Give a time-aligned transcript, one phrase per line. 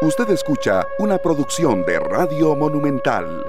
[0.00, 3.44] Usted escucha una producción de Radio Monumental.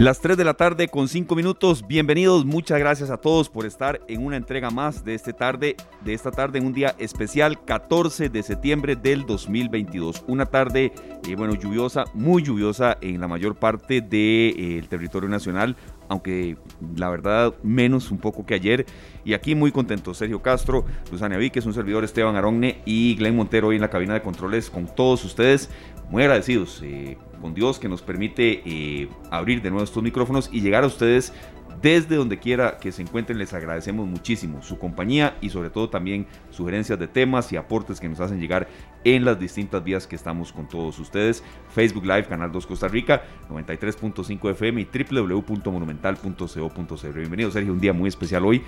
[0.00, 1.86] Las 3 de la tarde con 5 minutos.
[1.86, 6.12] Bienvenidos, muchas gracias a todos por estar en una entrega más de este tarde, de
[6.12, 10.24] esta tarde un día especial 14 de septiembre del 2022.
[10.26, 10.92] Una tarde
[11.28, 15.76] eh, bueno, lluviosa, muy lluviosa en la mayor parte del de, eh, territorio nacional,
[16.12, 16.56] aunque
[16.96, 18.86] la verdad menos un poco que ayer.
[19.24, 23.68] Y aquí muy contento, Sergio Castro, Luzania Víquez, un servidor Esteban Aronne y Glenn Montero
[23.68, 25.70] hoy en la cabina de controles con todos ustedes.
[26.10, 30.60] Muy agradecidos eh, con Dios que nos permite eh, abrir de nuevo estos micrófonos y
[30.60, 31.32] llegar a ustedes
[31.80, 36.26] desde donde quiera que se encuentren, les agradecemos muchísimo su compañía y sobre todo también
[36.50, 38.68] sugerencias de temas y aportes que nos hacen llegar
[39.04, 41.42] en las distintas vías que estamos con todos ustedes.
[41.74, 47.14] Facebook Live, Canal 2 Costa Rica, 93.5 FM y www.monumental.co.cr.
[47.14, 48.62] Bienvenido Sergio, un día muy especial hoy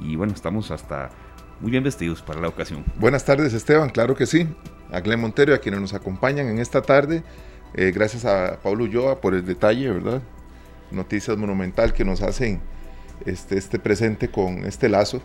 [0.00, 1.10] y bueno, estamos hasta
[1.60, 2.84] muy bien vestidos para la ocasión.
[2.96, 4.46] Buenas tardes Esteban, claro que sí.
[4.90, 7.22] A Glenn Montero, a quienes nos acompañan en esta tarde.
[7.74, 10.22] Eh, gracias a Pablo Ulloa por el detalle, ¿verdad?
[10.90, 12.60] Noticias Monumental que nos hacen
[13.26, 15.20] este, este presente con este lazo,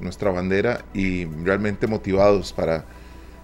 [0.00, 2.84] nuestra bandera, y realmente motivados para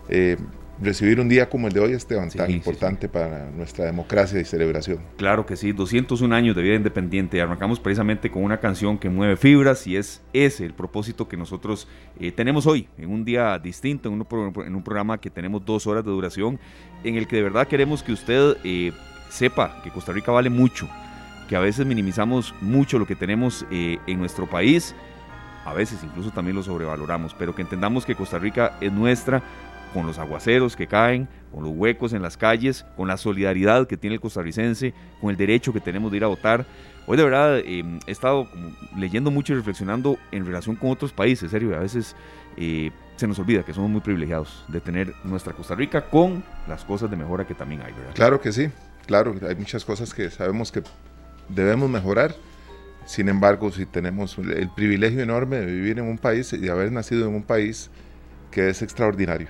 [0.09, 0.37] eh,
[0.81, 4.99] recibir un día como el de hoy, Esteban, tan importante para nuestra democracia y celebración.
[5.17, 7.41] Claro que sí, 201 años de vida independiente.
[7.41, 11.89] Arrancamos precisamente con una canción que mueve fibras y es ese el propósito que nosotros
[12.21, 15.87] eh, tenemos hoy, en un día distinto, en un, en un, programa que tenemos dos
[15.87, 16.59] horas de duración,
[17.05, 18.93] en el que de verdad queremos que usted eh,
[19.31, 20.89] sepa que Costa Rica vale mucho,
[21.49, 24.95] que a veces minimizamos mucho lo que tenemos eh, en nuestro país,
[25.65, 29.43] a veces incluso también lo sobrevaloramos, pero que entendamos que Costa Rica es nuestra
[29.97, 33.97] con los aguaceros que caen, con los huecos en las calles, con la solidaridad que
[33.97, 36.67] tiene el costarricense, con el derecho que tenemos de ir a votar.
[37.07, 38.47] Hoy de verdad em, he estado
[38.95, 42.15] leyendo mucho y reflexionando en relación con otros países, serio, a veces
[42.59, 46.85] eh, se nos olvida que somos muy privilegiados de tener nuestra Costa Rica con las
[46.85, 48.13] cosas de mejora que también hay, ¿verdad?
[48.15, 48.69] Claro que sí,
[49.07, 50.83] claro, hay muchas cosas que sabemos que
[51.49, 52.35] debemos mejorar.
[53.07, 56.93] Sin embargo, si tenemos el privilegio enorme de vivir en un país y de haber
[56.93, 57.89] nacido en un país
[58.51, 59.49] que es extraordinario.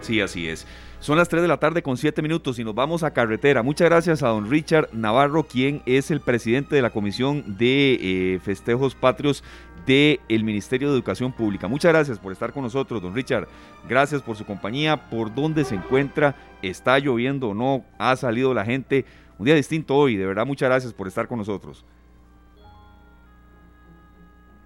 [0.00, 0.66] Sí, así es.
[1.00, 3.62] Son las 3 de la tarde con 7 minutos y nos vamos a carretera.
[3.62, 7.98] Muchas gracias a don Richard Navarro, quien es el presidente de la Comisión de
[8.34, 9.42] eh, Festejos Patrios
[9.86, 11.68] del Ministerio de Educación Pública.
[11.68, 13.48] Muchas gracias por estar con nosotros, don Richard.
[13.88, 18.64] Gracias por su compañía, por dónde se encuentra, está lloviendo o no, ha salido la
[18.64, 19.06] gente.
[19.38, 21.84] Un día distinto hoy, de verdad, muchas gracias por estar con nosotros.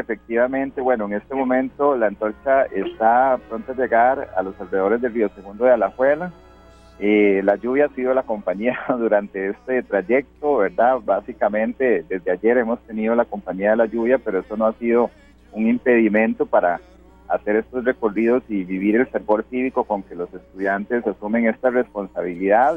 [0.04, 5.14] Efectivamente, bueno, en este momento la antorcha está pronta a llegar a los alrededores del
[5.14, 6.30] río Segundo de Alajuela.
[7.00, 10.98] Eh, la lluvia ha sido la compañía durante este trayecto, ¿verdad?
[11.02, 15.10] Básicamente desde ayer hemos tenido la compañía de la lluvia, pero eso no ha sido
[15.52, 16.82] un impedimento para
[17.28, 22.76] hacer estos recorridos y vivir el fervor cívico con que los estudiantes asumen esta responsabilidad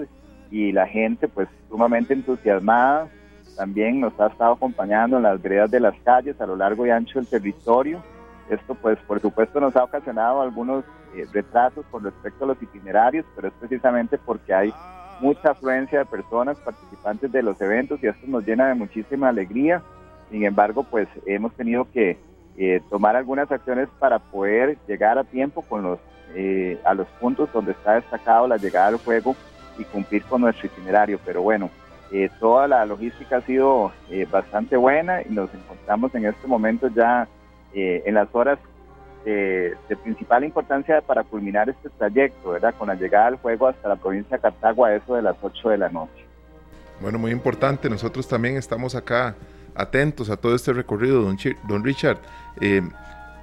[0.50, 3.10] y la gente pues sumamente entusiasmada
[3.56, 6.90] también nos ha estado acompañando en las veredas de las calles a lo largo y
[6.90, 8.04] ancho del territorio.
[8.50, 10.84] Esto pues por supuesto nos ha ocasionado algunos
[11.16, 14.74] eh, retrasos con respecto a los itinerarios, pero es precisamente porque hay
[15.20, 19.82] mucha afluencia de personas participantes de los eventos y esto nos llena de muchísima alegría.
[20.30, 22.18] Sin embargo, pues hemos tenido que
[22.58, 26.00] eh, tomar algunas acciones para poder llegar a tiempo con los
[26.36, 29.36] eh, a los puntos donde está destacado la llegada del juego
[29.78, 31.20] y cumplir con nuestro itinerario.
[31.26, 31.70] Pero bueno,
[32.12, 36.88] eh, toda la logística ha sido eh, bastante buena y nos encontramos en este momento
[36.88, 37.28] ya
[37.74, 38.60] eh, en las horas
[39.26, 42.74] de principal importancia para culminar este trayecto, ¿verdad?
[42.78, 45.68] Con la llegada del juego hasta la provincia de Cartago a eso de las 8
[45.68, 46.26] de la noche.
[47.02, 49.36] Bueno, muy importante, nosotros también estamos acá
[49.76, 51.38] atentos a todo este recorrido, don,
[51.68, 52.20] don Richard.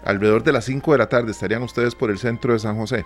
[0.07, 3.05] alrededor de las 5 de la tarde estarían ustedes por el centro de San José.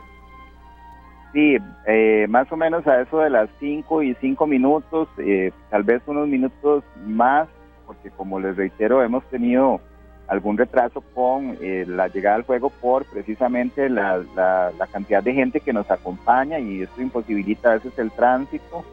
[1.33, 5.83] Sí, eh, más o menos a eso de las 5 y 5 minutos, eh, tal
[5.83, 7.49] vez unos minutos más,
[7.87, 9.81] porque como les reitero, hemos tenido
[10.27, 15.61] algún retraso con eh, la llegada al juego por precisamente la, la, cantidad de gente
[15.61, 18.85] que nos acompaña y esto imposibilita a veces el tránsito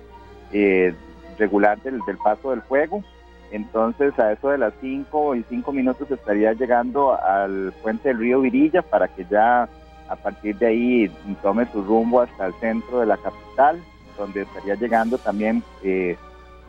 [1.38, 3.04] regular del, del, paso del juego.
[3.52, 8.42] Entonces a eso de las 5 y 5 minutos estaría llegando al puente del río
[8.42, 9.68] Virilla para que ya
[10.10, 11.12] a partir de ahí
[11.42, 13.82] tome su rumbo hasta el centro de la capital,
[14.18, 16.16] donde estaría llegando también eh,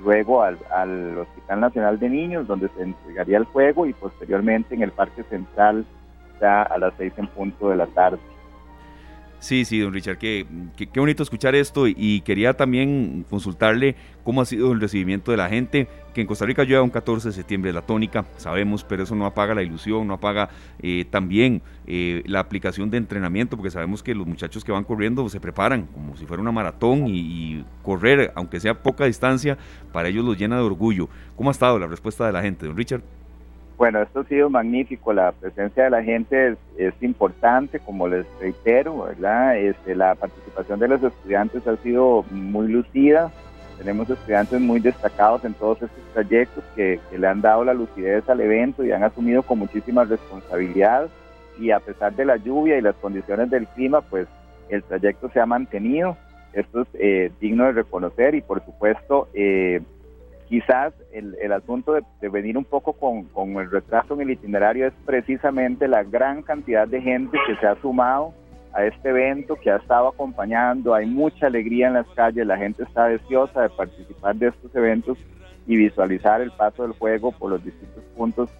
[0.02, 0.58] luego al,
[1.18, 5.84] Hospital Nacional de Niños, donde se entregaría el juego y posteriormente en el Parque Central
[6.40, 8.18] ya a las seis en punto de la tarde.
[9.38, 10.46] Sí, sí, don Richard, qué,
[10.76, 13.94] qué, bonito escuchar esto y, quería también consultarle
[14.24, 17.28] cómo ha sido el recibimiento de la gente, que en Costa Rica llega un 14
[17.28, 20.48] de septiembre la tónica, sabemos, pero eso no apaga la ilusión, no apaga
[20.80, 25.28] eh, también eh, la aplicación de entrenamiento, porque sabemos que los muchachos que van corriendo
[25.28, 29.58] se preparan como si fuera una maratón y, y correr, aunque sea poca distancia,
[29.92, 31.10] para ellos los llena de orgullo.
[31.36, 33.02] ¿Cómo ha estado la respuesta de la gente, don Richard?
[33.76, 39.02] Bueno, esto ha sido magnífico, la presencia de la gente es, importante, como les reitero,
[39.02, 39.58] ¿verdad?
[39.58, 43.30] Este, la participación de los estudiantes ha sido muy lucida,
[43.78, 48.40] tenemos estudiantes muy destacados en todos estos trayectos que, le han dado la lucidez al
[48.40, 51.08] evento y han asumido con muchísima responsabilidad
[51.58, 54.26] y a pesar de la lluvia y las condiciones del clima, pues
[54.68, 56.16] el trayecto se ha mantenido.
[56.52, 59.80] Esto es eh, digno de reconocer y por supuesto eh,
[60.48, 64.86] Quizás el, el asunto de, venir un poco con, con, el retraso en el itinerario
[64.86, 68.32] es precisamente la gran cantidad de gente que se ha sumado
[68.76, 70.94] a este evento, que ha estado acompañando.
[70.94, 75.16] Hay mucha alegría en las calles, la gente está deseosa de participar de estos eventos
[75.66, 78.50] y visualizar el paso del juego por los distintos puntos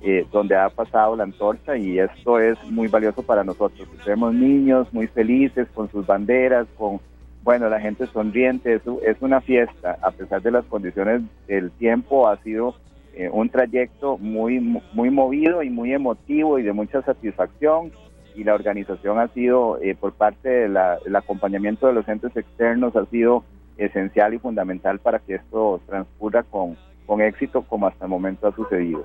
[0.00, 3.86] eh, donde ha pasado la antorcha y esto es muy valioso para nosotros.
[4.06, 7.00] Vemos niños muy felices con sus banderas, con
[7.42, 12.28] bueno, la gente sonriente, es, es una fiesta, a pesar de las condiciones del tiempo,
[12.28, 12.74] ha sido
[13.14, 14.58] eh, un trayecto muy,
[14.92, 17.92] muy movido y muy emotivo y de mucha satisfacción
[18.36, 23.06] y la organización ha sido, eh, por parte del acompañamiento de los entes externos, ha
[23.06, 23.44] sido
[23.78, 28.54] esencial y fundamental para que esto transcurra con, con éxito como hasta el momento ha
[28.54, 29.02] sucedido.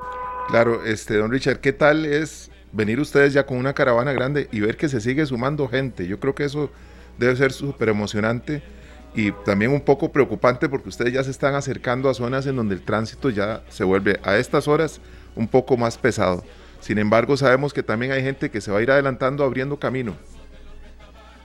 [0.50, 4.60] Claro, este don Richard, ¿qué tal es venir ustedes ya con una caravana grande y
[4.60, 6.07] ver que se sigue sumando gente?
[6.07, 6.69] Yo creo que eso
[7.18, 8.62] debe ser súper emocionante
[9.13, 12.75] y también un poco preocupante porque ustedes ya se están acercando a zonas en donde
[12.75, 15.00] el tránsito ya se vuelve a estas horas
[15.36, 16.44] un poco más pesado.
[16.81, 20.13] Sin embargo, sabemos que también hay gente que se va a ir adelantando abriendo camino.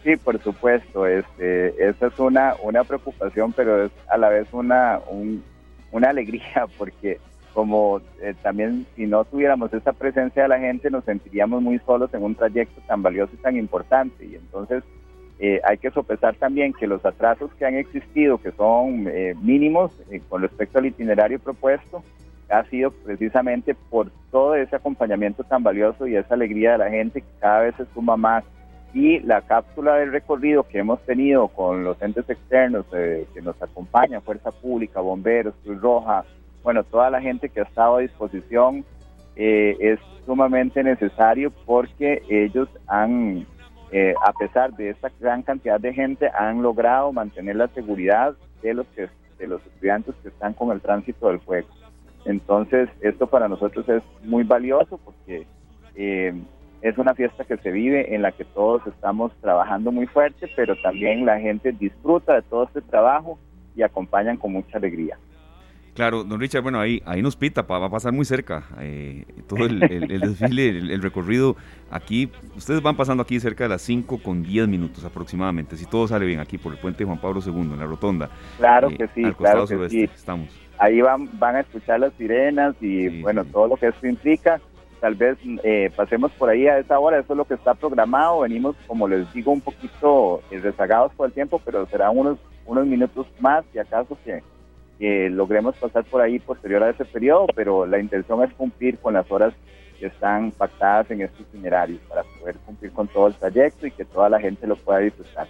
[0.02, 5.00] Sí, por supuesto, este, esa es una, una preocupación, pero es a la vez una,
[5.92, 7.20] una alegría porque
[7.52, 12.12] como eh, también si no tuviéramos esa presencia de la gente nos sentiríamos muy solos
[12.12, 14.84] en un trayecto tan valioso y tan importante y entonces
[15.38, 19.92] eh, hay que sopesar también que los atrasos que han existido, que son eh, mínimos
[20.10, 22.02] eh, con respecto al itinerario propuesto,
[22.48, 27.20] ha sido precisamente por todo ese acompañamiento tan valioso y esa alegría de la gente
[27.20, 28.44] que cada vez se suma más.
[28.94, 34.22] Y la cápsula del recorrido que hemos tenido con los entes externos que nos acompañan,
[34.22, 36.24] Fuerza Pública, Bomberos, Cruz Roja,
[36.62, 38.84] bueno, toda la gente que ha estado a disposición,
[39.36, 43.46] es sumamente necesario porque ellos han
[43.92, 48.74] eh, a pesar de esta gran cantidad de gente, han logrado mantener la seguridad de
[48.74, 49.08] los, que,
[49.38, 51.68] de los estudiantes que están con el tránsito del fuego.
[52.26, 55.46] Entonces, esto para nosotros es muy valioso porque
[55.94, 56.34] eh,
[56.82, 60.76] es una fiesta que se vive en la que todos estamos trabajando muy fuerte, pero
[60.82, 63.38] también la gente disfruta de todo este trabajo
[63.76, 65.18] y acompañan con mucha alegría.
[65.96, 69.64] Claro, don Richard, bueno, ahí, ahí nos pita, va a pasar muy cerca eh, todo
[69.64, 71.56] el, desfile, el, recorrido.
[71.90, 76.06] Aquí, ustedes van pasando aquí cerca de las 5 con 10 minutos aproximadamente, si todo
[76.06, 78.28] sale bien, aquí por el puente Juan Pablo II, en la rotonda.
[78.58, 80.02] Claro eh, que sí, claro que sí.
[80.02, 80.50] Estamos.
[80.78, 84.60] Ahí van, van a escuchar las sirenas y, bueno, todo lo que esto implica.
[85.00, 88.40] Tal vez eh, pasemos por ahí a esa hora, eso es lo que está programado.
[88.40, 93.26] Venimos, como les digo, un poquito rezagados por el tiempo, pero serán unos, unos minutos
[93.40, 94.42] más, si acaso que
[94.98, 99.14] que logremos pasar por ahí posterior a ese periodo, pero la intención es cumplir con
[99.14, 99.52] las horas
[99.98, 104.04] que están pactadas en este itinerario para poder cumplir con todo el trayecto y que
[104.04, 105.48] toda la gente lo pueda disfrutar.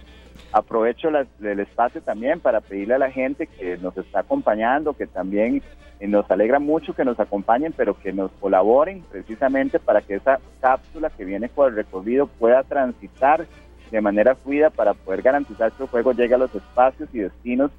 [0.51, 5.61] Aprovecho el espacio también para pedirle a la gente que nos está acompañando, que también
[5.99, 10.39] eh, nos alegra mucho que nos acompañen, pero que nos colaboren precisamente para que esa
[10.61, 13.45] cápsula que viene por el recorrido pueda transitar
[13.91, 17.71] de manera fluida para poder garantizar que el juego llegue a los espacios y destinos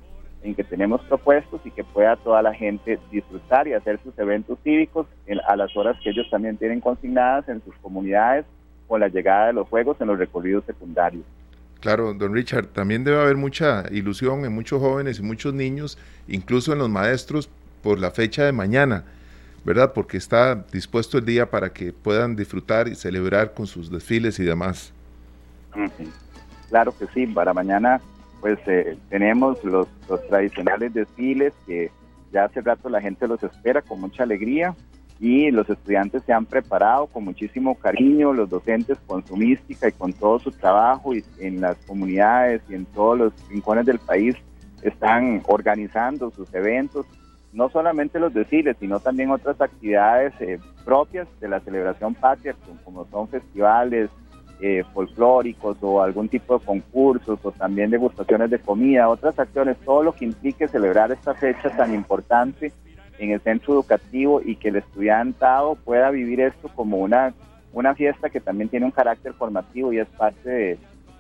[0.42, 4.59] en que tenemos propuestos y que pueda toda la gente disfrutar y hacer sus eventos
[4.62, 5.07] cívicos
[5.47, 8.45] a las horas que ellos también tienen consignadas en sus comunidades
[8.87, 11.25] con la llegada de los juegos en los recorridos secundarios.
[11.80, 16.73] Claro, don Richard, también debe haber mucha ilusión en muchos jóvenes y muchos niños, incluso
[16.73, 17.49] en los maestros,
[17.83, 19.04] por la fecha de mañana,
[19.64, 19.92] ¿verdad?
[19.92, 24.45] Porque está dispuesto el día para que puedan disfrutar y celebrar con sus desfiles y
[24.45, 24.92] demás.
[26.68, 28.00] Claro que sí, para mañana
[28.40, 29.88] pues eh, tenemos los,
[30.28, 31.90] tradicionales desfiles que
[32.33, 34.75] ya hace rato la gente los espera con mucha alegría
[35.21, 39.92] y los estudiantes se han preparado con muchísimo cariño, los docentes con su mística y
[39.92, 44.37] con todo su trabajo y en las comunidades y en todos los rincones del país
[44.83, 47.04] están organizando sus eventos,
[47.52, 52.54] no solamente los desfiles, sino también otras actividades eh, propias de la celebración patria,
[52.85, 54.11] como son festivales,
[54.61, 60.03] eh, folclóricos o algún tipo de concursos o también degustaciones de comida, otras acciones, todo
[60.03, 62.73] lo que implique celebrar esta fecha tan importante
[63.19, 67.35] en el centro educativo y que el estudiantado pueda vivir esto como una,
[67.73, 70.79] una fiesta que también tiene un carácter formativo y es parte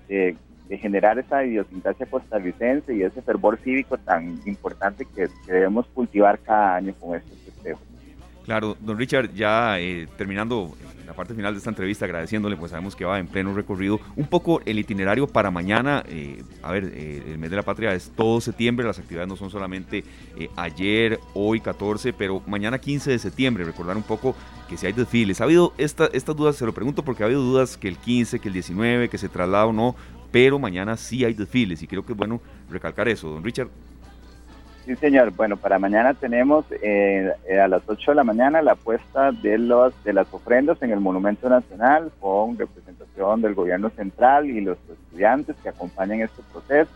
[0.08, 0.36] de,
[0.70, 6.94] generar esa idiosincrasia costarricense y ese fervor cívico tan importante que, debemos cultivar cada año
[7.00, 7.87] con estos festejos.
[8.48, 10.74] Claro, don Richard, ya eh, terminando
[11.06, 14.00] la parte final de esta entrevista, agradeciéndole, pues sabemos que va en pleno recorrido.
[14.16, 17.92] Un poco el itinerario para mañana, eh, a ver, eh, el mes de la patria
[17.92, 20.02] es todo septiembre, las actividades no son solamente
[20.38, 24.34] eh, ayer, hoy 14, pero mañana 15 de septiembre, recordar un poco
[24.66, 25.42] que si hay desfiles.
[25.42, 28.38] Ha habido esta, estas dudas, se lo pregunto porque ha habido dudas que el 15,
[28.38, 29.94] que el 19, que se traslada o no,
[30.32, 32.40] pero mañana sí hay desfiles y creo que es bueno
[32.70, 33.28] recalcar eso.
[33.28, 33.68] Don Richard.
[34.88, 35.32] Sí, señor.
[35.32, 39.58] Bueno, para mañana tenemos eh, eh, a las 8 de la mañana la puesta de,
[39.58, 44.78] los, de las ofrendas en el Monumento Nacional con representación del gobierno central y los
[44.88, 46.90] estudiantes que acompañan este proceso.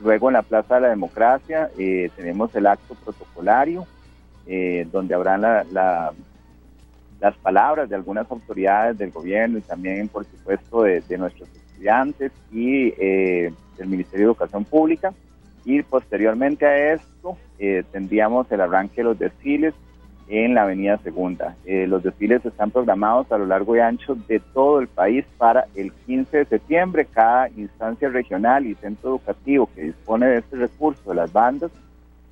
[0.00, 3.86] Luego en la Plaza de la Democracia eh, tenemos el acto protocolario,
[4.92, 6.14] donde habrán las
[7.40, 12.90] palabras de algunas autoridades del gobierno y también, por supuesto, de, de nuestros estudiantes y
[12.90, 15.14] del Ministerio de Educación Pública.
[15.64, 19.74] Y posteriormente a esto eh, tendríamos el arranque de los desfiles
[20.28, 21.56] en la Avenida Segunda.
[21.64, 25.66] Eh, los desfiles están programados a lo largo y ancho de todo el país para
[25.74, 27.06] el 15 de septiembre.
[27.12, 31.70] Cada instancia regional y centro educativo que dispone de este recurso de las bandas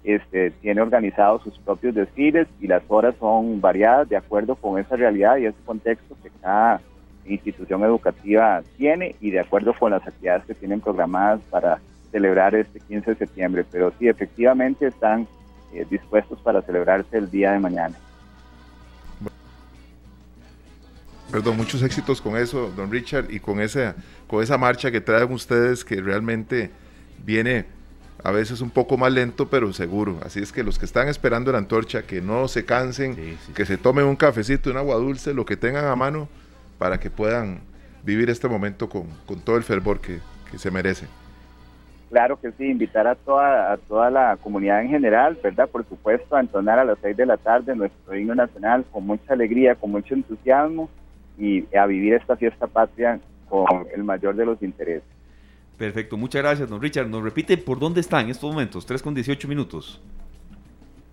[0.03, 4.97] este, tiene organizados sus propios desfiles y las horas son variadas de acuerdo con esa
[4.97, 6.81] realidad y ese contexto que cada
[7.27, 11.79] institución educativa tiene y de acuerdo con las actividades que tienen programadas para
[12.11, 15.27] celebrar este 15 de septiembre, pero sí, efectivamente están
[15.73, 17.97] eh, dispuestos para celebrarse el día de mañana.
[21.31, 23.95] Perdón, muchos éxitos con eso, don Richard, y con esa,
[24.27, 26.71] con esa marcha que traen ustedes que realmente
[27.25, 27.67] viene
[28.25, 30.19] a veces un poco más lento, pero seguro.
[30.25, 33.79] Así es que los que están esperando la antorcha, que no se cansen, que se
[33.79, 36.29] tomen un cafecito, un agua dulce, lo que tengan a mano,
[36.79, 37.61] para que puedan
[38.03, 39.07] vivir este momento con,
[39.45, 40.19] todo el fervor que,
[40.51, 41.07] que se merece.
[42.11, 45.69] Claro que sí, invitar a toda, a toda la comunidad en general, ¿verdad?
[45.69, 49.33] Por supuesto, a entonar a las seis de la tarde nuestro himno nacional con mucha
[49.33, 50.91] alegría, con mucho entusiasmo
[51.39, 55.05] y a vivir esta fiesta patria con el mayor de los intereses.
[55.79, 57.09] Perfecto, muchas gracias, don Richard.
[57.09, 58.85] ¿Nos repite por dónde está en estos momentos?
[58.85, 60.03] 3 con 18 minutos.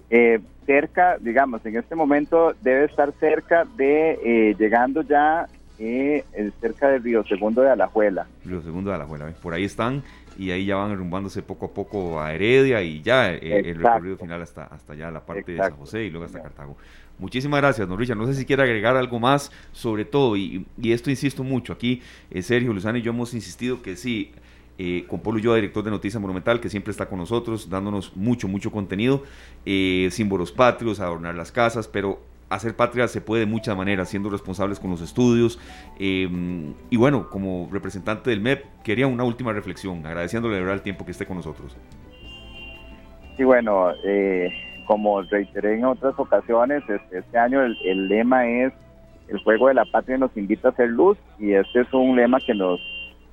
[0.10, 5.48] Eh, cerca, digamos, en este momento debe estar cerca de, eh, llegando ya
[5.80, 6.26] eh,
[6.60, 8.26] cerca del Río Segundo de Alajuela.
[8.44, 10.02] Río Segundo de Alajuela, por ahí están
[10.38, 14.18] y ahí ya van arrumbándose poco a poco a Heredia y ya eh, el recorrido
[14.18, 16.78] final hasta, hasta allá la parte de San José y luego hasta Cartago.
[17.20, 18.18] Muchísimas gracias, don Richard.
[18.18, 22.44] No sé si quiere agregar algo más sobre todo, y, esto insisto mucho, aquí eh,
[22.44, 24.32] Sergio, Luzano y yo hemos insistido que sí,
[24.78, 28.48] eh, con Polo Ulloa, director de Noticias Monumental, que siempre está con nosotros, dándonos mucho,
[28.48, 29.24] mucho contenido,
[29.66, 34.30] eh, símbolos patrios, adornar las casas, pero hacer patria se puede de muchas maneras, siendo
[34.30, 35.60] responsables con los estudios.
[36.00, 40.82] Em, y bueno, como representante del MEP, quería una última reflexión, agradeciéndole de verdad el
[40.82, 41.76] tiempo que esté con nosotros.
[43.36, 44.52] Sí, bueno, eh,
[44.86, 48.74] como reiteré en otras ocasiones, este, año el, lema es
[49.28, 52.40] el juego de la patria nos invita a hacer luz y este es un lema
[52.40, 52.80] que nos,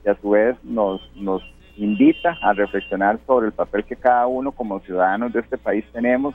[0.05, 1.41] a su vez nos, nos
[1.77, 6.35] invita a reflexionar sobre el papel que cada uno como ciudadanos de este país tenemos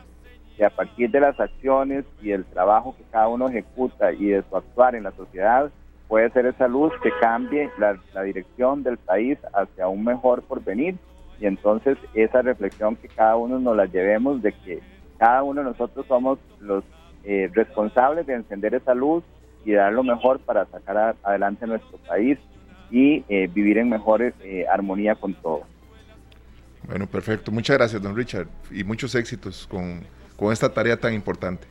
[0.59, 4.43] y a partir de las acciones y el trabajo que cada uno ejecuta y de
[4.49, 5.71] su actuar en la sociedad,
[6.09, 10.97] puede ser esa luz que cambie la, dirección del país hacia un mejor porvenir.
[11.39, 14.81] Y entonces esa reflexión que cada uno nos la llevemos de que
[15.17, 16.83] cada uno de nosotros somos los
[17.23, 19.23] eh, responsables de encender esa luz
[19.63, 22.37] y dar lo mejor para sacar adelante nuestro país
[22.91, 25.61] y eh, vivir en mejor eh, armonía con todo.
[26.85, 27.49] Bueno, perfecto.
[27.49, 30.01] Muchas gracias, don Richard, y muchos éxitos con
[30.39, 31.67] con esta tarea tan importante.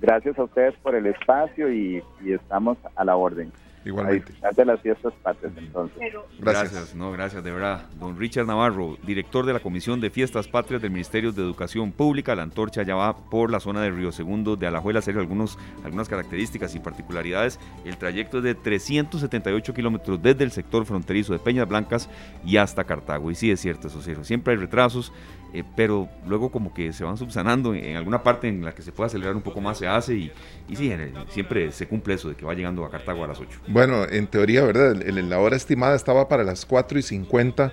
[0.00, 3.52] Gracias a ustedes por el espacio y, estamos a la orden.
[3.84, 4.32] Igualmente.
[4.54, 5.98] de las fiestas patrias, entonces.
[6.38, 6.94] Gracias.
[6.94, 7.86] no, gracias, de verdad.
[7.98, 12.36] Don Richard Navarro, director de la Comisión de Fiestas Patrias del Ministerio de Educación Pública,
[12.36, 16.08] la antorcha ya va por la zona de Río Segundo de Alajuela, hacer algunos, algunas
[16.08, 17.58] características y particularidades.
[17.84, 22.08] El trayecto es de 378 kilómetros desde el sector fronterizo de Peñas Blancas
[22.44, 23.32] y hasta Cartago.
[23.32, 25.12] Y sí, es cierto, eso sí, siempre hay retrasos
[25.52, 28.92] eh, pero luego como que se van subsanando en, alguna parte en la que se
[28.92, 30.32] pueda acelerar un poco más se hace y,
[30.68, 30.92] y sí,
[31.28, 33.60] siempre se cumple eso de que va llegando a Cartago a las 8.
[33.68, 34.96] Bueno, en teoría, ¿verdad?
[34.96, 37.72] la hora estimada estaba para las 4 y 50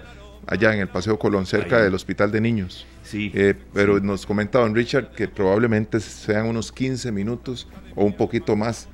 [0.50, 2.88] allá en el Paseo Colón, cerca del Hospital de Niños.
[3.04, 3.32] Sí.
[3.34, 8.56] Eh, pero nos comenta don Richard que probablemente sean unos 15 minutos o un poquito
[8.56, 8.88] más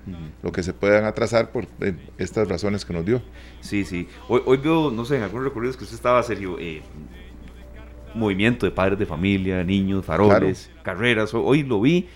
[0.44, 3.22] lo que se puedan atrasar por eh, estas razones que nos dio.
[3.62, 4.08] Sí, sí.
[4.28, 6.82] Hoy, hoy veo, no sé, en algunos recorridos que usted estaba, Sergio, eh,
[8.16, 11.34] movimiento de padres de familia, niños, faroles, carreras.
[11.34, 12.08] Hoy lo vi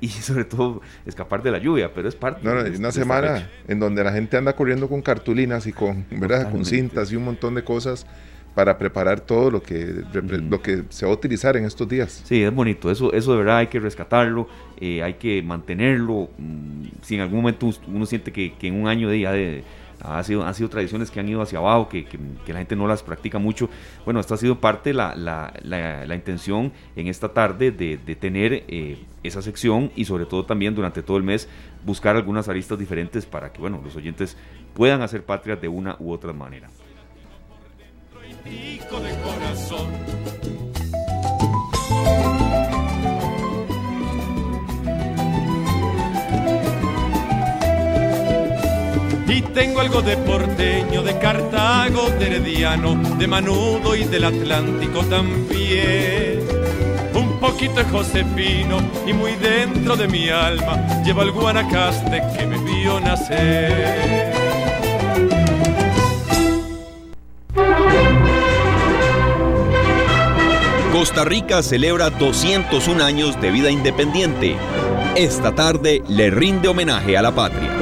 [0.00, 3.80] y sobre todo escapar de la lluvia, pero es parte no, de una semana en
[3.80, 6.50] donde la gente anda corriendo con cartulinas y con, ¿verdad?
[6.50, 8.06] con cintas y un montón de cosas
[8.54, 12.22] para preparar todo lo que, lo que se va a utilizar en estos días.
[12.24, 14.48] Sí, es bonito, eso, eso de verdad hay que rescatarlo,
[14.80, 16.28] eh, hay que mantenerlo.
[16.38, 19.62] Mm, si en algún momento uno siente que, que en un año de, ya de
[20.00, 22.86] ha sido, han sido tradiciones que han ido hacia abajo, que, que, la gente no
[22.86, 23.68] las practica mucho.
[24.04, 28.16] Bueno, esta ha sido parte de la, la, la, intención en esta tarde de, de
[28.16, 31.48] tener eh, esa sección y sobre todo también durante todo el mes
[31.84, 34.36] buscar algunas aristas diferentes para que bueno, los oyentes
[34.74, 36.68] puedan hacer patria de una u otra manera.
[49.28, 56.40] Y tengo algo de porteño, de Cartago, de Herediano, de Manudo y del Atlántico también.
[57.14, 62.58] Un poquito de Josefino y muy dentro de mi alma llevo el Guanacaste que me
[62.58, 64.32] vio nacer.
[70.92, 74.56] Costa Rica celebra 201 años de vida independiente.
[75.14, 77.77] Esta tarde le rinde homenaje a la patria.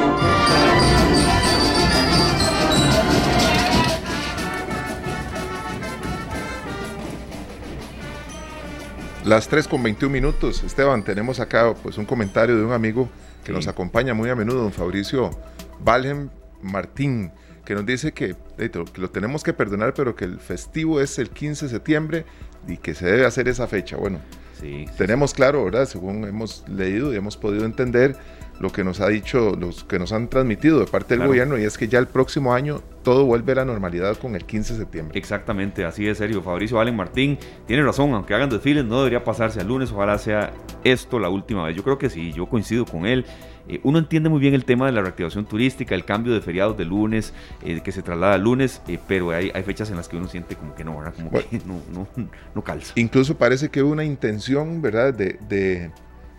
[9.26, 10.62] Las 3 con 21 minutos.
[10.62, 13.08] Esteban, tenemos acá pues, un comentario de un amigo
[13.42, 15.32] que nos acompaña muy a menudo, don Fabricio
[15.80, 16.28] Valhem
[16.62, 17.32] Martín,
[17.64, 21.30] que nos dice que, que, lo tenemos que perdonar, pero que el festivo es el
[21.30, 22.24] 15 de septiembre
[22.68, 23.96] y que se debe hacer esa fecha.
[23.96, 24.20] Bueno,
[24.60, 25.86] sí, tenemos claro, ¿verdad?
[25.86, 28.16] Según hemos leído y hemos podido entender,
[28.58, 31.64] lo que nos ha dicho, los que nos han transmitido de parte del gobierno, y
[31.64, 34.78] es que ya el próximo año todo vuelve a la normalidad con el 15 de
[34.80, 35.18] septiembre.
[35.18, 36.42] Exactamente, así de serio.
[36.42, 40.52] Fabricio Valen Martín tiene razón, aunque hagan desfiles, no debería pasarse al lunes, ojalá sea
[40.84, 41.76] esto la última vez.
[41.76, 43.24] Yo creo que sí, yo coincido con él.
[43.68, 46.76] Eh, uno entiende muy bien el tema de la reactivación turística, el cambio de feriados
[46.76, 47.34] de lunes,
[47.64, 50.28] eh, que se traslada al lunes, eh, pero hay, hay, fechas en las que uno
[50.28, 51.14] siente como que no, ¿verdad?
[51.14, 52.08] Como que no, no,
[52.54, 52.92] no, calza.
[52.96, 55.90] Incluso parece que hubo una intención, ¿verdad?, de, de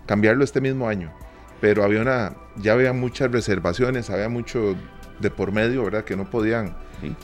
[0.06, 1.12] cambiarlo este mismo año
[1.60, 4.76] pero había una, ya había muchas reservaciones, había mucho
[5.20, 6.04] de por medio, ¿verdad?
[6.04, 6.76] Que no podían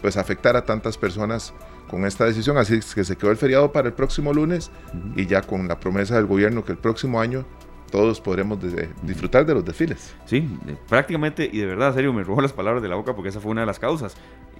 [0.02, 1.54] pues afectar a tantas personas
[1.88, 4.72] con esta decisión, así que se quedó el feriado para el próximo lunes
[5.16, 7.46] y ya con la promesa del gobierno que el próximo año
[7.92, 8.58] todos podremos
[9.04, 10.16] disfrutar de los desfiles.
[10.26, 10.48] Sí,
[10.90, 13.52] prácticamente y de verdad, serio, me robó las palabras de la boca porque esa fue
[13.52, 14.16] una de las causas.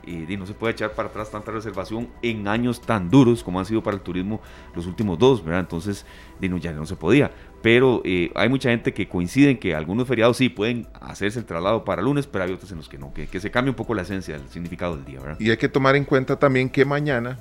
[0.06, 3.66] Y, no se puede echar para atrás tanta reservación en años tan duros como han
[3.66, 4.42] sido para el turismo
[4.76, 5.62] los últimos dos, ¿verdad?
[5.62, 6.06] Entonces,
[6.42, 7.32] ya no se podía
[7.64, 11.46] pero eh, hay mucha gente que coincide en que algunos feriados sí pueden hacerse el
[11.46, 13.76] traslado para lunes, pero hay otros en los que no, que, que se cambia un
[13.78, 15.40] poco la esencia, el significado del día, ¿verdad?
[15.40, 17.40] Y hay que tomar en cuenta también que mañana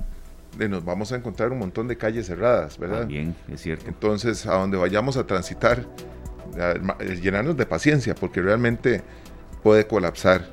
[0.57, 2.99] eh, nos vamos a encontrar un montón de calles cerradas, ¿verdad?
[2.99, 3.85] También, es cierto.
[3.89, 5.85] Entonces, a donde vayamos a transitar,
[7.21, 9.03] llenarnos de paciencia, porque realmente
[9.61, 10.47] puede colapsar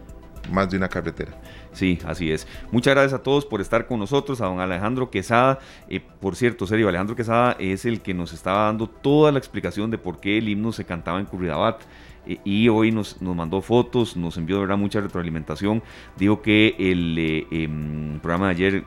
[0.51, 1.31] más de una carretera.
[1.81, 2.47] Sí, así es.
[2.73, 5.61] Muchas gracias a todos por estar con nosotros, a don Alejandro Quesada.
[5.89, 9.91] Eh, por cierto, serio, Alejandro Quesada es el que nos estaba dando toda la explicación
[9.91, 11.81] de por qué el himno se cantaba en Curridabat.
[12.27, 15.83] Eh, y hoy nos, nos, mandó fotos, nos envió de verdad mucha retroalimentación.
[16.19, 18.85] Dijo que el eh, em, programa de ayer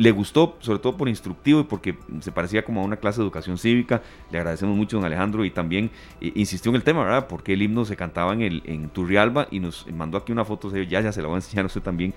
[0.00, 3.24] le gustó, sobre todo por instructivo y porque se parecía como a una clase de
[3.24, 4.00] educación cívica.
[4.32, 5.90] Le agradecemos mucho, don Alejandro, y también
[6.22, 7.26] eh, insistió en el tema, ¿verdad?
[7.28, 10.74] Porque el himno se cantaba en, el, en Turrialba y nos mandó aquí una foto,
[10.74, 12.14] ya, ya se la voy a enseñar a usted también,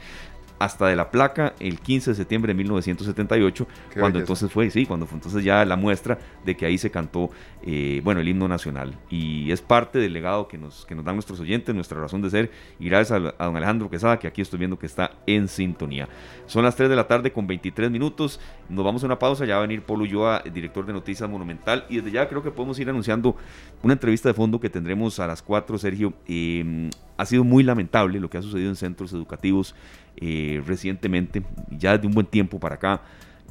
[0.63, 3.67] hasta de la placa el 15 de septiembre de 1978,
[3.99, 7.31] cuando entonces fue, sí, cuando fue entonces ya la muestra de que ahí se cantó,
[7.63, 8.97] eh, bueno, el himno nacional.
[9.09, 12.29] Y es parte del legado que nos, que nos dan nuestros oyentes, nuestra razón de
[12.29, 16.07] ser, y gracias a, don Alejandro Quesada, que aquí estoy viendo que está en sintonía.
[16.45, 19.55] Son las 3 de la tarde con 23 minutos, nos vamos a una pausa, ya
[19.55, 22.79] va a venir Polo Ulloa, director de Noticias Monumental, y desde ya creo que podemos
[22.79, 23.35] ir anunciando
[23.81, 26.13] una entrevista de fondo que tendremos a las 4, Sergio.
[26.25, 26.89] Eh,
[27.23, 29.73] ha sido muy lamentable lo que ha sucedido en centros educativos
[30.17, 33.01] eh, recientemente, ya de un buen tiempo para acá.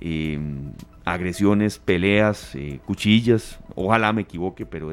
[0.00, 0.38] Eh,
[1.04, 4.90] agresiones, peleas, eh, cuchillas, ojalá me equivoque, pero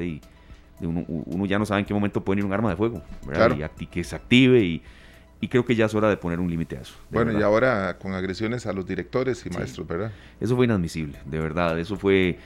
[0.82, 3.04] uno, ya no sabe en qué momento puede ir un arma de fuego,
[3.80, 4.82] Y que se active y,
[5.48, 6.96] creo que ya es hora de poner un límite a eso.
[7.10, 10.12] Bueno, y ahora con agresiones a los directores y maestros, ¿verdad?
[10.40, 12.38] Eso fue inadmisible, de verdad, eso fue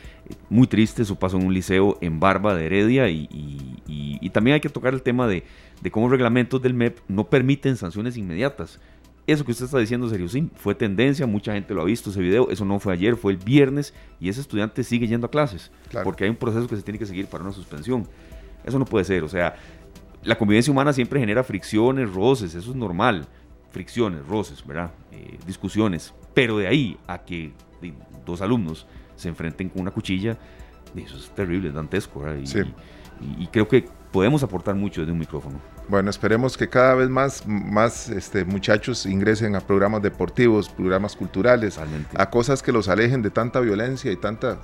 [0.49, 4.69] muy triste, eso pasó en un liceo en Barba de Heredia y, también hay que
[4.69, 5.43] tocar el tema de,
[5.83, 8.79] de cómo reglamentos del MEP no permiten sanciones inmediatas
[9.25, 12.19] eso que usted está diciendo, serio, sí, fue tendencia, mucha gente lo ha visto ese
[12.19, 15.71] video, eso no fue ayer, fue el viernes, y ese estudiante sigue yendo a clases,
[16.03, 18.07] porque hay un proceso que se tiene que seguir para una suspensión.
[18.65, 19.55] Eso no puede ser, o sea,
[20.23, 23.25] la convivencia humana siempre genera fricciones, roces, eso es normal,
[23.71, 24.91] fricciones, roces, ¿verdad?
[25.11, 27.53] Eh, discusiones, pero de ahí a que
[28.25, 30.37] dos alumnos se enfrenten con una cuchilla,
[30.97, 32.43] eso es terrible, es dantesco, ¿verdad?
[33.39, 35.72] y creo que podemos aportar mucho desde un micrófono.
[35.89, 41.77] Bueno, esperemos que cada vez más, más este, muchachos ingresen a programas deportivos, programas culturales,
[42.15, 44.59] a cosas que los alejen de tanta violencia y tanta,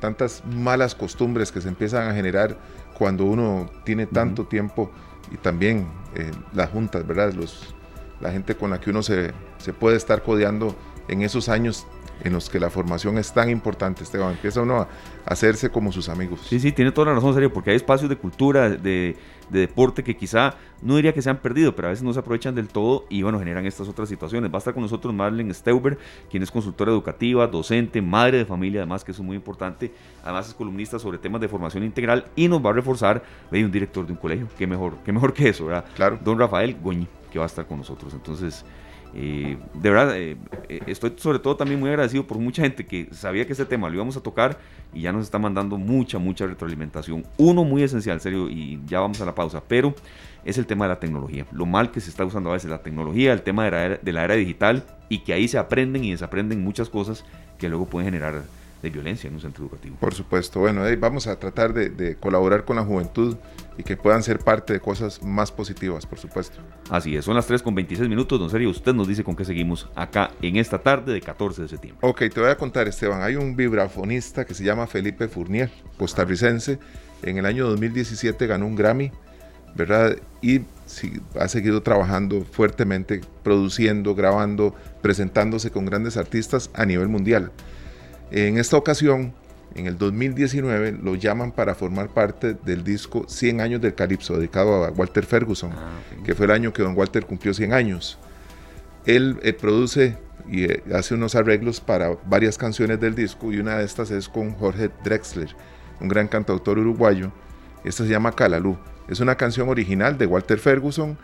[0.00, 2.56] tantas malas costumbres que se empiezan a generar
[2.98, 4.90] cuando uno tiene tanto tiempo
[5.30, 7.34] y también eh, las juntas, ¿verdad?
[7.34, 7.74] Los,
[8.20, 10.74] la gente con la que uno se, se puede estar codeando
[11.08, 11.86] en esos años
[12.22, 14.32] en los que la formación es tan importante, Esteban.
[14.32, 14.88] Empieza uno a
[15.26, 16.40] hacerse como sus amigos.
[16.48, 19.16] Sí, sí, tiene toda la razón, serio, porque hay espacios de cultura, de,
[19.50, 22.54] deporte que quizá no diría que se han perdido, pero a veces no se aprovechan
[22.56, 24.50] del todo y bueno, generan estas otras situaciones.
[24.50, 25.98] Va a estar con nosotros Marlene Steuber,
[26.28, 29.92] quien es consultora educativa, docente, madre de familia, además, que eso es muy importante.
[30.24, 33.70] Además es columnista sobre temas de formación integral y nos va a reforzar, ve, un
[33.70, 34.48] director de un colegio.
[34.58, 35.84] Qué mejor, qué mejor que eso, ¿verdad?
[35.94, 36.18] Claro.
[36.24, 38.12] Don Rafael Goñi, que va a estar con nosotros.
[38.14, 38.64] Entonces,
[39.14, 40.36] de verdad, eh,
[40.68, 43.88] eh, estoy sobre todo también muy agradecido por mucha gente que sabía que este tema
[43.88, 44.58] lo íbamos a tocar
[44.92, 47.24] y ya nos está mandando mucha, mucha retroalimentación.
[47.38, 49.94] Uno muy esencial, serio, y ya vamos a la pausa, pero
[50.44, 51.46] es el tema de la tecnología.
[51.52, 54.12] Lo mal que se está usando a veces la tecnología, el tema de la de
[54.12, 57.24] la era digital y que ahí se aprenden y desaprenden muchas cosas
[57.58, 58.42] que luego pueden generar
[58.82, 59.96] de violencia en un centro educativo.
[59.98, 63.36] Por supuesto, bueno, vamos a tratar de, colaborar con la juventud
[63.78, 66.58] y que puedan ser parte de cosas más positivas, por supuesto.
[66.90, 69.44] Así es, son las 3 con 26 minutos, don Sergio, usted nos dice con qué
[69.44, 72.06] seguimos acá en esta tarde de 14 de septiembre.
[72.08, 76.78] Ok, te voy a contar, Esteban, hay un vibrafonista que se llama Felipe Fournier, costarricense,
[77.22, 79.10] en el año 2017 ganó un Grammy,
[79.74, 80.16] ¿verdad?
[80.40, 80.62] Y
[81.38, 87.52] ha seguido trabajando fuertemente, produciendo, grabando, presentándose con grandes artistas a nivel mundial.
[88.30, 89.32] En esta ocasión,
[89.74, 94.84] en el 2019, lo llaman para formar parte del disco 100 años del Calipso, dedicado
[94.84, 98.18] a Walter Ferguson, ah, que fue el año que don Walter cumplió 100 años.
[99.04, 103.78] Él eh, produce y eh, hace unos arreglos para varias canciones del disco y una
[103.78, 105.54] de estas es con Jorge Drexler,
[106.00, 107.32] un gran cantautor uruguayo.
[107.84, 108.76] Esta se llama Calalú.
[109.08, 111.16] Es una canción original de Walter Ferguson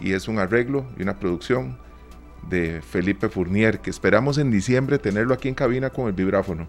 [0.00, 1.78] y es un arreglo y una producción
[2.48, 6.68] de Felipe Fournier, que esperamos en diciembre tenerlo aquí en cabina con el vibráfono.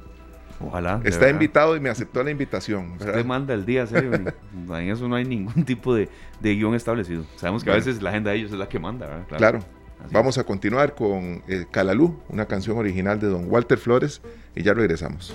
[0.60, 1.02] Ojalá.
[1.04, 2.92] Está invitado y me aceptó la invitación.
[3.00, 4.12] Usted manda el día, serio.
[4.54, 6.10] en eso no hay ningún tipo de,
[6.42, 7.26] guion establecido.
[7.36, 9.60] Sabemos que a veces la agenda de ellos es la que manda, Claro.
[10.12, 14.22] Vamos a continuar con eh, Calalú, una canción original de don Walter Flores,
[14.56, 15.32] y ya regresamos.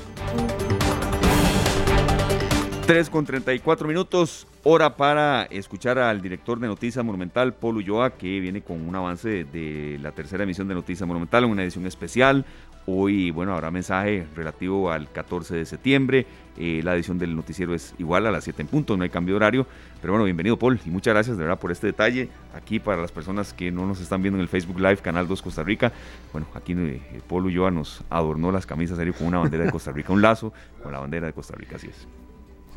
[2.87, 8.39] 3 con 34 minutos, hora para escuchar al director de Noticias Monumental, Paul Ulloa, que
[8.39, 12.45] viene con un avance de la tercera emisión de Noticias Monumental, una edición especial.
[12.87, 16.27] Hoy, bueno, habrá mensaje relativo al 14 de septiembre.
[16.57, 19.35] Eh, la edición del noticiero es igual a las 7 en punto, no hay cambio
[19.35, 19.67] de horario.
[20.01, 22.29] Pero bueno, bienvenido Paul y muchas gracias de verdad por este detalle.
[22.55, 25.43] Aquí para las personas que no nos están viendo en el Facebook Live, Canal 2
[25.43, 25.91] Costa Rica.
[26.31, 29.91] Bueno, aquí eh, Paul Ulloa nos adornó las camisas serio con una bandera de Costa
[29.91, 32.26] Rica, un lazo con la bandera de Costa Rica, así es.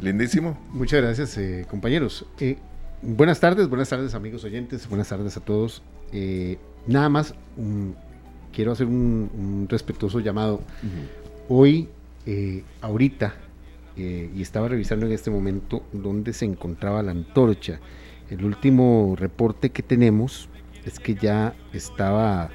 [0.01, 0.57] Lindísimo.
[0.71, 2.25] Muchas gracias, eh, compañeros.
[2.39, 2.57] Eh,
[3.01, 5.81] buenas tardes, buenas tardes, amigos oyentes, buenas tardes a todos.
[6.13, 6.57] Eh,
[6.87, 7.35] nada más,
[8.53, 10.61] quiero hacer un, respetuoso llamado.
[11.49, 11.89] Hoy,
[12.79, 13.33] ahorita,
[13.97, 17.81] y estaba revisando en este momento dónde se encontraba la antorcha.
[18.29, 20.47] El último reporte que tenemos
[20.85, 22.51] es que ya estaba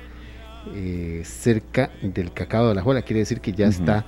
[1.25, 4.07] cerca del cacao de Alajuela, quiere decir que ya está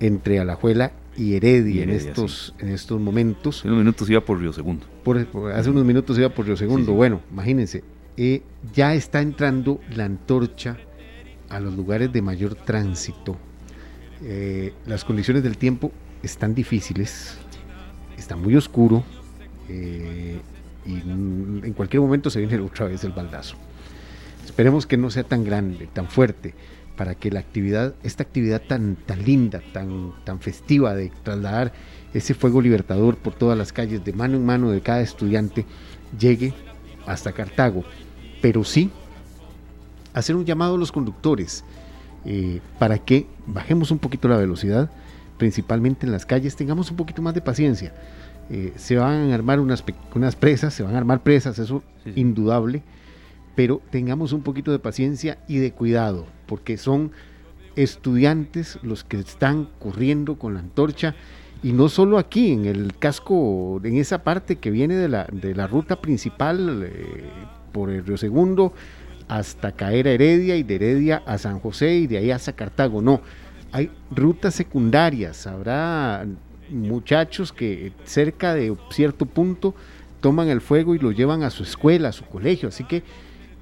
[0.00, 3.60] entre Alajuela y Heredia, en, estos, en estos momentos.
[3.60, 4.86] Hace unos minutos iba por Río Segundo.
[5.54, 6.92] hace unos minutos iba por Río Segundo.
[6.92, 7.84] Bueno, imagínense,
[8.16, 8.42] eh,
[8.74, 10.76] ya está entrando la antorcha
[11.48, 13.36] a los lugares de mayor tránsito.
[14.22, 17.36] Eh, las condiciones del tiempo están difíciles,
[18.16, 19.04] está muy oscuro
[19.68, 20.38] eh,
[20.86, 23.56] y en cualquier momento se viene otra vez el baldazo.
[24.44, 26.54] Esperemos que no sea tan grande, tan fuerte
[26.96, 31.72] para que la actividad, esta actividad tan, tan linda, tan, tan festiva de trasladar
[32.12, 35.64] ese fuego libertador por todas las calles, de mano en mano de cada estudiante,
[36.18, 36.54] llegue
[37.06, 37.84] hasta Cartago.
[38.40, 38.90] Pero sí,
[40.12, 41.64] hacer un llamado a los conductores
[42.24, 44.90] eh, para que bajemos un poquito la velocidad,
[45.38, 47.92] principalmente en las calles, tengamos un poquito más de paciencia.
[48.50, 49.82] Eh, se van a armar unas,
[50.14, 51.82] unas presas, se van a armar presas, eso
[52.14, 52.82] indudable
[53.54, 57.12] pero tengamos un poquito de paciencia y de cuidado, porque son
[57.76, 61.14] estudiantes los que están corriendo con la antorcha
[61.64, 65.54] y no solo aquí, en el casco, en esa parte que viene de la, de
[65.54, 67.24] la ruta principal eh,
[67.72, 68.74] por el Río Segundo
[69.28, 73.00] hasta caer a Heredia y de Heredia a San José y de ahí hasta Cartago.
[73.00, 73.22] No,
[73.72, 75.46] hay rutas secundarias.
[75.46, 76.26] Habrá
[76.68, 79.74] muchachos que cerca de cierto punto
[80.20, 82.68] toman el fuego y lo llevan a su escuela, a su colegio.
[82.68, 83.02] Así que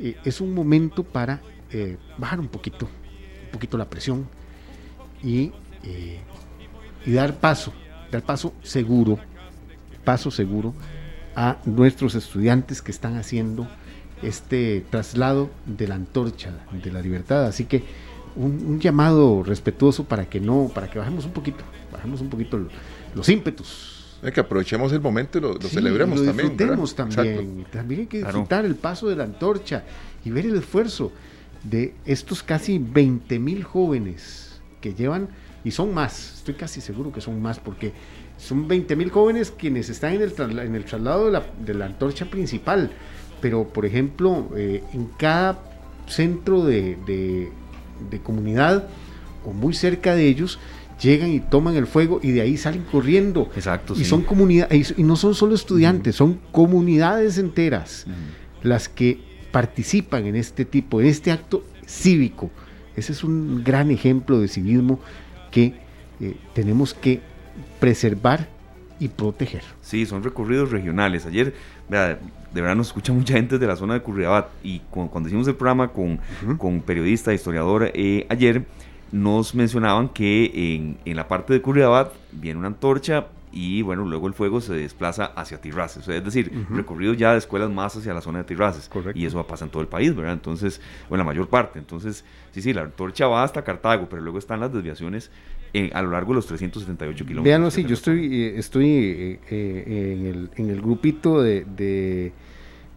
[0.02, 4.26] eh, es un momento para eh, bajar un poquito, un poquito la presión
[5.22, 5.52] eh,
[7.06, 7.72] y dar paso,
[8.10, 9.18] dar paso seguro,
[10.04, 10.74] paso seguro
[11.36, 13.68] a nuestros estudiantes que están haciendo
[14.22, 17.46] este traslado de la antorcha de la libertad.
[17.46, 17.84] Así que
[18.34, 21.62] un, llamado respetuoso para que no, para que bajemos un poquito,
[21.92, 22.58] bajemos un poquito
[23.14, 23.91] los ímpetus
[24.30, 26.56] que aprovechemos el momento y lo, celebremos lo también.
[26.94, 27.66] también.
[27.72, 29.82] También hay que disfrutar el paso de la antorcha
[30.24, 31.12] y ver el esfuerzo
[31.64, 35.28] de estos casi 20 mil jóvenes que llevan,
[35.64, 37.92] y son más, estoy casi seguro que son más, porque
[38.37, 41.87] son 20 mil jóvenes quienes están en el, en el traslado de la, de la,
[41.87, 42.90] antorcha principal.
[43.40, 45.61] Pero, por ejemplo, eh, en cada
[46.06, 47.50] centro de, de,
[48.11, 48.88] de comunidad
[49.44, 50.58] o muy cerca de ellos,
[51.02, 53.50] llegan y toman el fuego y de ahí salen corriendo.
[53.56, 53.94] Exacto.
[53.96, 58.06] Y son comunidades, y no son solo estudiantes, son comunidades enteras
[58.62, 59.18] las que
[59.50, 62.50] participan en este tipo, en este acto cívico.
[62.96, 65.00] Ese es un gran ejemplo de civismo
[65.50, 65.74] que
[66.20, 67.20] eh, tenemos que
[67.80, 68.48] preservar
[68.98, 69.62] y proteger.
[69.80, 71.26] Sí, son recorridos regionales.
[71.26, 71.54] Ayer,
[71.88, 75.56] de verdad nos escucha mucha gente de la zona de Curriabat y cuando hicimos el
[75.56, 76.20] programa con,
[76.58, 78.64] con periodista, historiador, eh, ayer
[79.12, 84.27] nos mencionaban que en, en la parte de Curriabat viene una antorcha y bueno, luego
[84.27, 88.22] el fuego se desplaza hacia Tirraces, es decir, recorrido ya de escuelas más hacia la
[88.22, 88.88] zona de Tirraces.
[89.14, 90.33] Y eso pasa en todo el país, ¿verdad?
[90.33, 91.79] Entonces, bueno, la mayor parte.
[91.79, 95.31] Entonces, sí, sí, la antorcha va hasta Cartago, pero luego están las desviaciones
[95.92, 97.44] a lo largo de los 378 kilómetros.
[97.44, 102.33] Vean así, yo estoy, eh, estoy eh, eh, en, el, en, el, grupito de, de,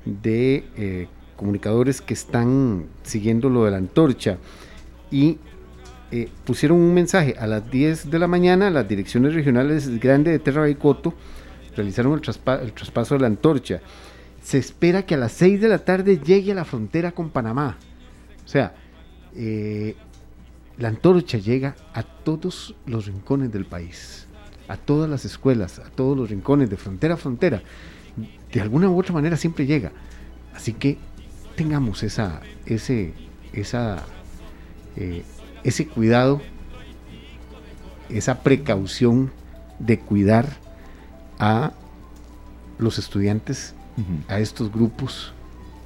[0.05, 4.37] de comunicadores que están siguiendo lo de la antorcha
[5.11, 5.37] y
[6.11, 10.39] eh, pusieron un mensaje a las 10 de la mañana, las direcciones regionales Grande de
[10.39, 10.77] Terra y
[11.75, 12.21] realizaron el,
[12.73, 13.81] traspaso de la antorcha.
[14.41, 17.77] Se espera que a las 6 de la tarde llegue a la frontera con Panamá.
[18.45, 18.75] O sea,
[19.35, 19.95] eh,
[20.77, 24.27] la antorcha llega a todos los rincones del país,
[24.67, 27.63] a todas las escuelas, a todos los rincones de frontera a frontera.
[28.51, 29.91] De alguna u otra manera siempre llega.
[30.53, 30.97] Así que
[31.55, 34.03] tengamos esa, esa
[34.95, 35.23] eh,
[35.65, 36.41] ese cuidado,
[38.07, 39.31] esa precaución
[39.79, 40.45] de cuidar
[41.39, 41.73] a
[42.77, 43.73] los estudiantes,
[44.27, 45.33] a estos grupos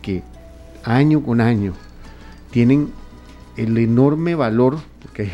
[0.02, 0.22] que
[0.84, 1.74] año con año
[2.52, 2.92] tienen
[3.56, 5.30] el enorme valor, porque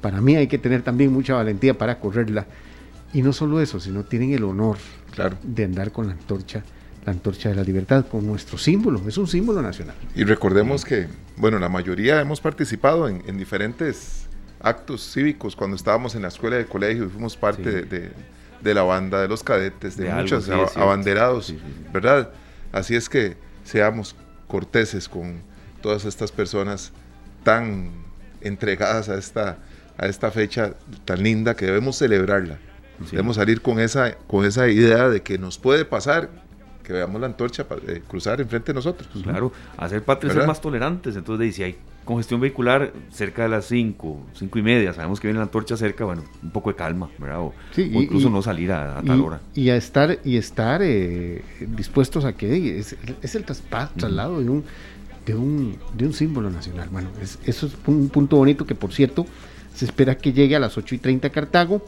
[0.00, 2.46] para mí hay que tener también mucha valentía para correrla,
[3.14, 4.76] y no solo eso, sino tienen el honor
[5.42, 6.62] de andar con la antorcha
[7.04, 9.94] la antorcha de la libertad con nuestro símbolo, es un símbolo nacional.
[10.14, 14.28] Y recordemos que, bueno, la mayoría hemos participado en, diferentes
[14.60, 19.22] actos cívicos cuando estábamos en la escuela de colegio y fuimos parte de, la banda
[19.22, 21.54] de los cadetes, de, muchos abanderados,
[21.92, 22.30] ¿verdad?
[22.72, 24.14] Así es que seamos
[24.46, 25.40] corteses con
[25.80, 26.92] todas estas personas
[27.42, 27.90] tan
[28.42, 29.58] entregadas a esta,
[29.96, 30.74] a esta fecha
[31.06, 32.58] tan linda que debemos celebrarla.
[33.10, 36.28] Debemos salir con esa, con esa idea de que nos puede pasar
[36.90, 39.08] que veamos la antorcha para, eh, cruzar enfrente de nosotros.
[39.22, 41.14] Claro, hacer patria ser más tolerantes.
[41.14, 45.38] Entonces, si hay congestión vehicular cerca de las 5, 5 y media, sabemos que viene
[45.38, 47.42] la antorcha cerca, bueno, un poco de calma, ¿verdad?
[47.42, 49.40] O, incluso no salir a, tal hora.
[49.54, 54.64] Y a estar, y estar eh, dispuestos a que es, es el traslado de un
[55.26, 56.88] de un, de un símbolo nacional.
[56.90, 59.26] Bueno, eso es un punto bonito que, por cierto,
[59.74, 61.84] se espera que llegue a las 8 y 30 Cartago.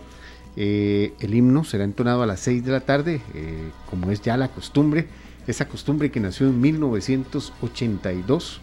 [0.57, 4.37] Eh, el himno será entonado a las 6 de la tarde, eh, como es ya
[4.37, 5.07] la costumbre,
[5.47, 8.61] esa costumbre que nació en 1982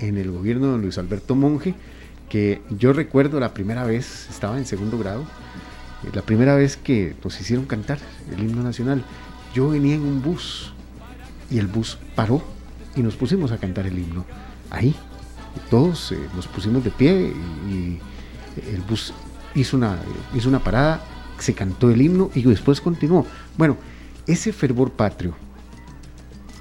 [0.00, 1.74] en el gobierno de Luis Alberto Monge,
[2.28, 5.22] que yo recuerdo la primera vez, estaba en segundo grado,
[6.04, 7.98] eh, la primera vez que nos hicieron cantar
[8.32, 9.04] el himno nacional.
[9.54, 10.72] Yo venía en un bus
[11.50, 12.42] y el bus paró
[12.96, 14.24] y nos pusimos a cantar el himno.
[14.70, 14.94] Ahí,
[15.68, 17.34] todos nos pusimos de pie
[17.68, 17.98] y,
[18.74, 19.14] el bus
[19.54, 21.00] hizo una parada
[21.44, 23.26] se cantó el himno y después continuó.
[23.56, 23.76] Bueno,
[24.26, 25.34] ese fervor patrio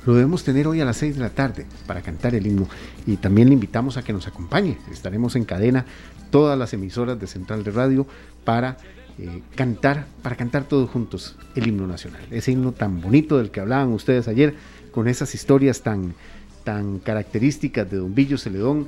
[0.06, 2.68] lo debemos tener hoy a las 6 de la tarde para cantar el himno
[3.06, 4.78] y también le invitamos a que nos acompañe.
[4.92, 5.86] Estaremos en cadena
[6.32, 8.08] todas las emisoras de Central de Radio
[8.44, 8.78] para
[9.18, 12.22] eh, cantar, para cantar todos juntos el himno nacional.
[12.32, 14.56] Ese himno tan bonito del que hablaban ustedes ayer,
[14.92, 16.16] con esas historias tan,
[16.64, 18.88] tan características de Don Billo Celedón,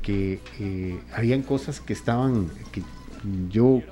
[0.00, 2.48] que eh, habían cosas que estaban,
[3.50, 3.82] yo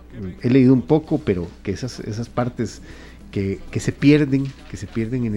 [0.43, 2.83] he leído un poco, pero que esas, esas partes
[3.31, 5.35] que, se pierden, que se pierden en,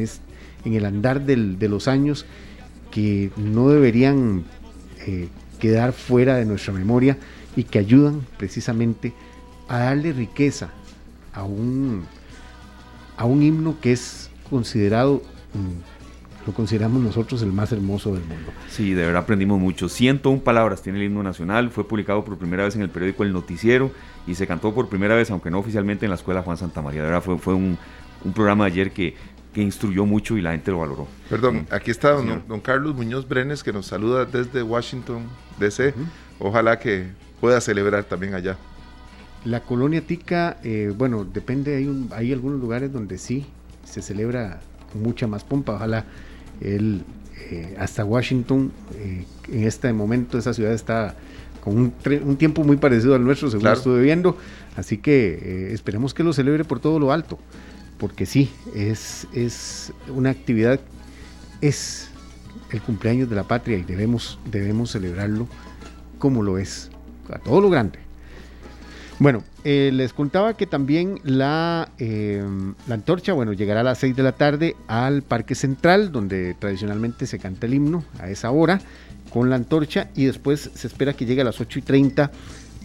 [0.65, 2.25] en el andar de los años,
[2.91, 4.43] que no deberían
[5.07, 5.27] eh,
[5.59, 7.17] quedar fuera de nuestra memoria
[7.55, 9.13] y que ayudan precisamente
[9.67, 10.69] a darle riqueza
[11.33, 12.05] a un,
[13.17, 15.92] a un himno que es considerado, mm,
[16.45, 18.51] lo consideramos nosotros el más hermoso del mundo.
[18.69, 19.89] Sí, de verdad aprendimos mucho.
[19.89, 23.33] 101 palabras tiene el himno nacional, fue publicado por primera vez en el periódico El
[23.33, 23.91] Noticiero
[24.27, 27.01] y se cantó por primera vez, aunque no oficialmente, en la escuela Juan Santa María.
[27.01, 27.77] De verdad fue, fue un,
[28.23, 29.15] un programa de ayer que,
[29.53, 31.07] que instruyó mucho y la gente lo valoró.
[31.29, 35.23] Perdón, aquí está don, don Carlos Muñoz Brenes que nos saluda desde Washington,
[35.59, 35.93] D.C.
[36.39, 37.07] Ojalá que
[37.39, 38.57] pueda celebrar también allá.
[39.45, 43.45] La colonia tica, eh, bueno, depende, hay, un, hay algunos lugares donde sí
[43.83, 45.73] se celebra con mucha más pompa.
[45.73, 46.05] Ojalá
[46.61, 47.03] él,
[47.49, 51.15] eh, hasta Washington, eh, en este momento esa ciudad está
[51.61, 51.93] con un,
[52.25, 53.77] un, tiempo muy parecido al nuestro, según claro.
[53.77, 54.37] estuve viendo.
[54.75, 57.39] Así que esperemos que lo celebre por todo lo alto,
[57.97, 60.79] porque sí, es, es una actividad,
[61.61, 62.09] es
[62.71, 65.47] el cumpleaños de la patria y debemos, debemos celebrarlo
[66.17, 66.89] como lo es,
[67.31, 67.99] a todo lo grande.
[69.19, 72.43] Bueno, eh, les contaba que también la, eh,
[72.87, 77.25] la antorcha, bueno, llegará a las 6 de la tarde al Parque Central, donde tradicionalmente
[77.25, 78.81] se canta el himno a esa hora
[79.29, 82.31] con la antorcha y después se espera que llegue a las 8 y 30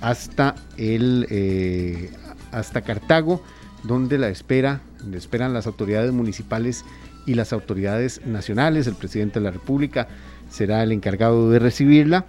[0.01, 2.11] hasta, el, eh,
[2.53, 3.43] hasta Cartago,
[3.83, 4.81] donde la espera,
[5.13, 6.85] esperan las autoridades municipales
[7.27, 8.87] y las autoridades nacionales.
[8.87, 10.09] El presidente de la República
[10.51, 12.25] será el encargado de recibirla.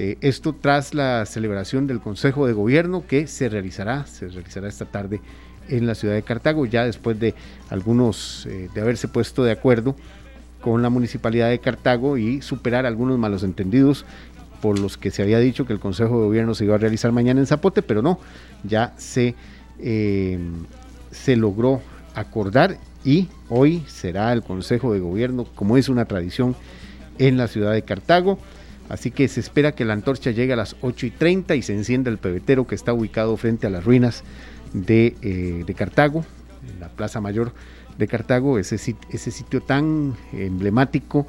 [0.00, 4.84] Eh, esto tras la celebración del Consejo de Gobierno que se realizará, se realizará esta
[4.84, 5.20] tarde
[5.68, 7.34] en la ciudad de Cartago, ya después de
[7.68, 9.96] algunos, eh, de haberse puesto de acuerdo
[10.60, 14.04] con la municipalidad de Cartago y superar algunos malos entendidos
[14.62, 17.10] por los que se había dicho que el Consejo de Gobierno se iba a realizar
[17.10, 18.20] mañana en Zapote, pero no,
[18.62, 19.34] ya se,
[19.80, 20.38] eh,
[21.10, 21.82] se logró
[22.14, 26.54] acordar y hoy será el Consejo de Gobierno, como es una tradición
[27.18, 28.38] en la ciudad de Cartago.
[28.88, 31.74] Así que se espera que la antorcha llegue a las 8 y 30 y se
[31.74, 34.24] encienda el pebetero que está ubicado frente a las ruinas
[34.72, 36.24] de, eh, de Cartago,
[36.80, 37.52] la Plaza Mayor
[37.98, 41.26] de Cartago, ese, ese sitio tan emblemático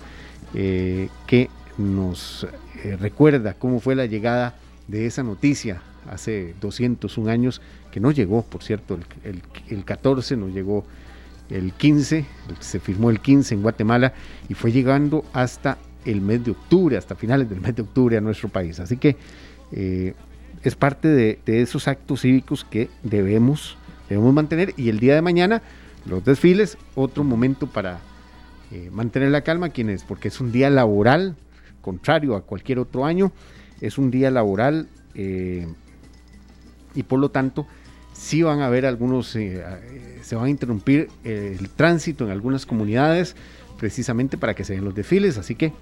[0.53, 2.47] eh, que nos
[2.83, 4.55] eh, recuerda cómo fue la llegada
[4.87, 10.37] de esa noticia hace 201 años, que no llegó, por cierto, el, el, el 14,
[10.37, 10.85] no llegó
[11.49, 12.25] el 15,
[12.59, 14.13] se firmó el 15 en Guatemala
[14.47, 18.21] y fue llegando hasta el mes de octubre, hasta finales del mes de octubre a
[18.21, 18.79] nuestro país.
[18.79, 19.17] Así que
[19.71, 20.13] eh,
[20.63, 23.77] es parte de, esos actos cívicos que debemos,
[24.09, 24.73] debemos mantener.
[24.77, 25.61] Y el día de mañana
[26.05, 27.99] los desfiles, otro momento para
[28.71, 31.35] eh, mantener la calma, quienes, porque es un día laboral,
[31.81, 33.31] contrario a cualquier otro año,
[33.81, 35.67] es un día laboral eh,
[36.95, 37.65] y por lo tanto
[38.13, 43.35] sí van a haber algunos, se van a interrumpir el tránsito en algunas comunidades
[43.79, 45.73] precisamente para que se den los desfiles, así que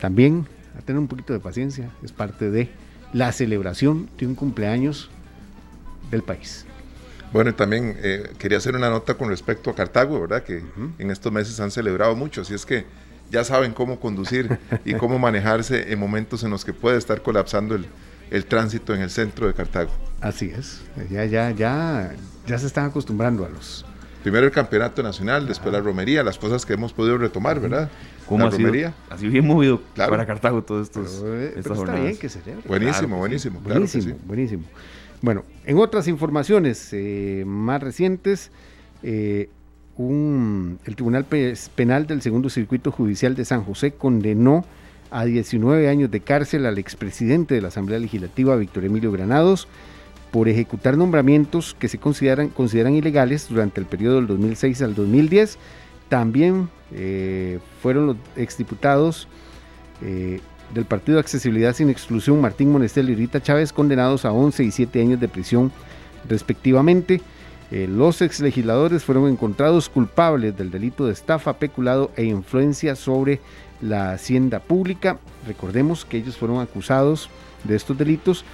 [0.00, 0.46] también
[0.78, 2.70] a tener un poquito de paciencia, es parte de
[3.12, 5.10] la celebración de un cumpleaños
[6.10, 6.64] del país.
[7.32, 10.42] Bueno, también eh, quería hacer una nota con respecto a Cartago, ¿verdad?
[10.42, 10.92] Que uh -huh.
[10.98, 12.86] en estos meses han celebrado mucho, así es que
[13.30, 17.74] ya saben cómo conducir y cómo manejarse en momentos en los que puede estar colapsando
[17.74, 17.86] el,
[18.30, 19.90] el tránsito en el centro de Cartago.
[20.20, 22.12] Así es, ya, ya, ya,
[22.46, 23.84] ya se están acostumbrando a los,
[24.22, 27.90] primero el campeonato nacional, después la romería, las cosas que hemos podido retomar, ¿verdad?
[28.26, 28.88] ¿Cómo la ha romería.
[28.88, 30.10] Sido, así bien movido claro.
[30.10, 31.20] para Cartago todos estos.
[31.22, 32.68] Pero, eh, pero está bien que se celebre.
[32.68, 33.64] Buenísimo, claro, buenísimo, sí.
[33.64, 34.20] claro buenísimo, sí.
[34.26, 34.64] buenísimo.
[35.20, 38.50] Bueno, en otras informaciones eh, más recientes,
[39.02, 39.48] eh,
[39.96, 41.26] un, el Tribunal
[41.74, 44.64] Penal del Segundo Circuito Judicial de San José condenó
[45.10, 49.66] a 19 años de cárcel al expresidente de la Asamblea Legislativa, Víctor Emilio Granados,
[50.30, 55.58] por ejecutar nombramientos que se consideran, consideran ilegales durante el periodo del 2006 al 2010.
[56.08, 59.28] También eh, fueron los exdiputados
[60.02, 60.40] eh,
[60.74, 65.00] del Partido Accesibilidad sin Exclusión, Martín Monestel y Rita Chávez, condenados a 11 y 7
[65.00, 65.72] años de prisión
[66.28, 67.20] respectivamente.
[67.70, 73.40] Eh, los exlegisladores fueron encontrados culpables del delito de estafa, peculado e influencia sobre
[73.82, 75.18] la hacienda pública.
[75.46, 77.28] Recordemos que ellos fueron acusados
[77.64, 78.44] de estos delitos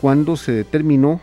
[0.00, 1.20] cuando se determinó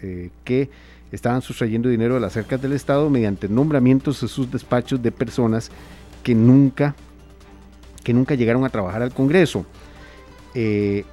[0.00, 0.70] eh, que
[1.12, 5.70] estaban sustrayendo dinero de las arcas del Estado mediante nombramientos de sus despachos de personas
[6.22, 6.94] que nunca,
[8.02, 9.64] que nunca llegaron a trabajar al Congreso.
[10.54, 11.04] Eh,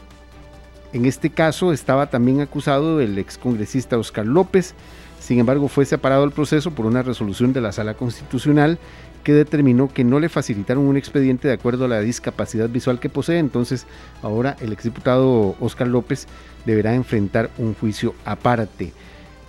[0.94, 4.74] en este caso estaba también acusado el excongresista Oscar López,
[5.20, 8.80] sin embargo fue separado del proceso por una resolución de la Sala Constitucional
[9.24, 13.10] que determinó que no le facilitaron un expediente de acuerdo a la discapacidad visual que
[13.10, 13.38] posee.
[13.38, 13.86] Entonces,
[14.24, 16.28] ahora el exdiputado Oscar López
[16.66, 18.94] deberá enfrentar un juicio aparte.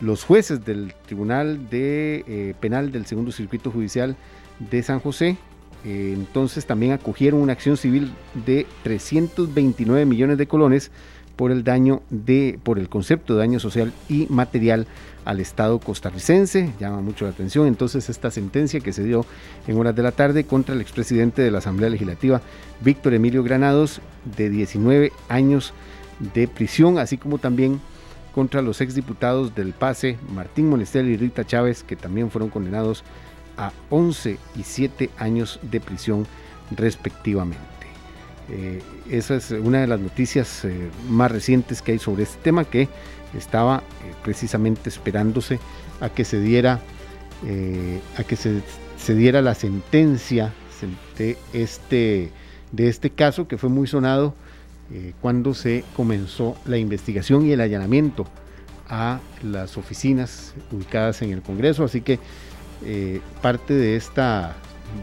[0.01, 4.17] Los jueces del Tribunal de, eh, Penal del Segundo Circuito Judicial
[4.59, 5.37] de San José
[5.85, 8.13] eh, entonces también acogieron una acción civil
[8.47, 10.91] de 329 millones de colones
[11.35, 14.87] por el daño de, por el concepto de daño social y material
[15.25, 16.73] al Estado costarricense.
[16.79, 19.25] Llama mucho la atención entonces esta sentencia que se dio
[19.67, 22.43] en horas de la tarde contra el expresidente de la Asamblea Legislativa,
[22.81, 24.01] Víctor Emilio Granados,
[24.37, 25.73] de 19 años
[26.35, 27.81] de prisión, así como también
[28.35, 33.05] contra los exdiputados del PASE, Martín Monestel y Rita Chávez, que también fueron condenados
[33.57, 36.27] a 11 y 7 años de prisión
[36.71, 37.63] respectivamente.
[38.51, 42.65] Eh, esa es una de las noticias eh, más recientes que hay sobre este tema
[42.65, 42.89] que
[43.37, 45.61] estaba eh, precisamente esperándose
[46.01, 46.81] a que se diera
[48.17, 48.63] a que se,
[48.97, 50.53] se, diera la sentencia
[51.19, 52.31] de este
[52.71, 54.33] de este caso que fue muy sonado
[55.21, 58.27] cuando se comenzó la investigación y el allanamiento
[58.89, 62.19] a las oficinas ubicadas en el Congreso así que
[63.41, 64.57] parte de esta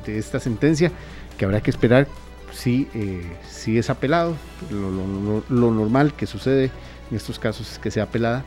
[0.06, 0.92] de esta sentencia
[1.38, 2.08] que habrá que esperar
[2.52, 4.36] si, eh, si es apelado.
[4.70, 6.72] Lo, normal que sucede
[7.10, 8.44] en estos casos es que sea apelada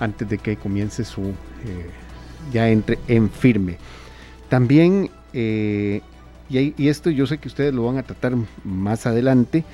[0.00, 1.90] antes de que comience su, eh,
[2.52, 3.78] ya entre en firme.
[4.48, 6.00] También, eh,
[6.48, 8.34] y, esto yo sé que ustedes lo van a tratar
[8.64, 9.64] más adelante,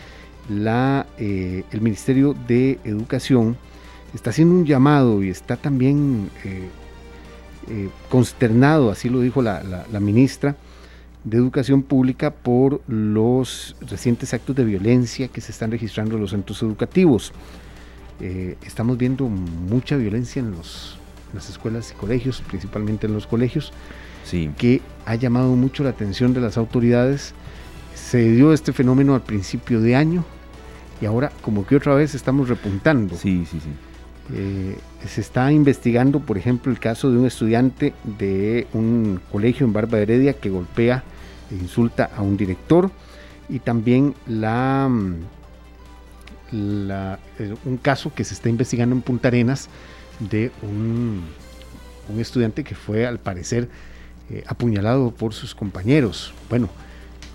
[0.48, 3.56] la, el Ministerio de Educación
[4.14, 6.30] está haciendo un llamado y está también
[8.10, 10.56] consternado, así lo dijo la, la ministra,
[11.24, 16.30] de Educación Pública por los recientes actos de violencia que se están registrando en los
[16.30, 17.32] centros educativos.
[18.20, 20.98] Eh, estamos viendo mucha violencia en, los,
[21.32, 23.72] las escuelas y colegios, principalmente en los colegios,
[24.24, 24.50] sí.
[24.58, 27.34] que ha llamado mucho la atención de las autoridades.
[28.04, 30.24] Se dio este fenómeno al principio de año
[31.00, 33.16] y ahora como que otra vez estamos repuntando.
[33.16, 33.70] Sí, sí, sí.
[34.34, 34.76] Eh,
[35.06, 39.98] se está investigando, por ejemplo, el caso de un estudiante de un colegio en Barba
[39.98, 41.02] Heredia que golpea
[41.50, 42.90] insulta a un director
[43.48, 45.14] y también la, mm,
[46.52, 49.68] eh, un caso que se está investigando en Punta Arenas
[50.20, 51.22] de un,
[52.08, 53.68] un estudiante que fue al parecer
[54.30, 56.32] eh, apuñalado por sus compañeros.
[56.48, 56.68] Bueno,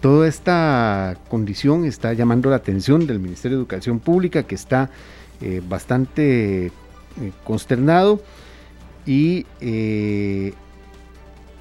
[0.01, 4.89] toda esta condición está llamando la atención del Ministerio de Educación Pública que está
[5.41, 6.71] eh, bastante
[7.43, 8.21] consternado
[9.05, 9.45] y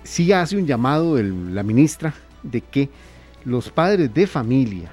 [0.05, 2.89] sí hace un llamado la ministra de que
[3.45, 4.91] los padres de familia,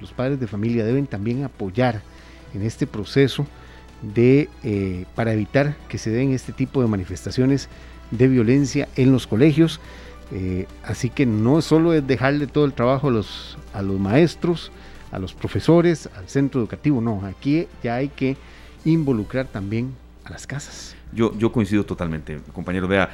[0.00, 2.02] los padres de familia deben también apoyar
[2.54, 3.46] en este proceso
[4.02, 7.68] de, eh, para evitar que se den este tipo de manifestaciones
[8.10, 9.80] de violencia en los colegios.
[10.30, 14.70] Eh, así que no solo es dejarle todo el trabajo a los, a los maestros,
[15.10, 18.36] a los profesores, al centro educativo, no, aquí ya hay que
[18.84, 19.94] involucrar también
[20.24, 20.96] a las casas.
[21.12, 22.88] Yo, yo coincido totalmente, compañero.
[22.88, 23.10] Vea,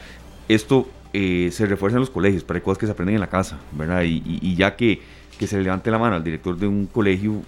[0.49, 3.59] esto eh, se refuerza en los colegios, para cosas que se aprenden en la casa,
[3.73, 4.03] ¿verdad?
[4.05, 5.01] Y, ya que,
[5.39, 7.43] que, se le levante la mano al director de un colegio,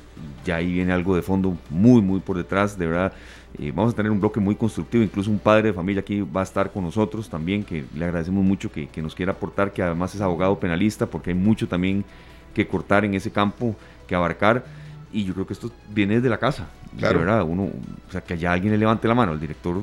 [0.44, 3.12] ya ahí viene algo de fondo muy, muy por detrás, de verdad.
[3.58, 6.40] Eh, vamos a tener un bloque muy constructivo, incluso un padre de familia aquí va
[6.40, 9.82] a estar con nosotros también, que le agradecemos mucho que, que nos quiera aportar, que
[9.82, 12.04] además es abogado penalista, porque hay mucho también
[12.54, 13.76] que cortar en ese campo,
[14.06, 14.64] que abarcar
[15.12, 16.68] y yo creo que esto viene desde la casa.
[16.98, 17.18] Claro.
[17.18, 19.82] De verdad, uno, o sea, que allá alguien le levante la mano al director,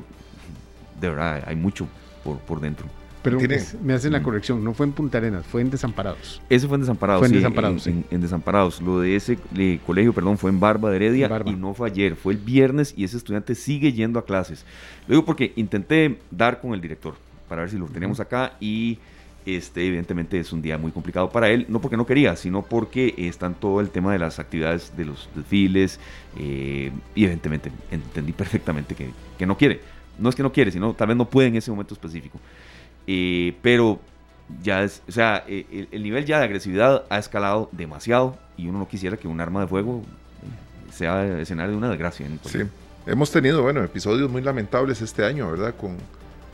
[1.00, 1.88] de verdad, hay mucho
[2.24, 2.88] por, por dentro.
[3.22, 3.40] Pero
[3.84, 4.24] me hacen la mm.
[4.24, 6.42] corrección, no fue en Punta Arenas, fue en Desamparados.
[6.50, 7.20] Eso fue en Desamparados.
[7.20, 7.88] Fue en sí, Desamparados.
[7.88, 8.82] En, en, Desamparados.
[8.82, 9.38] Lo de ese
[9.86, 13.04] colegio, perdón, fue en Barba de Heredia y no fue ayer, fue el viernes y
[13.04, 14.66] ese estudiante sigue yendo a clases.
[15.08, 17.16] Lo digo porque intenté dar con el director
[17.48, 19.00] para ver si lo tenemos acá y
[19.46, 23.14] este evidentemente es un día muy complicado para él, no porque no quería, sino porque
[23.18, 26.00] están todo el tema de las actividades de los desfiles
[26.38, 29.80] eh, y evidentemente entendí perfectamente que, que no quiere.
[30.20, 32.40] No es que no quiere, sino tal vez no puede en ese momento específico.
[33.08, 34.00] Eh, pero
[34.62, 38.80] ya es, o sea, eh, el, nivel ya de agresividad ha escalado demasiado y uno
[38.80, 40.04] no quisiera que un arma de fuego
[40.44, 42.28] eh, sea escenario de una desgracia.
[42.44, 42.60] sí,
[43.06, 45.74] hemos tenido, bueno, episodios muy lamentables este año, ¿verdad?
[45.76, 45.96] Con,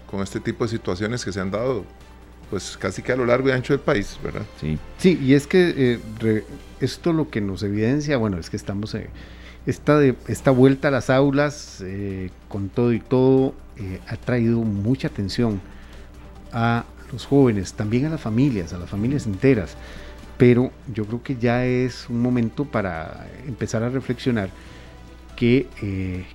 [0.10, 1.86] con este tipo de situaciones que se han dado,
[2.52, 4.44] pues casi que a lo largo y ancho del país, ¿verdad?
[4.62, 4.78] Sí.
[5.00, 6.00] Sí, y es que
[6.80, 8.96] esto lo que nos evidencia, bueno, es que estamos...
[9.66, 11.84] esta, de, esta vuelta a las aulas
[12.48, 13.56] con todo y todo
[14.08, 15.60] ha traído mucha atención
[16.54, 19.76] a los jóvenes, también a las familias, a las familias enteras.
[20.38, 24.50] Pero yo creo que ya es un momento para empezar a reflexionar
[25.36, 26.26] que, eh,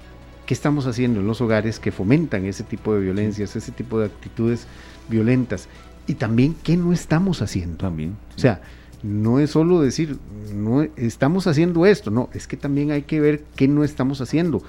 [0.46, 4.06] qué estamos haciendo en los hogares que fomentan ese tipo de violencias, ese tipo de
[4.06, 4.66] actitudes
[5.08, 5.68] violentas.
[6.06, 7.76] Y también qué no estamos haciendo.
[7.78, 8.16] También.
[8.36, 8.60] O sea,
[9.02, 10.18] no es solo decir,
[10.52, 14.62] no estamos haciendo esto, no, es que también hay que ver qué no estamos haciendo,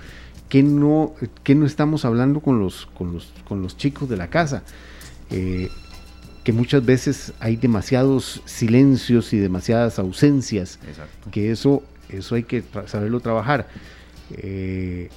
[0.50, 4.30] qué no, qué no estamos hablando con los, con los, con los chicos de la
[4.30, 4.64] casa.
[5.32, 5.70] Eh,
[6.44, 11.30] que muchas veces hay demasiados silencios y demasiadas ausencias, Exacto.
[11.32, 13.68] que eso, eso hay que tra- saberlo trabajar.
[14.32, 15.10] Eh,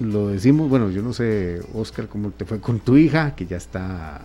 [0.00, 3.56] lo decimos, bueno, yo no sé, Oscar, cómo te fue con tu hija, que ya
[3.56, 4.20] está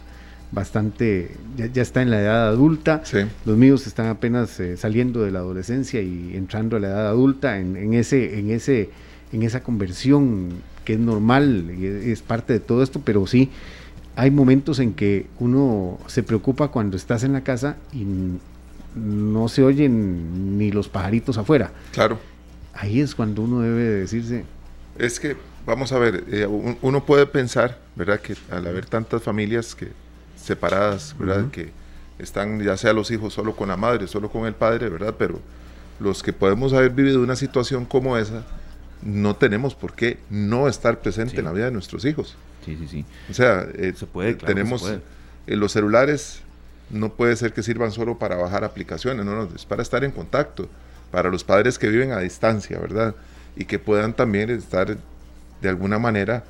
[0.51, 3.01] bastante, ya, ya está en la edad adulta.
[3.05, 3.19] Sí.
[3.45, 7.59] Los míos están apenas eh, saliendo de la adolescencia y entrando a la edad adulta
[7.59, 8.89] en, en ese, en ese,
[9.31, 10.49] en esa conversión
[10.83, 13.49] que es normal es parte de todo esto, pero sí
[14.15, 18.05] hay momentos en que uno se preocupa cuando estás en la casa y
[18.95, 21.71] no se oyen ni los pajaritos afuera.
[21.93, 22.19] Claro.
[22.73, 24.45] Ahí es cuando uno debe de decirse,
[24.97, 28.19] Es que, vamos a ver, eh, un- uno puede pensar, ¿verdad?
[28.19, 29.87] Que al haber tantas familias que
[30.35, 31.49] separadas, ¿verdad?
[31.49, 31.71] Que
[32.19, 35.15] están ya sea los hijos solo con la madre, solo con el padre, ¿verdad?
[35.17, 35.39] Pero
[35.99, 38.43] los que podemos haber vivido una situación como esa,
[39.03, 41.39] no tenemos por qué no estar presente Sí.
[41.39, 42.35] en la vida de nuestros hijos.
[42.65, 43.05] Sí, sí, sí.
[43.29, 45.01] O sea, eh, Se puede, claro que tenemos se puede.
[45.47, 46.41] eh, los celulares
[46.89, 50.11] no puede ser que sirvan solo para bajar aplicaciones, no, no, es para estar en
[50.11, 50.69] contacto,
[51.11, 53.15] para los padres que viven a distancia, ¿verdad?
[53.55, 54.97] Y que puedan también estar
[55.61, 56.43] de alguna manera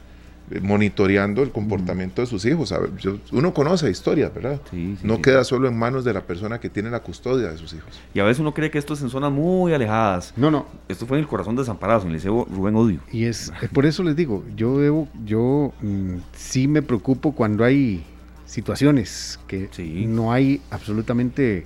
[0.62, 2.74] monitoreando el comportamiento de sus hijos.
[3.00, 4.60] Yo- uno conoce historias, ¿verdad?
[4.70, 5.22] Sí, sí, no sí.
[5.22, 8.00] queda solo en manos de la persona que tiene la custodia de sus hijos.
[8.14, 10.34] Y a veces uno cree que esto es en zonas muy alejadas.
[10.36, 13.00] no, no, Esto fue en el corazón de Desamparados, en el Liceo Rubén Odio.
[13.12, 17.64] Y es eh, por eso les digo, yo debo, yo mm, sí me preocupo cuando
[17.64, 18.04] hay
[18.46, 20.06] situaciones que Sí.
[20.08, 21.66] no hay absolutamente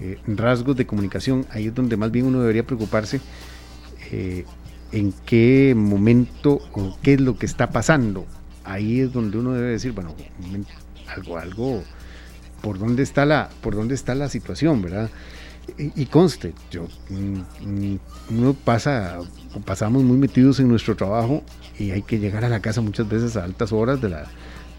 [0.00, 1.46] eh, rasgos de comunicación.
[1.50, 3.20] Ahí es donde más bien uno debería preocuparse
[4.10, 4.44] eh,
[4.92, 8.26] en qué momento o qué es lo que está pasando.
[8.64, 10.14] Ahí es donde uno debe decir, bueno,
[11.08, 11.82] algo, algo,
[12.60, 15.10] por dónde está la, por dónde está la situación, ¿verdad?
[15.78, 17.98] Y, conste, yo, mm, mm,
[18.30, 19.18] uno pasa,
[19.64, 21.42] pasamos muy metidos en nuestro trabajo
[21.76, 24.26] y hay que llegar a la casa muchas veces a altas horas de la,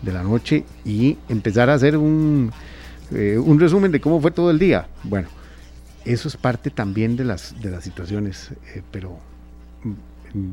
[0.01, 2.53] de la noche y empezar a hacer un,
[3.11, 4.87] eh, un resumen de cómo fue todo el día.
[5.03, 5.27] Bueno,
[6.05, 9.19] eso es parte también de las, de las situaciones, eh, pero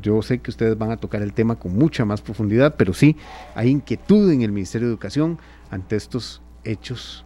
[0.01, 3.15] yo sé que ustedes van a tocar el tema con mucha más profundidad, pero sí
[3.55, 5.37] hay inquietud en el Ministerio de Educación
[5.69, 7.25] ante estos hechos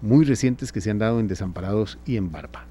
[0.00, 2.66] muy recientes que se han dado en Desamparados y en Barba.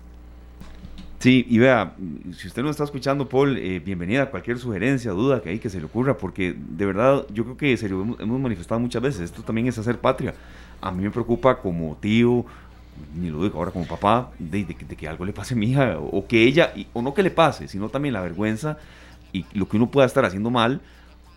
[1.20, 1.96] Sí, y vea,
[2.34, 5.70] si usted nos está escuchando, Paul, eh, bienvenida a cualquier sugerencia, duda que hay que
[5.70, 9.04] se le ocurra, porque de verdad yo creo que se lo hemos, hemos manifestado muchas
[9.04, 10.34] veces, esto también es hacer patria.
[10.82, 12.44] A mí me preocupa como tío,
[13.16, 15.58] ni lo digo ahora como papá, de, de que- de que algo le pase a
[15.58, 18.78] mi hija, o que ella, y- o no que le pase, sino también la vergüenza
[19.34, 20.82] y lo que uno pueda estar haciendo mal,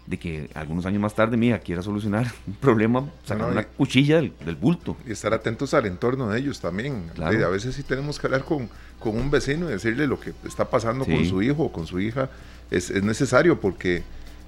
[0.06, 3.62] de que algunos años más tarde mi hija quiera solucionar un problema, sacar No, una
[3.62, 4.96] y- cuchilla del, del bulto.
[5.06, 7.10] Y estar atentos al entorno de ellos también.
[7.14, 7.46] Claro.
[7.46, 10.68] A veces sí tenemos que hablar con, con un vecino y decirle lo que está
[10.68, 11.26] pasando con Sí.
[11.26, 12.28] su hijo o con su hija.
[12.70, 14.02] Es, es necesario porque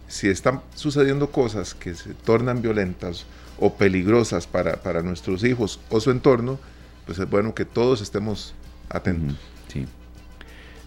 [0.08, 3.24] si están sucediendo cosas que se tornan violentas
[3.58, 6.58] o peligrosas para, para nuestros hijos o su entorno,
[7.06, 8.54] pues es bueno que todos estemos
[8.90, 9.36] atentos.
[9.68, 9.86] Sí.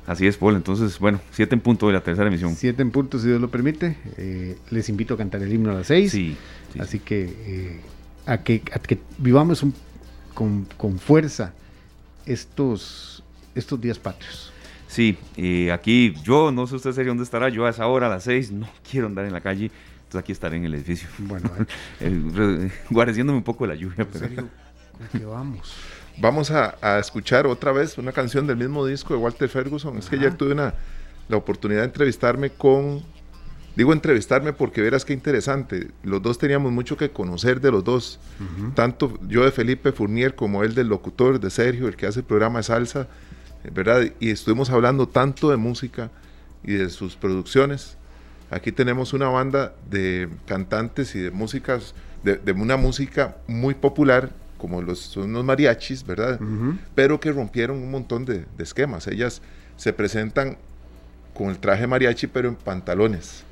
[0.06, 0.56] Así es, Paul.
[0.56, 2.56] Entonces, bueno, siete en punto de la tercera emisión.
[2.56, 3.96] Siete en punto, si Dios lo permite.
[4.18, 6.12] Eh, les invito a cantar el himno a las seis.
[6.12, 6.36] Sí,
[6.74, 7.82] sí, Así que, eh,
[8.26, 9.74] a que a que vivamos un-
[10.34, 11.54] con, con fuerza
[12.26, 13.24] estos,
[13.56, 14.52] estos días patrios.
[14.88, 17.50] Sí, eh, aquí yo no sé usted sería dónde estará.
[17.50, 19.66] Yo a esa hora, a las seis, no quiero andar en la calle.
[20.06, 21.08] Entonces aquí estaré en el edificio.
[21.20, 21.52] Bueno,
[22.00, 23.96] eh, re- guareciéndome un poco de la lluvia.
[24.00, 24.48] en Pero, serio,
[24.98, 25.72] ¿con qué vamos?
[26.22, 29.98] Vamos a, a escuchar otra vez una canción del mismo disco de Walter Ferguson.
[29.98, 30.74] Es que ayer tuve una,
[31.28, 33.04] la oportunidad de entrevistarme con...
[33.76, 35.92] Digo entrevistarme porque verás qué interesante.
[36.04, 38.20] Los dos teníamos mucho que conocer de los dos.
[38.76, 42.26] Tanto yo de Felipe Fournier como él del locutor, de Sergio, el que hace el
[42.26, 43.08] programa de salsa.
[43.64, 44.02] eh, ¿Verdad?
[44.20, 46.12] Y estuvimos hablando tanto de música
[46.64, 47.96] y de sus producciones.
[48.52, 51.94] Aquí tenemos una banda de cantantes y de músicas,
[52.24, 56.40] de, de una música muy popular, como los, son los mariachis, ¿verdad?
[56.94, 59.08] Pero que rompieron un montón de, de esquemas.
[59.08, 59.42] Ellas
[59.78, 60.58] se presentan
[61.34, 63.44] con el traje mariachi, pero en pantalones.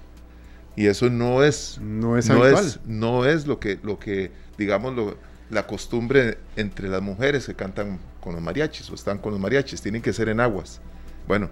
[0.75, 2.65] Y eso no es, No es no habitual.
[2.65, 5.17] es, no es lo que, lo que digamos, lo-
[5.49, 9.81] la costumbre entre las mujeres que cantan con los mariachis o están con los mariachis.
[9.81, 10.81] Tienen que ser en aguas.
[11.27, 11.49] Bueno,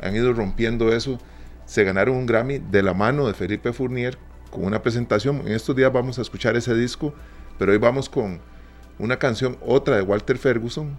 [0.00, 1.18] han ido rompiendo eso.
[1.64, 4.18] Se ganaron un Grammy de la mano de Felipe Fournier
[4.50, 5.40] con una presentación.
[5.46, 7.14] En estos días vamos a escuchar ese disco,
[7.58, 8.40] pero hoy vamos con
[9.00, 10.96] una canción, otra de Walter Ferguson,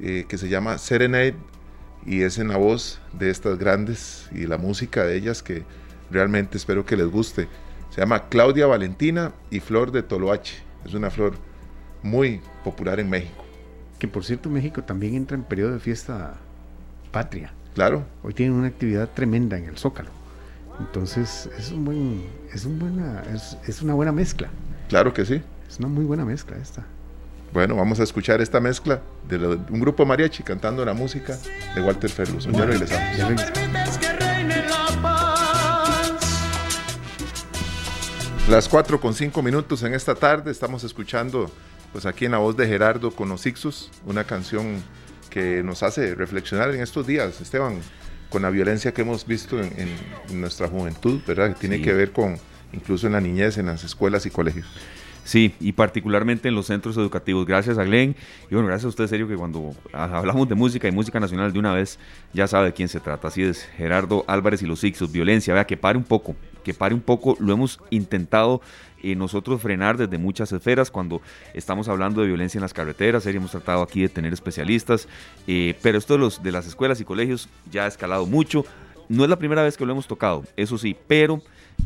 [0.00, 1.34] eh, que se llama Serenade,
[2.06, 5.64] y es en la voz de estas grandes y la música de ellas que
[6.10, 7.48] realmente espero que les guste.
[7.90, 10.56] Se llama Claudia Valentina y Flor de Toloache.
[10.84, 11.34] Es una flor
[12.02, 13.44] muy popular en México.
[13.98, 16.34] Que por cierto, México también entra en periodo de fiesta
[17.10, 17.52] patria.
[17.74, 20.10] Claro, Hoy tienen una actividad tremenda en el Zócalo.
[20.78, 22.22] Entonces, es un buen,
[22.52, 24.48] es un buena, es, es una buena mezcla.
[24.88, 25.40] claro que sí.
[25.68, 26.84] Es una muy buena mezcla esta.
[27.54, 31.38] Bueno, vamos a escuchar esta mezcla de, un grupo mariachi cantando la música
[31.76, 32.52] de Walter Ferguson.
[32.52, 33.16] Ya regresamos.
[33.16, 33.28] Ya
[38.48, 41.48] Las 4 con 5 minutos en esta tarde estamos escuchando
[41.92, 44.82] pues aquí en la voz de Gerardo con los Ixus, una canción
[45.30, 47.78] que nos hace reflexionar en estos días, Esteban,
[48.30, 51.54] con la violencia que hemos visto en, nuestra juventud, ¿verdad?
[51.54, 52.36] Que tiene que ver con
[52.72, 54.66] incluso en la niñez, en las escuelas y colegios.
[55.24, 57.46] Sí, y particularmente en los centros educativos.
[57.46, 58.14] Gracias a Glenn
[58.50, 61.58] y bueno, gracias a usted, serio, que cuando hablamos de música y música nacional de
[61.58, 61.98] una vez,
[62.34, 63.28] ya sabe de quién se trata.
[63.28, 65.54] Así es, Gerardo Álvarez y los Ixos, violencia.
[65.54, 67.36] Vea, que pare un poco, que pare un poco.
[67.40, 68.60] Lo hemos intentado
[69.02, 71.22] eh, nosotros frenar desde muchas esferas cuando
[71.54, 73.26] estamos hablando de violencia en las carreteras.
[73.26, 75.08] Hemos tratado aquí de tener especialistas,
[75.46, 78.66] eh, pero esto de, los, de las escuelas y colegios ya ha escalado mucho.
[79.08, 81.42] No es la primera vez que lo hemos tocado, eso sí, pero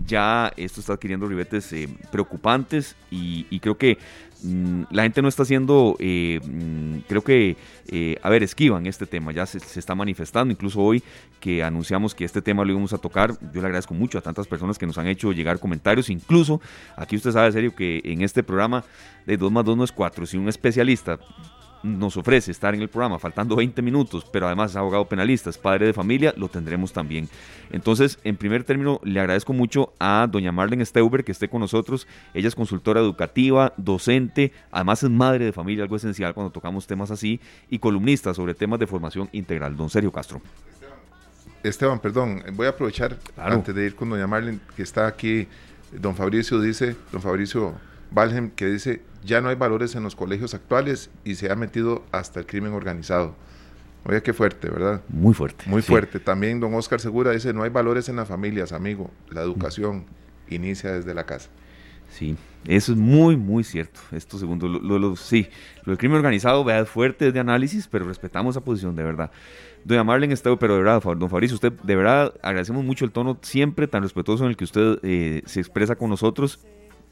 [0.06, 3.98] ya esto está adquiriendo ribetes eh, preocupantes y, creo que
[4.42, 7.56] mm, la gente no está haciendo, eh, mm, creo que,
[7.88, 11.02] eh, a ver, esquivan este tema, ya se, está manifestando, incluso hoy
[11.40, 14.46] que anunciamos que este tema lo íbamos a tocar, yo le agradezco mucho a tantas
[14.46, 16.60] personas que nos han hecho llegar comentarios, incluso
[16.96, 18.84] aquí usted sabe, en serio, que en este programa
[19.26, 21.18] de 2 más 2 no es 4, si un especialista
[21.82, 25.58] nos ofrece estar en el programa faltando 20 minutos, pero además es abogado penalista, es
[25.58, 27.28] padre de familia, lo tendremos también.
[27.70, 32.06] Entonces, en primer término, le agradezco mucho a doña Marlene Steuber que esté con nosotros.
[32.34, 37.10] Ella es consultora educativa, docente, además es madre de familia, algo esencial cuando tocamos temas
[37.10, 39.76] así, y columnista sobre temas de formación integral.
[39.76, 40.40] Don Sergio Castro.
[41.62, 45.48] Esteban, perdón, voy a aprovechar antes de ir con doña Marlene, que está aquí.
[45.92, 47.74] Don Fabricio dice, don Fabricio
[48.10, 52.04] Valhem, que dice, ya no hay valores en los colegios actuales y se ha metido
[52.12, 53.34] hasta el crimen organizado.
[54.04, 55.02] Oiga, qué fuerte, ¿verdad?
[55.08, 55.64] Muy fuerte.
[55.66, 56.18] Muy fuerte.
[56.18, 59.10] También don Oscar Segura dice, no hay valores en las familias, amigo.
[59.30, 60.06] La educación
[60.48, 61.50] inicia desde la casa.
[62.08, 62.36] Sí,
[62.66, 64.00] eso es muy, muy cierto.
[64.12, 65.48] Esto segundo, lo, sí,
[65.84, 69.30] lo del crimen organizado, vea, fuerte de análisis, pero respetamos esa posición, de verdad.
[69.84, 73.38] Doña Marlene Estado, pero de verdad, don Fabricio, usted, de verdad, agradecemos mucho el tono
[73.42, 76.60] siempre tan respetuoso en el que usted eh, se expresa con nosotros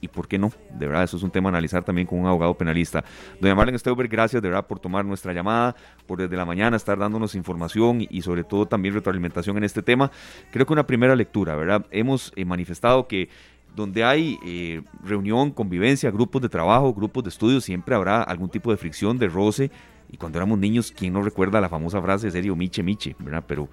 [0.01, 0.51] y por qué no.
[0.71, 3.05] De verdad, eso es un tema a analizar también con un abogado penalista.
[3.41, 5.75] Doña Marlene Steuber, gracias de verdad por tomar nuestra llamada,
[6.07, 10.11] por desde la mañana estar dándonos información y, sobre todo también retroalimentación en este tema.
[10.51, 11.87] Creo que una primera lectura, ¿verdad?
[11.91, 13.29] Hemos eh, manifestado que
[13.75, 18.71] donde hay eh, reunión, convivencia, grupos de trabajo, grupos de estudio, siempre habrá algún tipo
[18.71, 19.71] de fricción, de roce.
[20.09, 23.45] Y cuando éramos niños, ¿quién no recuerda la famosa frase de serio, miche, miche, ¿verdad?
[23.47, 23.69] Pero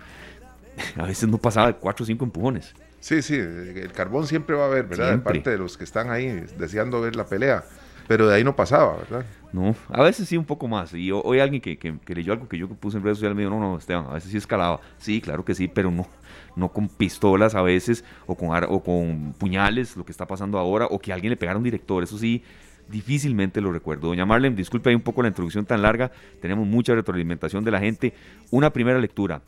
[0.98, 2.74] a veces no pasaba de cuatro o cinco empujones.
[3.04, 5.10] Sí, sí, el carbón siempre va a haber, ¿verdad?
[5.10, 5.34] Siempre.
[5.34, 7.66] parte de los que están ahí deseando ver la pelea.
[8.08, 9.26] Pero de ahí no pasaba, ¿verdad?
[9.52, 10.94] No, a veces sí un poco más.
[10.94, 13.54] Y hoy alguien que, que, leyó algo que yo puse en redes sociales me dijo,
[13.54, 14.80] no, no, Esteban, a veces sí escalaba.
[15.00, 16.08] Sí, claro que sí, pero no,
[16.56, 20.86] no con pistolas a veces o con, o con puñales, lo que está pasando ahora,
[20.86, 22.04] o que alguien le pegara a un director.
[22.04, 22.42] Eso sí,
[22.90, 24.08] difícilmente lo recuerdo.
[24.08, 26.12] Doña Marlene, disculpe ahí un poco la introducción tan larga,
[26.42, 28.14] tenemos mucha retroalimentación de la gente.
[28.52, 29.42] Una primera lectura,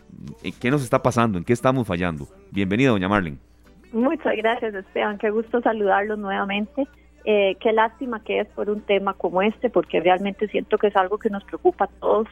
[0.59, 1.37] ¿qué nos está pasando?
[1.37, 2.27] ¿En qué estamos fallando?
[2.51, 3.37] Bienvenida, doña Marlene.
[3.91, 6.87] Muchas gracias, Esteban, qué gusto saludarlos nuevamente.
[7.27, 10.95] Eh, qué lástima que es por un tema como este, porque realmente siento que es
[10.95, 12.27] algo que nos preocupa a todos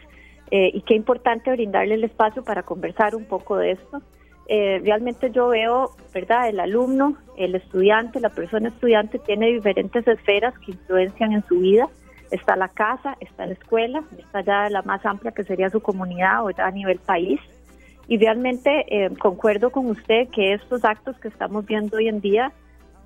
[0.51, 4.03] eh, y qué importante brindarle el espacio para conversar un poco de esto.
[4.47, 6.49] Eh, realmente yo veo, ¿verdad?
[6.49, 11.87] El alumno, el estudiante, la persona estudiante tiene diferentes esferas que influencian en su vida.
[12.31, 16.45] Está la casa, está la escuela, está ya la más amplia que sería su comunidad
[16.45, 17.39] o a nivel país.
[18.07, 22.51] Y realmente eh, concuerdo con usted que estos actos que estamos viendo hoy en día,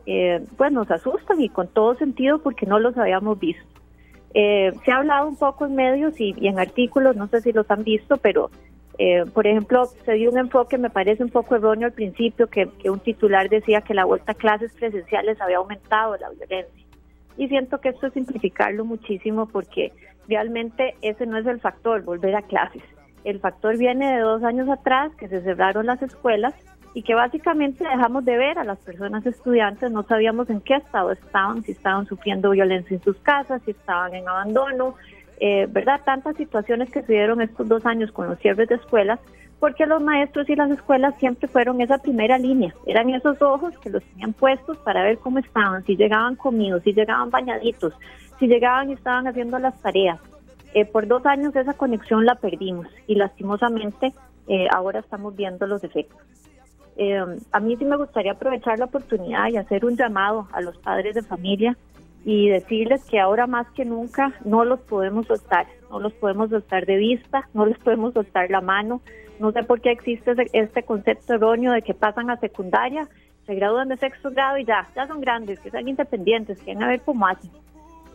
[0.07, 3.63] eh, pues nos asustan y con todo sentido porque no los habíamos visto.
[4.33, 7.83] se ha hablado un poco en medios y, en artículos, no sé si los han
[7.83, 8.49] visto, pero
[8.99, 12.69] eh, por ejemplo, se dio un enfoque, me parece un poco erróneo al principio, que,
[12.89, 16.85] un titular decía que la vuelta a clases presenciales había aumentado la violencia.
[17.37, 19.93] Y siento que esto es simplificarlo muchísimo porque
[20.27, 22.81] realmente ese no es el factor, volver a clases.
[23.23, 26.55] El factor viene de dos años atrás, que se cerraron las escuelas
[26.95, 31.11] y que básicamente dejamos de ver a las personas estudiantes, no sabíamos en qué estado
[31.11, 34.95] estaban, si estaban sufriendo violencia en sus casas, si estaban en abandono,
[35.39, 36.01] eh, ¿verdad?
[36.03, 39.19] Tantas situaciones que se dieron estos dos años con los cierres de escuelas,
[39.59, 43.89] porque los maestros y las escuelas siempre fueron esa primera línea, eran esos ojos que
[43.89, 47.93] los tenían puestos para ver cómo estaban, si llegaban comidos, si llegaban bañaditos,
[48.39, 50.19] si llegaban y estaban haciendo las tareas.
[50.73, 54.13] Eh, por dos años esa conexión la perdimos y lastimosamente
[54.47, 56.19] eh, ahora estamos viendo los efectos.
[57.51, 61.13] a mí sí me gustaría aprovechar la oportunidad y hacer un llamado a los padres
[61.13, 61.77] de familia
[62.25, 66.85] y decirles que ahora más que nunca no los podemos soltar, no los podemos soltar
[66.85, 69.01] de vista, no les podemos soltar la mano.
[69.39, 73.07] No sé por qué existe este concepto erróneo de que pasan a secundaria,
[73.45, 76.87] se gradúan de sexto grado y ya, ya son grandes, que sean independientes, quieren a
[76.87, 77.51] ver cómo hacen.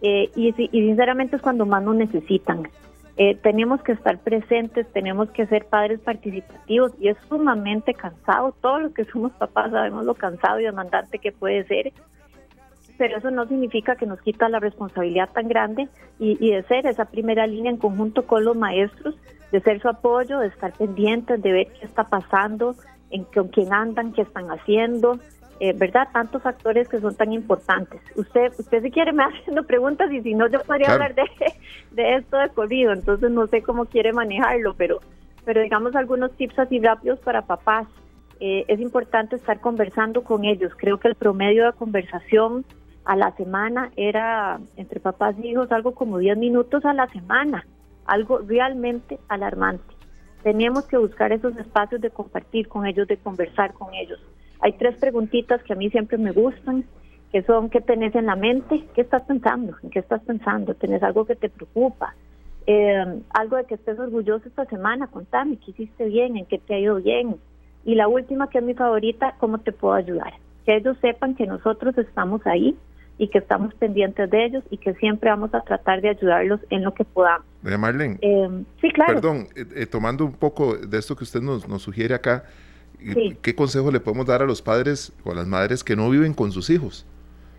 [0.02, 2.68] eh, y, y, sinceramente es cuando más nos necesitan.
[3.16, 8.54] Eh, tenemos que estar presentes, tenemos que ser padres participativos y es sumamente cansado.
[8.60, 11.92] Todos los que somos papás sabemos lo cansado y demandante que puede ser,
[12.98, 15.88] pero eso no significa que nos quita la responsabilidad tan grande
[16.18, 19.16] y, de ser esa primera línea en conjunto con los maestros,
[19.50, 22.74] de ser su apoyo, de estar pendientes, de ver qué está pasando,
[23.10, 25.18] en con quién andan, qué están haciendo,
[25.60, 26.08] eh, ¿verdad?
[26.12, 28.00] Tantos factores que son tan importantes.
[28.16, 31.24] Usted, usted si quiere me haciendo preguntas y si no yo podría hablar de,
[31.90, 35.00] de esto de corrido, entonces no sé cómo quiere manejarlo, pero,
[35.44, 37.86] pero digamos algunos tips así rápidos para papás.
[38.40, 40.72] Eh, es importante estar conversando con ellos.
[40.76, 42.64] Creo que el promedio de conversación
[43.04, 47.66] a la semana era entre papás y hijos algo como 10 minutos a la semana,
[48.06, 49.94] algo realmente alarmante.
[50.42, 54.20] Tenemos que buscar esos espacios de compartir con ellos, de conversar con ellos.
[54.60, 56.84] Hay tres preguntitas que a mí siempre me gustan,
[57.32, 58.86] que son ¿qué tenés en la mente?
[58.94, 59.76] ¿Qué estás pensando?
[59.82, 60.74] ¿En qué estás pensando?
[60.74, 62.14] ¿Tenés algo que te preocupa?
[62.66, 66.36] Eh, algo de que estés orgulloso esta semana, contame, ¿qué hiciste bien?
[66.36, 67.36] ¿En qué te ha ido bien?
[67.84, 70.34] Y la última, que es mi favorita, ¿cómo te puedo ayudar?
[70.64, 72.76] Que ellos sepan que nosotros estamos ahí
[73.18, 76.82] y que estamos pendientes de ellos y que siempre vamos a tratar de ayudarlos en
[76.82, 77.46] lo que podamos.
[77.62, 79.14] Doña Marlene, eh, sí, claro.
[79.14, 82.44] Perdón, eh, tomando un poco de esto que usted nos, nos sugiere acá,
[83.42, 86.34] ¿Qué consejo le podemos dar a los padres o a las madres que no viven
[86.34, 87.04] con sus hijos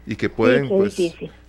[0.06, 0.96] y que pueden, pues,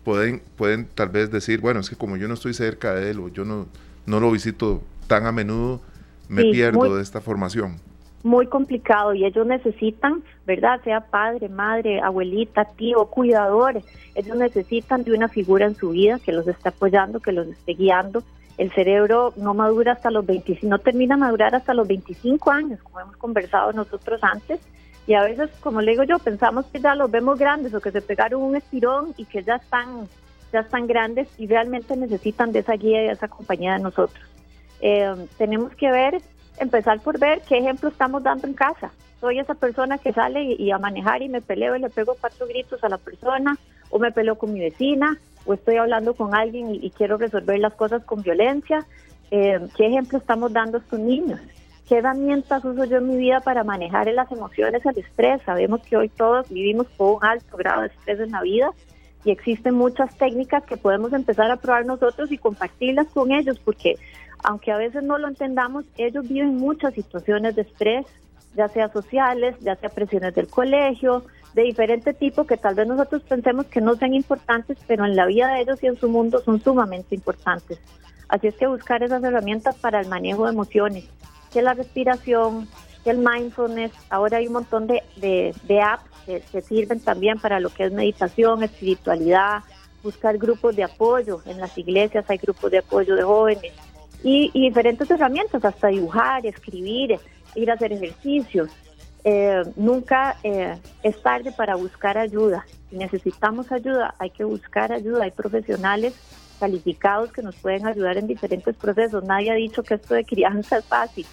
[0.05, 3.20] pueden, pueden tal vez decir, bueno, es que como yo no estoy cerca de él
[3.20, 3.66] o yo no,
[4.07, 5.80] no lo visito tan a menudo,
[6.28, 7.76] me pierdo de esta formación?
[8.25, 10.81] Muy complicado y ellos necesitan, ¿verdad?
[10.83, 13.81] Sea padre, madre, abuelita, tío, cuidador,
[14.16, 17.75] ellos necesitan de una figura en su vida que los esté apoyando, que los esté
[17.75, 18.25] guiando
[18.57, 22.81] el cerebro no madura hasta los 25, no termina de madurar hasta los 25 años,
[22.83, 24.61] como hemos conversado nosotros antes.
[25.07, 27.91] Y a veces, como le digo yo, pensamos que ya los vemos grandes o que
[27.91, 30.09] se pegaron un estirón y que ya están,
[30.53, 34.25] ya están grandes y realmente necesitan de esa guía y de esa compañía de nosotros.
[34.81, 36.22] Eh, tenemos que ver,
[36.59, 38.92] empezar por ver qué ejemplo estamos dando en casa.
[39.20, 42.46] Soy esa persona que sale y, a manejar y me peleo y le pego cuatro
[42.46, 43.57] gritos a la persona,
[43.90, 47.74] o me peleo con mi vecina, o estoy hablando con alguien y, quiero resolver las
[47.74, 48.86] cosas con violencia.
[49.30, 51.40] Eh, ¿Qué ejemplo estamos dando a estos niños?
[51.88, 55.42] ¿Qué herramientas uso yo en mi vida para manejar las emociones, el estrés?
[55.42, 58.70] Sabemos que hoy todos vivimos con un alto grado de estrés en la vida
[59.24, 63.96] y existen muchas técnicas que podemos empezar a probar nosotros y compartirlas con ellos, porque
[64.45, 68.07] aunque a veces no lo entendamos, ellos viven muchas situaciones de estrés,
[68.55, 71.24] ya sea sociales, ya sea presiones del colegio,
[71.55, 75.24] de diferente tipo que tal vez nosotros pensemos que no sean importantes, pero en la
[75.24, 77.80] vida de ellos y en su mundo son sumamente importantes.
[78.28, 81.09] Así es que buscar esas herramientas para el manejo de emociones,
[81.51, 82.68] que la respiración,
[83.03, 87.61] que el mindfulness, ahora hay un montón de, de, apps que, que, sirven también para
[87.61, 89.62] lo que es meditación, espiritualidad,
[90.03, 93.72] buscar grupos de apoyo, en las iglesias hay grupos de apoyo de jóvenes
[94.25, 97.20] y, y diferentes herramientas, hasta dibujar, escribir,
[97.55, 98.70] ir a hacer ejercicios,
[99.27, 102.66] eh, nunca eh, es tarde para buscar ayuda.
[102.91, 105.25] Si necesitamos ayuda, hay que buscar ayuda.
[105.25, 106.14] Hay profesionales
[106.61, 109.25] calificados que nos pueden ayudar en diferentes procesos.
[109.25, 111.27] Nadie ha dicho que esto de crianza es fácil.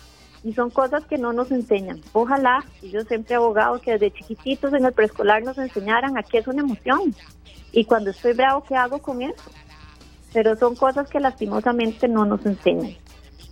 [0.43, 2.01] Y son cosas que no nos enseñan.
[2.13, 6.23] Ojalá, y yo siempre he abogado que desde chiquititos en el preescolar nos enseñaran a
[6.23, 7.13] qué es una emoción.
[7.73, 9.51] Y cuando estoy bravo, ¿qué hago con eso?
[10.33, 12.95] Pero son cosas que lastimosamente no nos enseñan.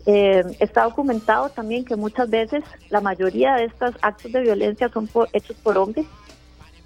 [0.06, 5.10] Eh, está documentado también que muchas veces la mayoría de estos actos de violencia son
[5.34, 6.06] hechos por hombres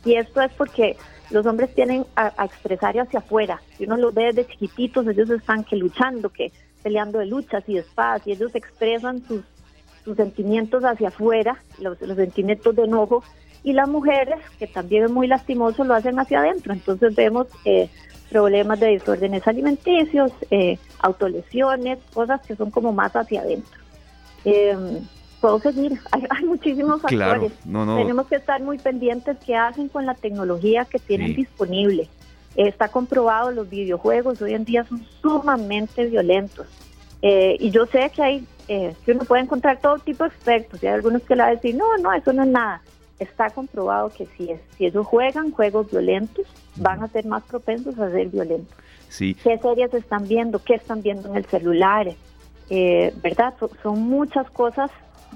[0.04, 0.98] y esto es porque
[1.30, 3.62] los hombres tienen a, expresar hacia afuera.
[3.78, 7.76] Si uno los ve desde chiquititos, ellos están que luchando, que peleando de luchas y
[7.76, 9.42] de espadas y ellos expresan sus,
[10.04, 13.24] sus sentimientos hacia afuera, los, los sentimientos de enojo
[13.64, 16.74] y las mujeres, que también es muy lastimoso, lo hacen hacia adentro.
[16.74, 17.90] Entonces vemos eh,
[18.34, 23.80] problemas de desórdenes alimenticios, eh, autolesiones, cosas que son como más hacia adentro.
[24.44, 24.76] Eh,
[25.40, 27.54] puedo seguir, hay, muchísimos factores.
[27.64, 32.10] Tenemos que estar muy pendientes qué hacen con la tecnología que tienen disponible.
[32.56, 36.66] está comprobado, los videojuegos hoy en día son sumamente violentos.
[37.22, 40.82] Eh, y yo sé que hay, eh, que uno puede encontrar todo tipo de expertos,
[40.82, 42.82] y hay algunos que le van a decir, no, no, eso no es nada
[43.24, 46.46] está comprobado que si, es, si ellos juegan juegos violentos,
[46.76, 48.76] van a ser más propensos a ser violentos.
[49.10, 49.36] Sí.
[49.36, 50.64] ¿Qué series están viendo?
[50.64, 52.14] ¿Qué están viendo en el celular?
[52.70, 53.54] Eh, ¿Verdad?
[53.82, 54.90] son muchas cosas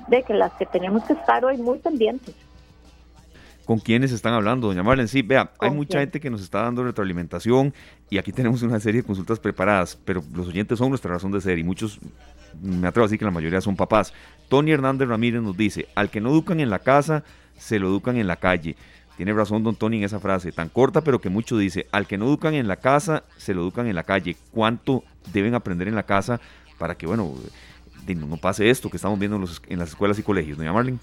[0.07, 2.35] de que las que tenemos que estar hoy muy pendientes.
[3.67, 5.09] ¿Con quiénes están hablando, doña Marlene?
[5.09, 7.73] Sí, vea, hay mucha gente que nos está dando retroalimentación
[8.09, 11.41] y aquí tenemos una serie de consultas preparadas, pero los oyentes son nuestra razón de
[11.41, 11.99] ser y muchos,
[12.61, 14.13] me atrevo a decir que la mayoría son papás.
[14.47, 17.25] Tony Hernández Ramírez nos dice, al que no educan en la casa,
[17.57, 18.75] se lo educan en la calle.
[19.17, 22.17] Tiene razón don Tony en esa frase, tan corta pero que mucho dice, al que
[22.17, 24.37] no educan en la casa, se lo educan en la calle.
[24.51, 25.03] ¿Cuánto
[25.33, 26.39] deben aprender en la casa
[26.77, 27.33] para que, bueno,
[28.07, 29.37] no pase esto que estamos viendo
[29.67, 30.57] en, las escuelas y colegios?
[30.59, 30.99] ¿No, Marlene?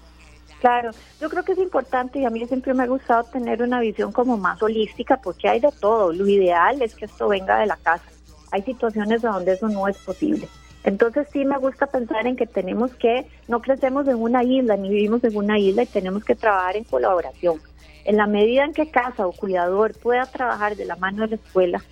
[0.61, 3.81] Claro, yo creo que es importante y a mí siempre me ha gustado tener una
[3.81, 6.13] visión como más holística porque hay de todo.
[6.13, 8.05] Lo ideal es que esto venga de la casa.
[8.51, 10.47] Hay situaciones donde eso no es posible.
[10.85, 14.89] Entonces sí me gusta pensar en que tenemos que, no crecemos en una isla ni
[14.89, 17.59] vivimos en una isla y tenemos que trabajar en colaboración.
[18.05, 21.35] En la medida en que casa o cuidador pueda trabajar de la mano de la
[21.37, 21.83] escuela,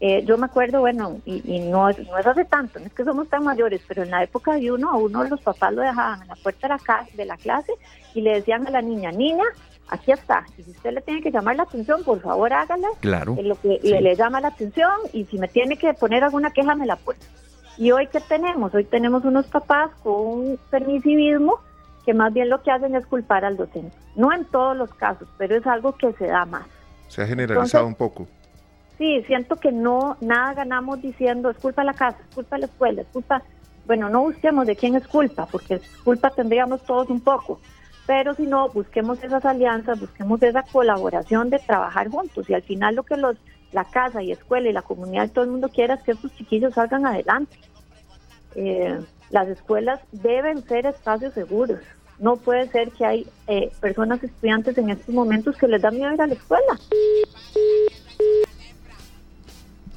[0.00, 3.04] eh, yo me acuerdo, bueno, y, no, es, no es hace tanto, no es que
[3.04, 6.20] somos tan mayores, pero en la época de uno, a uno los papás lo dejaban
[6.20, 7.72] en la puerta de la, de la clase
[8.12, 9.44] y le decían a la niña, niña,
[9.88, 13.36] aquí está, y si usted le tiene que llamar la atención, por favor hágala, claro,
[13.40, 16.84] lo que le, llama la atención, y si me tiene que poner alguna queja, me
[16.84, 17.20] la pone.
[17.78, 18.74] Y hoy, ¿qué tenemos?
[18.74, 21.60] Hoy tenemos unos papás con un permisivismo
[22.04, 23.96] que más bien lo que hacen es culpar al docente.
[24.16, 26.66] No en todos los casos, pero es algo que se da más.
[27.08, 28.26] Se ha generalizado un poco.
[28.98, 32.60] Sí, siento que no, nada ganamos diciendo es culpa de la casa, es culpa de
[32.60, 33.42] la escuela, es culpa,
[33.86, 37.60] bueno, no busquemos de quién es culpa, porque culpa tendríamos todos un poco,
[38.06, 42.94] pero si no, busquemos esas alianzas, busquemos esa colaboración de trabajar juntos y al final
[42.94, 43.36] lo que los
[43.72, 47.06] la casa y escuela y la comunidad, todo el mundo quiera que estos chiquillos salgan
[47.06, 47.56] adelante.
[48.54, 49.00] Eh,
[49.30, 51.80] las escuelas deben ser espacios seguros.
[52.18, 56.12] No puede ser que hay eh, personas, estudiantes en estos momentos que les da miedo
[56.12, 56.78] ir a la escuela.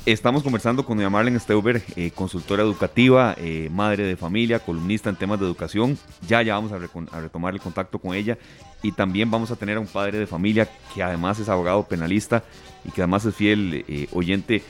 [0.06, 3.36] Estamos conversando con doña Marlene Steuber, eh, consultora educativa,
[3.72, 5.98] madre de familia, columnista en temas de educación.
[6.28, 6.78] Ya ya vamos a,
[7.20, 8.38] retomar el contacto con ella
[8.84, 12.44] y también vamos a tener a un padre de familia que además es abogado penalista
[12.84, 14.62] y que además es fiel oyente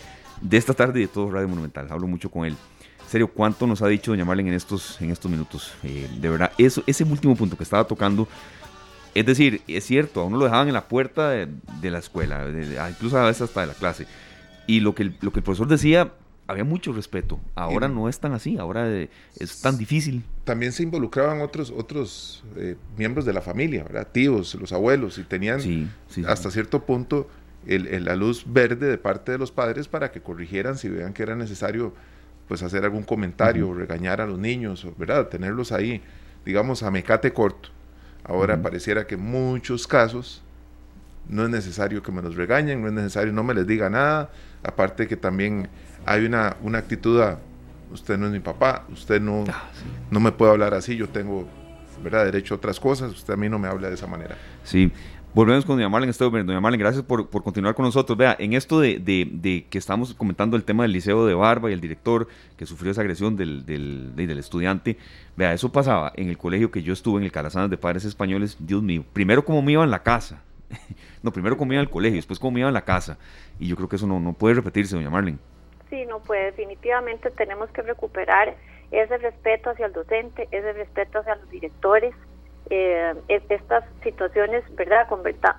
[0.41, 1.87] de esta tarde y de todo Radio Monumental.
[1.89, 2.55] Hablo mucho con él
[3.15, 5.73] serio, ¿cuánto nos ha dicho doña Marlene en estos, en estos minutos?
[5.83, 8.27] Eh, de verdad, eso, ese último punto que estaba tocando,
[9.13, 11.47] es decir, es cierto, a uno lo dejaban en la puerta de,
[11.89, 12.45] la escuela,
[12.89, 14.05] incluso a veces hasta de la clase.
[14.67, 16.11] Y lo que, el, lo que el profesor decía,
[16.47, 17.39] había mucho respeto.
[17.55, 19.09] Ahora no es tan así, ahora eh,
[19.39, 20.23] es tan difícil.
[20.43, 24.07] También se involucraban otros otros eh, miembros de la familia, ¿verdad?
[24.11, 25.59] tíos, los abuelos, y tenían
[26.27, 27.27] hasta cierto punto
[27.67, 31.35] la luz verde de parte de los padres para que corrigieran si vean que era
[31.35, 31.93] necesario
[32.47, 35.29] pues hacer algún comentario, regañar a los niños, ¿verdad?
[35.29, 36.03] Tenerlos ahí,
[36.45, 37.69] digamos, a mecate corto.
[38.23, 40.43] Ahora pareciera que en muchos casos
[41.29, 44.29] no es necesario que me los regañen, no es necesario, no me les diga nada.
[44.63, 45.69] Aparte que también
[46.05, 47.39] hay una, una actitud a,
[47.91, 49.69] usted no es mi papá, usted no, ah,
[50.11, 51.47] no me puede hablar así, yo tengo,
[52.03, 52.25] ¿verdad?
[52.25, 54.35] Derecho a otras cosas, usted a mí no me habla de esa manera.
[54.63, 54.91] Sí,
[55.35, 56.45] Volvemos con doña Marlene Steuber.
[56.45, 58.17] Doña Marlene, gracias por, continuar con nosotros.
[58.17, 61.81] Vea, en esto de, que estamos comentando el tema del Liceo de Barba y el
[61.81, 64.97] director que sufrió esa agresión del, del, estudiante,
[65.35, 68.55] vea, eso pasaba en el colegio que yo estuve, en el Calazanas de Padres Españoles,
[68.61, 70.41] Dios mío, primero como me iba en la casa,
[71.23, 73.17] no, primero me iba al colegio, después iba en la casa,
[73.59, 75.39] y yo creo que eso no, no puede repetirse, doña Marlene.
[75.89, 78.55] Sí, no puede, definitivamente tenemos que recuperar
[78.91, 82.13] ese respeto hacia el docente, ese respeto hacia los directores,
[82.69, 85.07] eh, estas situaciones, ¿verdad?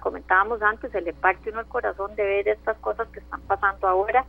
[0.00, 3.86] comentábamos antes, se le parte uno el corazón de ver estas cosas que están pasando
[3.86, 4.24] ahora.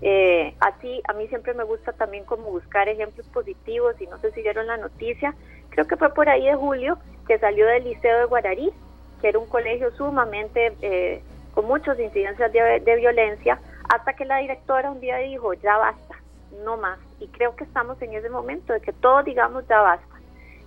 [0.00, 4.32] Eh, así, a mí siempre me gusta también como buscar ejemplos positivos y no sé
[4.32, 5.34] si vieron la noticia,
[5.70, 8.72] creo que fue por ahí de julio que salió del Liceo de Guararí,
[9.28, 11.22] era un colegio sumamente eh,
[11.54, 13.58] con muchas incidencias de, de violencia,
[13.88, 16.16] hasta que la directora un día dijo, ya basta,
[16.64, 16.98] no más.
[17.20, 20.14] Y creo que estamos en ese momento de que todos digamos ya basta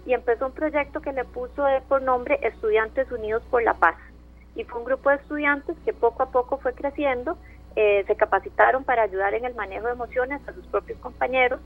[0.07, 3.95] y empezó un proyecto que le puso por nombre Estudiantes Unidos por la Paz.
[4.55, 7.37] Y fue un grupo de estudiantes que poco a poco fue creciendo,
[7.75, 11.59] eh, se capacitaron para ayudar en el manejo de emociones a sus propios compañeros,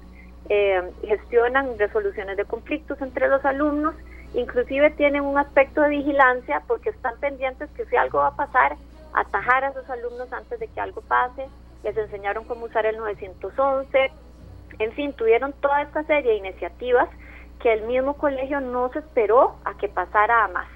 [0.49, 3.93] eh, gestionan resoluciones de conflictos entre los alumnos,
[4.33, 8.77] inclusive tienen un aspecto de vigilancia porque están pendientes que si algo va a pasar,
[9.13, 11.47] atajar a esos alumnos antes de que algo pase,
[11.83, 14.11] les enseñaron cómo usar el 911,
[14.79, 17.09] en fin, tuvieron toda esta serie de iniciativas
[17.59, 20.67] que el mismo colegio no se esperó a que pasara a más,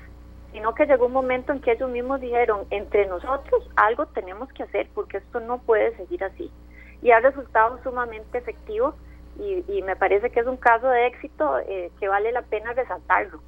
[0.52, 4.64] sino que llegó un momento en que ellos mismos dijeron, entre nosotros algo tenemos que
[4.64, 6.52] hacer porque esto no puede seguir así.
[7.02, 8.96] Y ha resultado sumamente efectivo
[9.38, 13.42] y, me parece que es un caso de éxito eh, que vale la pena resaltarlo.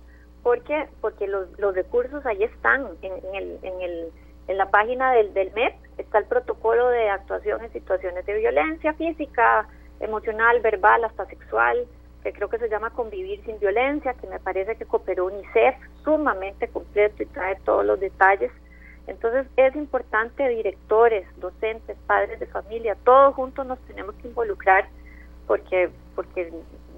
[0.43, 0.88] ¿Por qué?
[1.01, 4.11] Porque los, los recursos ahí están en, el, en, el,
[4.47, 8.93] en la página del, del MEP, está el protocolo de actuación en situaciones de violencia
[8.93, 9.67] física,
[9.99, 11.85] emocional, verbal, hasta sexual,
[12.23, 16.67] que creo que se llama Convivir sin Violencia, que me parece que cooperó UNICEF sumamente
[16.67, 18.51] completo y trae todos los detalles.
[19.07, 24.89] Entonces es importante directores, docentes, padres de familia, todos juntos nos tenemos que involucrar
[25.47, 26.51] porque porque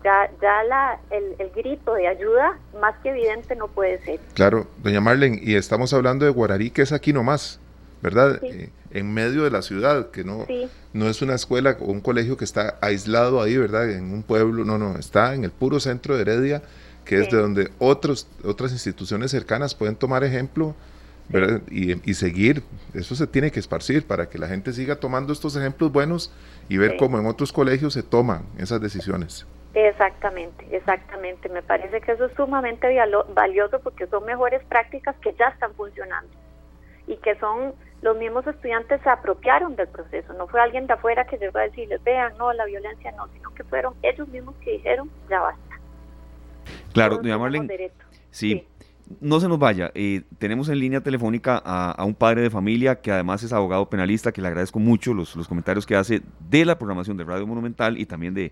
[0.04, 4.18] Ya, ya la, el, el, grito de ayuda, más que evidente, no puede ser.
[4.34, 7.60] Claro, doña Marlene, y estamos hablando de Guararí, que es aquí nomás,
[8.02, 8.40] ¿verdad?
[8.42, 10.46] Eh, en medio de la ciudad, que no,
[10.94, 13.92] no es una escuela o un colegio que está aislado ahí, ¿verdad?
[13.92, 16.62] En un pueblo, no, no, está en el puro centro de Heredia,
[17.04, 20.76] que es de donde otros, otras instituciones cercanas pueden tomar ejemplo
[21.70, 22.64] y, seguir,
[22.94, 26.34] eso se tiene que esparcir para que la gente siga tomando estos ejemplos buenos
[26.68, 29.46] y ver cómo en otros colegios se toman esas decisiones.
[29.76, 31.48] Exactamente, exactamente.
[31.50, 32.88] Me parece que eso es sumamente
[33.36, 36.32] valioso porque son mejores prácticas que ya están funcionando
[37.06, 40.34] y que son los mismos estudiantes se apropiaron del proceso.
[40.34, 43.54] No fue alguien de afuera que llegó a decirles, vean, no, la violencia no, sino
[43.54, 45.80] que fueron ellos mismos que dijeron, ya basta.
[46.94, 47.92] Claro, doña Marlene.
[48.32, 48.66] sí
[49.22, 49.92] no se nos vaya.
[49.96, 54.32] Eh, tenemos en línea telefónica a, un padre de familia que además es abogado penalista,
[54.32, 58.06] que le agradezco mucho los, comentarios que hace de la programación de Radio Monumental y
[58.06, 58.52] también de,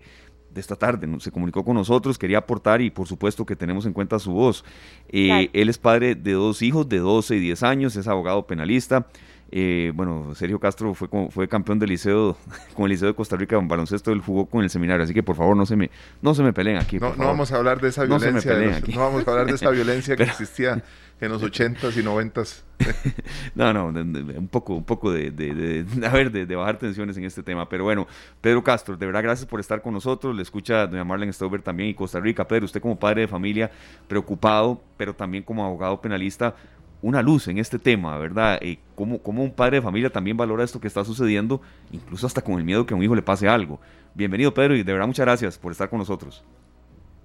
[0.54, 1.06] esta tarde.
[1.20, 4.64] Se comunicó con nosotros, quería aportar y por supuesto que tenemos en cuenta su voz.
[5.08, 9.06] Eh, él es padre de dos hijos de 12 y 10 años, es abogado penalista.
[9.50, 12.36] Eh, bueno, Sergio Castro fue, fue campeón del liceo,
[12.74, 15.22] con el Liceo de Costa Rica en baloncesto, él jugó con el seminario, así que
[15.22, 15.90] por favor no se me,
[16.20, 16.98] no se me peleen aquí.
[16.98, 20.22] No, vamos a hablar de esa violencia, no, vamos a hablar de esa violencia que
[20.24, 20.82] existía
[21.20, 22.64] en los ochentas y noventas.
[23.54, 27.42] no, no, un poco, un poco de, de, a ver, de, bajar tensiones en este
[27.42, 27.68] tema.
[27.68, 28.06] Pero bueno,
[28.40, 30.36] Pedro Castro, de verdad gracias por estar con nosotros.
[30.36, 32.46] Le escucha doña Marlene Stauber también y Costa Rica.
[32.46, 33.70] Pedro, usted como padre de familia,
[34.06, 36.54] preocupado, pero también como abogado penalista,
[37.02, 38.58] una luz en este tema, ¿verdad?
[38.60, 41.60] Eh, ¿cómo, ¿Cómo un padre de familia también valora esto que está sucediendo,
[41.92, 43.78] incluso hasta con el miedo que a un hijo le pase algo?
[44.14, 46.44] Bienvenido, Pedro, y de verdad muchas gracias por estar con nosotros.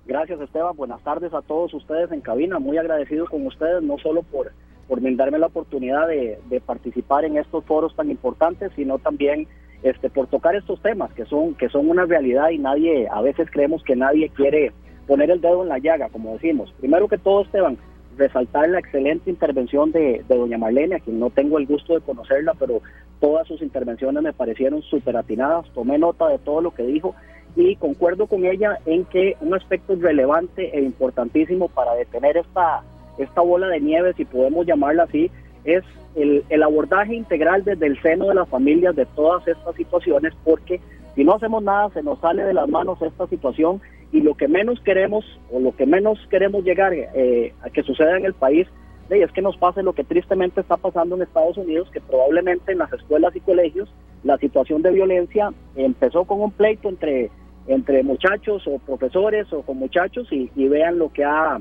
[0.06, 0.76] Gracias, Esteban.
[0.76, 2.60] Buenas tardes a todos ustedes en cabina.
[2.60, 4.52] Muy agradecido con ustedes, no solo por,
[4.88, 9.48] por brindarme la oportunidad de, de participar en estos foros tan importantes, sino también
[9.84, 13.50] este, por tocar estos temas que son, que son una realidad y nadie, a veces
[13.52, 14.72] creemos que nadie quiere
[15.08, 16.74] poner el dedo en la llaga, como decimos.
[16.80, 17.78] Primero que todo, Esteban,
[18.18, 22.54] resaltar la excelente intervención de, doña Marlene, a quien no tengo el gusto de conocerla,
[22.60, 22.82] pero
[23.20, 27.16] todas sus intervenciones me parecieron súper atinadas, tomé nota de todo lo que dijo
[27.56, 32.82] y concuerdo con ella en que un aspecto relevante e importantísimo para detener esta,
[33.18, 35.30] esta bola de nieve, si podemos llamarla así,
[35.64, 35.84] es
[36.16, 40.82] el, el abordaje integral desde el seno de las familias de todas estas situaciones, porque
[41.16, 43.82] si no hacemos nada se nos sale de las manos esta situación
[44.14, 48.16] y lo que menos queremos o lo que menos queremos llegar eh, a que suceda
[48.16, 48.68] en el país
[49.10, 52.78] es que nos pase lo que tristemente está pasando en Estados Unidos, que probablemente en
[52.80, 53.94] las escuelas y colegios
[54.24, 57.30] la situación de violencia empezó con un pleito entre,
[57.68, 61.60] entre muchachos o profesores o con muchachos y, vean lo que ha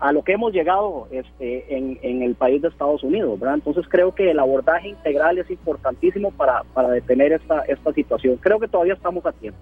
[0.00, 3.56] a lo que hemos llegado este, en, en, el país de Estados Unidos, ¿verdad?
[3.56, 8.38] Entonces creo que el abordaje integral es importantísimo para, para detener esta, esta situación.
[8.38, 9.58] Creo que todavía estamos a tiempo.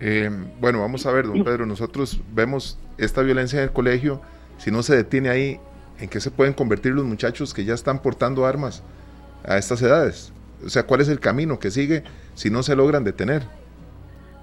[0.00, 0.30] Eh,
[0.60, 4.20] bueno, vamos a ver, don Pedro, nosotros vemos esta violencia en el colegio,
[4.58, 5.60] si no se detiene ahí,
[6.00, 8.82] ¿en qué se pueden convertir los muchachos que ya están portando armas
[9.44, 10.32] a estas edades?
[10.64, 13.42] O sea, ¿cuál es el camino que sigue si no se logran detener?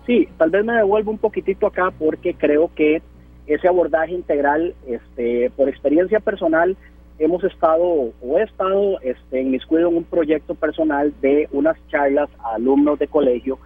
[0.05, 3.01] Sí, tal vez me devuelvo un poquitito acá porque creo que
[3.47, 6.77] ese abordaje integral, este, por experiencia personal,
[7.19, 12.55] hemos estado o he estado este, inmiscuido en un proyecto personal de unas charlas a
[12.55, 13.59] alumnos de colegio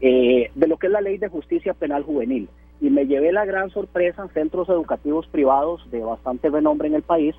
[0.00, 2.48] eh, de lo que es la ley de justicia penal juvenil.
[2.80, 7.02] Y me llevé la gran sorpresa en centros educativos privados de bastante renombre en el
[7.02, 7.34] país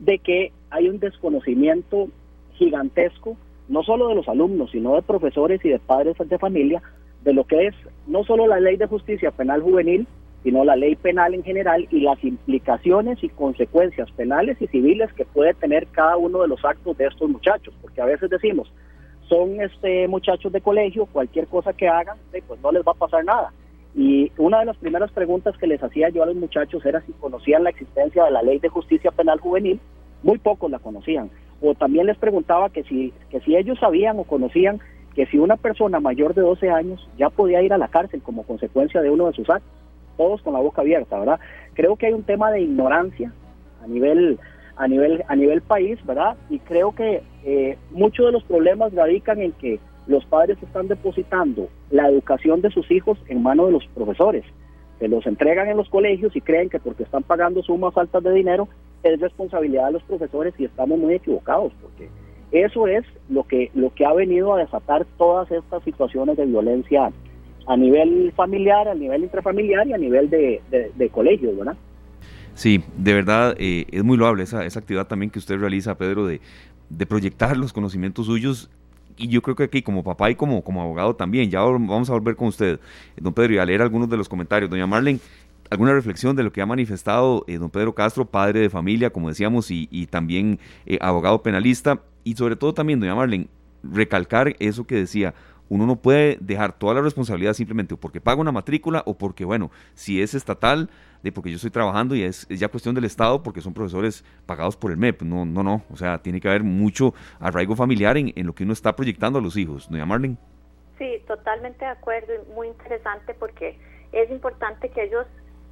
[0.00, 2.08] de que hay un desconocimiento
[2.54, 3.36] gigantesco,
[3.68, 6.82] no solo de los alumnos, sino de profesores y de padres de familia,
[7.22, 7.74] de lo que es
[8.06, 10.06] no solo la ley de justicia penal juvenil,
[10.42, 15.24] sino la ley penal en general y las implicaciones y consecuencias penales y civiles que
[15.24, 18.72] puede tener cada uno de los actos de estos muchachos, porque a veces decimos,
[19.32, 23.24] son este muchachos de colegio, cualquier cosa que hagan, pues no les va a pasar
[23.24, 23.50] nada.
[23.94, 27.12] Y una de las primeras preguntas que les hacía yo a los muchachos era si
[27.12, 29.80] conocían la existencia de la ley de justicia penal juvenil,
[30.22, 31.30] muy pocos la conocían.
[31.62, 34.80] O también les preguntaba que si, que si ellos sabían o conocían
[35.14, 38.42] que si una persona mayor de 12 años ya podía ir a la cárcel como
[38.42, 39.70] consecuencia de uno de sus actos,
[40.18, 41.40] todos con la boca abierta, ¿verdad?
[41.72, 43.32] Creo que hay un tema de ignorancia
[43.82, 44.38] a nivel
[44.76, 46.36] a nivel, a nivel país, ¿verdad?
[46.50, 51.68] Y creo que eh, muchos de los problemas radican en que los padres están depositando
[51.90, 54.44] la educación de sus hijos en manos de los profesores.
[54.98, 58.32] Se los entregan en los colegios y creen que porque están pagando sumas altas de
[58.32, 58.68] dinero
[59.02, 62.08] es responsabilidad de los profesores y estamos muy equivocados porque
[62.52, 67.10] eso es lo que, lo que ha venido a desatar todas estas situaciones de violencia
[67.66, 71.76] a nivel familiar, a nivel intrafamiliar y a nivel de, de, de colegios, ¿verdad?
[72.54, 76.40] Sí, de verdad eh, es muy loable esa, actividad también que usted realiza, Pedro, de,
[77.06, 78.70] proyectar los conocimientos suyos
[79.16, 82.12] y yo creo que aquí como papá y como, como abogado también, ya vamos a
[82.12, 82.80] volver con usted,
[83.16, 84.70] don Pedro, y a leer algunos de los comentarios.
[84.70, 85.20] Doña Marlene,
[85.70, 89.28] alguna reflexión de lo que ha manifestado eh, don Pedro Castro, padre de familia, como
[89.28, 93.48] decíamos, y, también eh, abogado penalista, y sobre todo también, doña Marlene,
[93.82, 95.34] recalcar eso que decía,
[95.72, 99.70] uno no puede dejar toda la responsabilidad simplemente porque paga una matrícula o porque, bueno,
[99.94, 100.90] si es estatal,
[101.22, 104.76] de porque yo estoy trabajando y es, ya cuestión del Estado porque son profesores pagados
[104.76, 105.22] por el MEP.
[105.22, 105.82] No, no, no.
[105.90, 109.42] O sea, tiene que haber mucho arraigo familiar en, lo que uno está proyectando a
[109.42, 109.88] los hijos.
[109.88, 110.36] Doña Marlene.
[110.98, 113.78] Sí, totalmente de acuerdo y muy interesante porque
[114.12, 115.24] es importante que ellos,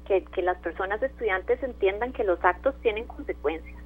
[0.07, 3.77] que, que las personas estudiantes entiendan que los actos tienen consecuencias,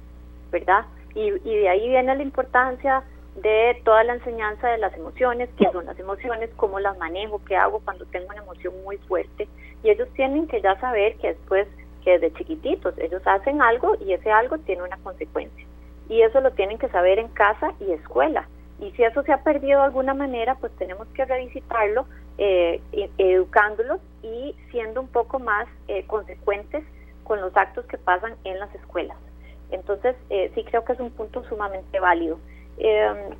[0.50, 0.86] ¿verdad?
[1.14, 3.02] Y de ahí viene la importancia
[3.36, 7.56] de toda la enseñanza de las emociones, qué son las emociones, cómo las manejo, qué
[7.56, 9.48] hago cuando tengo una emoción muy fuerte.
[9.82, 11.68] Y ellos tienen que ya saber que después,
[12.02, 15.66] que desde chiquititos, ellos hacen algo y ese algo tiene una consecuencia.
[16.08, 18.48] Y eso lo tienen que saber en casa y escuela.
[18.80, 22.06] Y si eso se ha perdido de alguna manera, pues tenemos que revisitarlo,
[22.38, 22.80] eh,
[23.18, 26.84] educándolos y siendo un poco más eh, consecuentes
[27.24, 29.16] con los actos que pasan en las escuelas.
[29.70, 32.38] Entonces, eh, sí creo que es un punto sumamente válido.
[32.78, 33.34] Eh,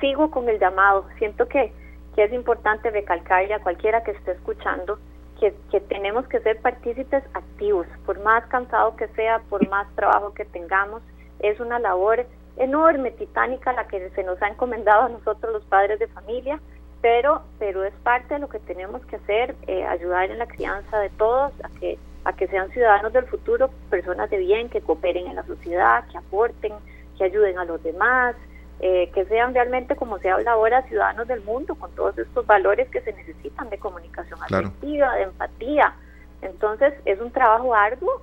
[0.00, 1.06] sigo con el llamado.
[1.18, 1.72] Siento que,
[2.14, 4.98] que es importante recalcarle a cualquiera que esté escuchando
[5.40, 10.32] que, que, tenemos que ser partícipes activos, por más cansado que sea, por más trabajo
[10.34, 11.02] que tengamos,
[11.40, 12.24] es una labor
[12.56, 16.60] enorme, titánica, la que se nos ha encomendado a nosotros los padres de familia,
[17.00, 21.00] pero, pero es parte de lo que tenemos que hacer, eh, ayudar en la crianza
[21.00, 25.26] de todos, a que, a que sean ciudadanos del futuro, personas de bien, que cooperen
[25.26, 26.72] en la sociedad, que aporten,
[27.18, 28.36] que ayuden a los demás,
[28.82, 32.88] eh, que sean realmente, como se habla ahora, ciudadanos del mundo, con todos estos valores
[32.88, 35.94] que se necesitan de comunicación afectiva, de empatía.
[36.42, 38.20] Entonces, es un trabajo arduo,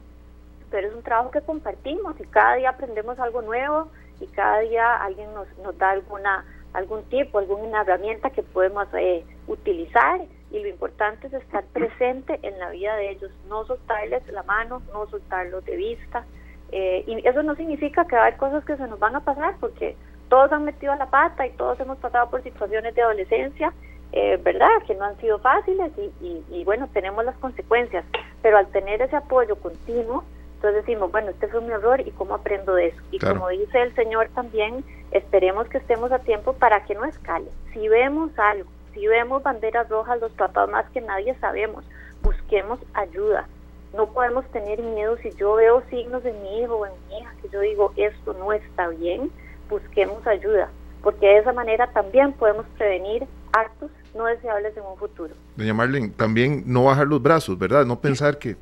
[0.69, 3.89] pero es un trabajo que compartimos y cada día aprendemos algo nuevo
[4.19, 9.23] y cada día alguien nos, nos da alguna algún tipo, alguna herramienta que podemos eh,
[9.47, 14.43] utilizar y lo importante es estar presente en la vida de ellos, no soltarles la
[14.43, 16.25] mano, no soltarlos de vista.
[16.71, 19.21] Eh, y eso no significa que va a haber cosas que se nos van a
[19.21, 19.95] pasar, porque
[20.29, 23.73] todos han metido la pata y todos hemos pasado por situaciones de adolescencia,
[24.11, 24.69] eh, ¿verdad?
[24.87, 28.05] Que no han sido fáciles y, y, bueno, tenemos las consecuencias,
[28.41, 30.23] pero al tener ese apoyo continuo,
[30.55, 33.01] entonces decimos, bueno, este fue mi error y cómo aprendo de eso.
[33.11, 37.49] Y como dice el Señor también, esperemos que estemos a tiempo para que no escale.
[37.73, 41.85] Si vemos algo, si vemos banderas rojas, los papás más que nadie sabemos,
[42.21, 43.47] busquemos ayuda.
[43.93, 47.33] No podemos tener miedo si yo veo signos en mi hijo o en mi hija
[47.41, 49.31] que yo digo esto no está bien,
[49.69, 50.69] busquemos ayuda,
[51.01, 55.33] porque de esa manera también podemos prevenir actos no deseables en un futuro.
[55.55, 57.85] Doña Marlene, también no bajar los brazos, ¿verdad?
[57.85, 58.57] No pensar que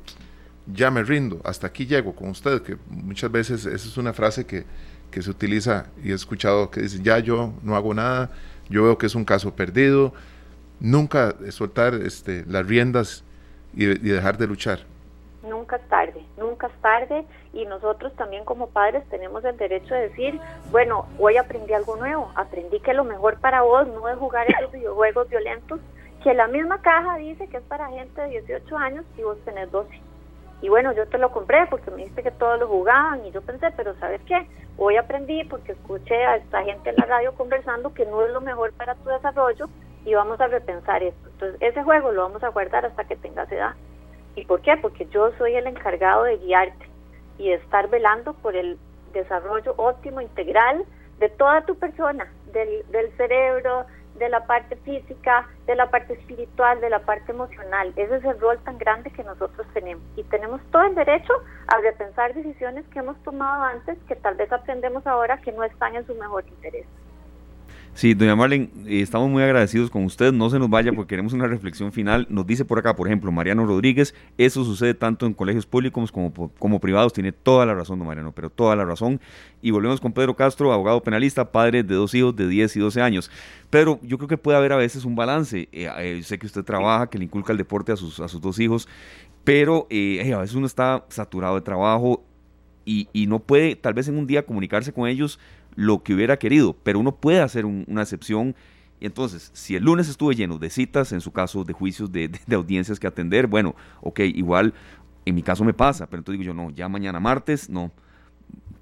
[0.72, 4.44] ya me rindo, hasta aquí llego con usted, que muchas veces esa es una frase
[4.44, 4.64] que,
[5.10, 8.30] que se utiliza y he escuchado que dice, ya yo no hago nada,
[8.68, 10.12] yo veo que es un caso perdido,
[10.80, 13.24] nunca soltar este, las riendas
[13.74, 14.80] y dejar de luchar.
[15.42, 20.08] Nunca es tarde, nunca es tarde y nosotros también como padres tenemos el derecho de
[20.08, 20.40] decir,
[20.72, 24.72] bueno, hoy aprendí algo nuevo, aprendí que lo mejor para vos no es jugar esos
[24.72, 25.80] videojuegos violentos,
[26.24, 29.70] que la misma caja dice que es para gente de 18 años y vos tenés
[29.70, 29.88] 12.
[30.60, 33.40] Y bueno, yo te lo compré porque me dijiste que todos lo jugaban y yo
[33.42, 34.44] pensé, pero ¿sabes qué?
[34.76, 38.40] Hoy aprendí porque escuché a esta gente en la radio conversando que no es lo
[38.40, 39.68] mejor para tu desarrollo
[40.04, 41.28] y vamos a repensar esto.
[41.28, 43.74] Entonces, ese juego lo vamos a guardar hasta que tengas edad.
[44.38, 44.76] ¿Y por qué?
[44.76, 46.88] Porque yo soy el encargado de guiarte
[47.38, 48.78] y de estar velando por el
[49.12, 50.84] desarrollo óptimo, integral
[51.18, 53.84] de toda tu persona, del, del cerebro,
[54.14, 57.92] de la parte física, de la parte espiritual, de la parte emocional.
[57.96, 60.04] Ese es el rol tan grande que nosotros tenemos.
[60.14, 61.32] Y tenemos todo el derecho
[61.66, 65.96] a repensar decisiones que hemos tomado antes, que tal vez aprendemos ahora que no están
[65.96, 66.86] en su mejor interés.
[67.98, 70.32] Sí, doña Marlene, eh, estamos muy agradecidos con usted.
[70.32, 72.28] No se nos vaya porque queremos una reflexión final.
[72.30, 76.32] Nos dice por acá, por ejemplo, Mariano Rodríguez, eso sucede tanto en colegios públicos como,
[76.60, 77.12] como privados.
[77.12, 79.20] Tiene toda la razón, don Mariano, pero toda la razón.
[79.62, 83.02] Y volvemos con Pedro Castro, abogado penalista, padre de dos hijos de 10 y 12
[83.02, 83.32] años.
[83.68, 85.68] Pero yo creo que puede haber a veces un balance.
[85.72, 88.40] Eh, eh, sé que usted trabaja, que le inculca el deporte a sus, a sus
[88.40, 88.86] dos hijos,
[89.42, 92.22] pero a veces uno está saturado de trabajo
[92.84, 95.40] y, y no puede tal vez en un día comunicarse con ellos
[95.78, 98.56] lo que hubiera querido, pero uno puede hacer una excepción.
[98.98, 102.32] Y entonces, si el lunes estuve lleno de citas, en su caso de juicios, de,
[102.52, 104.74] audiencias que atender, bueno, ok, igual
[105.24, 107.92] en mi caso me pasa, pero entonces digo yo, no, ya mañana martes, no,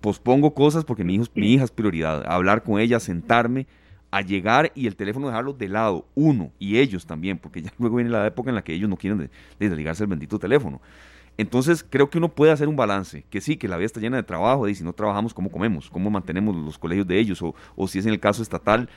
[0.00, 3.66] pospongo cosas porque mi, hijo, mi hija es prioridad, hablar con ella, sentarme,
[4.10, 7.96] a llegar y el teléfono dejarlo de lado, uno, y ellos también, porque ya luego
[7.96, 10.80] viene la época en la que ellos no quieren desligarse el bendito teléfono.
[11.38, 14.16] Entonces creo que uno puede hacer un balance, que sí, que la vida está llena
[14.16, 15.90] de trabajo, y si no trabajamos, ¿cómo comemos?
[15.90, 17.42] ¿Cómo mantenemos los colegios de ellos?
[17.42, 18.88] O, si es en el caso estatal,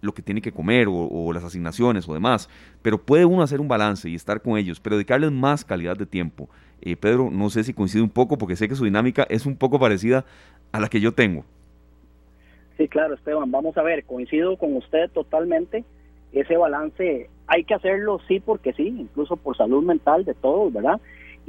[0.00, 2.48] lo que tiene que comer o, las asignaciones o demás,
[2.80, 6.06] pero puede uno hacer un balance y estar con ellos, pero dedicarles más calidad de
[6.06, 6.48] tiempo.
[6.80, 9.56] Eh, Pedro, no sé si coincide un poco, porque sé que su dinámica es un
[9.56, 10.24] poco parecida
[10.72, 11.44] a la que yo tengo.
[12.78, 15.84] Sí, claro, Esteban, vamos a ver, coincido con usted totalmente.
[16.32, 20.98] Ese balance hay que hacerlo sí porque sí, incluso por salud mental de todos, ¿verdad?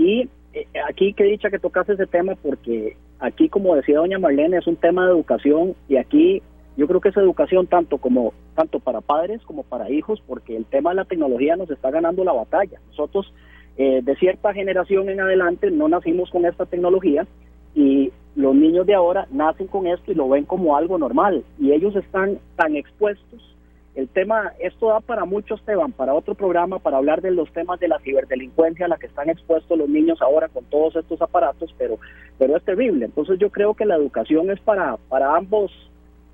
[0.02, 4.58] Y eh, aquí que dicha que tocase ese tema porque aquí, como decía doña Marlene,
[4.58, 6.42] es un tema de educación y aquí
[6.76, 10.66] yo creo que es educación tanto como tanto para padres como para hijos, porque el
[10.66, 12.80] tema de la tecnología nos está ganando la batalla.
[12.88, 13.32] Nosotros
[13.78, 17.28] eh, de cierta generación en adelante no nacimos con esta tecnología
[17.76, 21.74] y los niños de ahora nacen con esto y lo ven como algo normal y
[21.74, 23.51] ellos están tan expuestos.
[23.94, 27.80] El tema, esto da para muchos, Esteban, para otro programa, para hablar de los temas
[27.80, 31.76] de la ciberdelincuencia a la que están expuestos los niños ahora con todos estos aparatos,
[31.78, 31.98] pero,
[32.38, 33.06] pero es terrible.
[33.06, 35.72] Entonces yo creo que la educación es para, para ambos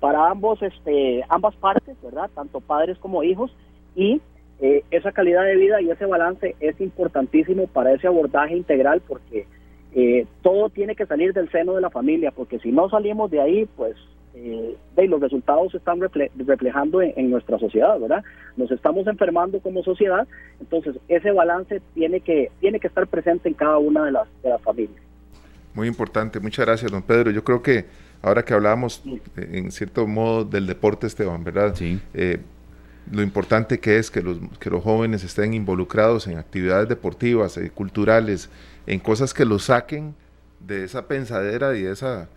[0.00, 2.30] para ambos, este, ambas partes, ¿verdad?
[2.34, 3.50] Tanto padres como hijos
[3.96, 4.20] y
[4.60, 9.46] eh, esa calidad de vida y ese balance es importantísimo para ese abordaje integral porque
[9.94, 13.40] eh, todo tiene que salir del seno de la familia, porque si no salimos de
[13.40, 13.96] ahí, pues
[14.40, 18.22] eh, los resultados se están reflejando en, nuestra sociedad, ¿verdad?
[18.56, 20.26] Nos estamos enfermando como sociedad,
[20.60, 24.50] entonces ese balance tiene que, tiene que estar presente en cada una de las, de
[24.50, 24.96] las familias.
[25.74, 27.30] Muy importante, muchas gracias, don Pedro.
[27.30, 27.86] Yo creo que
[28.22, 29.02] ahora que hablábamos
[29.36, 31.74] en cierto modo del deporte, Esteban, ¿verdad?
[31.74, 32.00] Sí.
[32.14, 32.38] Eh,
[33.10, 37.70] lo importante que es que los, que los jóvenes estén involucrados en actividades deportivas, eh,
[37.70, 38.50] culturales,
[38.86, 40.14] en cosas que los saquen
[40.60, 42.28] de esa pensadera y de esa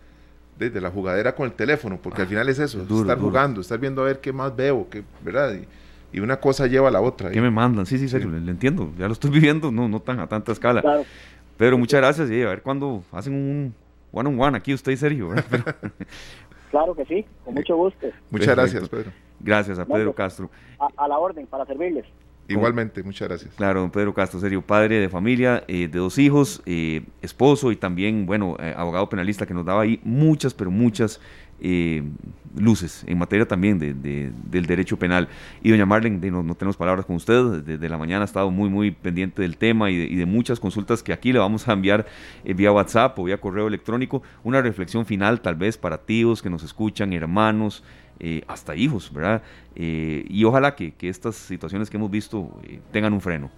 [0.58, 3.78] de, la jugadera con el teléfono, porque al ah, final es eso, estar jugando, estar
[3.78, 5.54] viendo a ver qué más veo, qué, ¿verdad?
[6.12, 7.30] Y, una cosa lleva a la otra.
[7.30, 7.86] ¿Qué me mandan?
[7.86, 11.04] Sí, sí, serio, Le, entiendo, ya lo estoy viviendo, no, no tan a tanta escala.
[11.56, 13.74] Pero muchas gracias y a ver cuándo hacen un
[14.12, 15.30] one on one aquí usted y Sergio.
[16.70, 18.08] claro que sí, con mucho gusto.
[18.30, 19.10] Muchas gracias, Pedro.
[19.40, 20.50] Gracias a Pedro Castro.
[20.96, 22.04] A, la orden, para servirles.
[22.48, 23.54] Igualmente, muchas gracias.
[23.54, 27.76] Claro, don Pedro Castro, serio, padre de familia, eh, de dos hijos, eh, esposo y
[27.76, 31.20] también, bueno, eh, abogado penalista que nos daba ahí muchas, pero muchas
[31.64, 32.02] eh,
[32.56, 35.28] luces en materia también de, del derecho penal.
[35.62, 38.68] Y doña Marlene, no, no, tenemos palabras con usted, desde la mañana ha estado muy,
[38.68, 42.04] muy pendiente del tema y de, muchas consultas que aquí le vamos a enviar
[42.44, 44.22] eh, vía WhatsApp o vía correo electrónico.
[44.42, 47.84] Una reflexión final tal vez para tíos que nos escuchan, hermanos,
[48.22, 49.42] eh, hasta hijos, ¿verdad?
[49.74, 52.48] y ojalá que, que, estas situaciones que hemos visto
[52.92, 53.50] tengan un freno.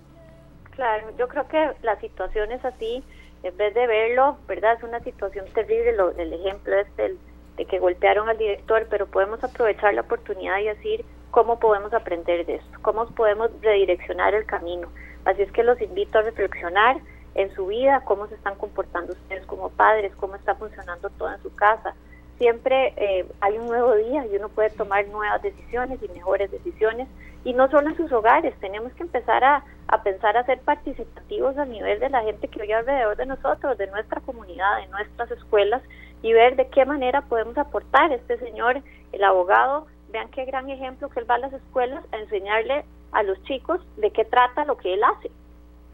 [0.71, 3.03] Claro, yo creo que las situaciones así,
[3.43, 4.75] en vez de verlo, ¿verdad?
[4.77, 7.19] Es una situación terrible, lo, el ejemplo es el
[7.57, 12.45] de que golpearon al director, pero podemos aprovechar la oportunidad y decir cómo podemos aprender
[12.47, 14.89] de esto, cómo podemos redireccionar el camino.
[15.25, 16.99] Así es que los invito a reflexionar
[17.35, 21.43] en su vida, cómo se están comportando ustedes como padres, cómo está funcionando todo en
[21.43, 21.95] su casa.
[22.39, 27.09] Siempre eh, hay un nuevo día y uno puede tomar nuevas decisiones y mejores decisiones.
[27.45, 31.57] Y no solo en sus hogares, tenemos que empezar a, a pensar a ser participativos
[31.59, 35.31] a nivel de la gente que vive alrededor de nosotros, de nuestra comunidad, de nuestras
[35.31, 35.83] escuelas
[36.23, 38.11] y ver de qué manera podemos aportar.
[38.13, 38.83] Este señor,
[39.13, 43.23] el abogado, vean qué gran ejemplo que él va a las escuelas a enseñarle a
[43.23, 45.31] los chicos de qué trata lo que él hace.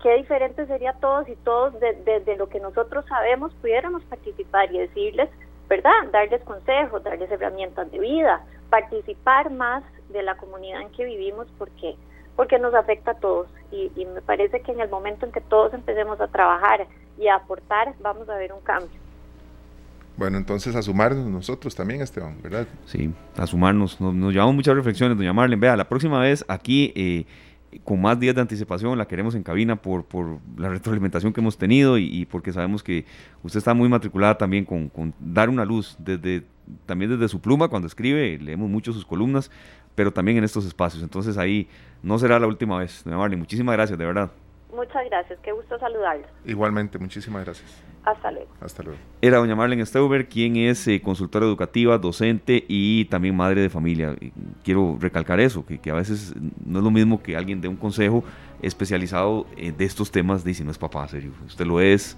[0.02, 5.28] Qué diferente sería todos y todos desde lo que nosotros sabemos pudiéramos participar y decirles,
[5.70, 5.92] ¿verdad?
[6.12, 11.94] Darles consejos, darles herramientas de vida, participar más de la comunidad en que vivimos porque
[12.36, 15.40] porque nos afecta a todos y, y me parece que en el momento en que
[15.42, 16.86] todos empecemos a trabajar
[17.18, 18.98] y a aportar vamos a ver un cambio.
[20.16, 22.66] Bueno, entonces a sumarnos nosotros también, Esteban, ¿verdad?
[22.86, 24.00] Sí, a sumarnos.
[24.00, 25.60] Nos, llevamos muchas reflexiones, doña Marlene.
[25.60, 27.24] Vea, la próxima vez aquí, eh,
[27.84, 31.56] con más días de anticipación, la queremos en cabina por, por la retroalimentación que hemos
[31.56, 33.04] tenido y, porque sabemos que
[33.42, 34.90] usted está muy matriculada también con,
[35.20, 36.44] dar una luz desde
[36.86, 39.50] también desde su pluma cuando escribe, leemos mucho sus columnas,
[39.96, 41.02] pero también en estos espacios.
[41.02, 41.66] Entonces ahí
[42.02, 43.40] no será la última vez, doña Marlene.
[43.40, 44.30] Muchísimas gracias, de verdad.
[44.74, 46.28] Muchas gracias, qué gusto saludarlos.
[46.44, 47.82] Igualmente, muchísimas gracias.
[48.04, 48.48] Hasta luego.
[48.60, 48.98] Hasta luego.
[49.20, 54.16] Era doña Marlene Steuber, quien es eh, consultora educativa, docente y también madre de familia.
[54.64, 56.34] Quiero recalcar eso, que, a veces
[56.64, 58.24] no es lo mismo que alguien dé un consejo
[58.62, 61.32] especializado eh, de estos temas, dice, no es papá, serio.
[61.46, 62.16] Usted lo es,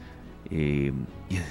[0.51, 0.93] eh,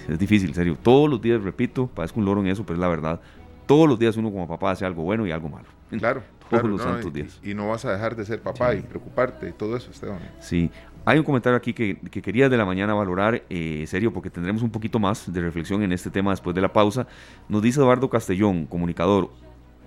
[0.08, 0.78] es difícil, serio.
[0.82, 3.20] Todos los días, repito, parezco un loro en eso, pero es la verdad.
[3.66, 5.68] Todos los días uno como papá hace algo bueno y algo malo.
[5.90, 6.24] Claro.
[6.50, 7.40] Todos los santos días.
[7.44, 10.20] Y, no vas a dejar de ser papá y preocuparte y todo eso, Esteban.
[10.42, 10.70] Sí.
[11.04, 14.70] Hay un comentario aquí que, quería de la mañana valorar, eh, serio, porque tendremos un
[14.70, 17.08] poquito más de reflexión en este tema después de la pausa.
[17.50, 19.32] Nos dice Eduardo Castellón, comunicador,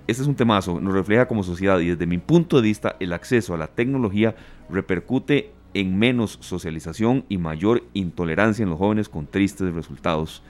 [0.09, 3.13] este es un temazo, nos refleja como sociedad y desde mi punto de vista el
[3.13, 4.35] acceso a la tecnología
[4.69, 10.43] repercute en menos socialización y mayor intolerancia en los jóvenes con tristes resultados.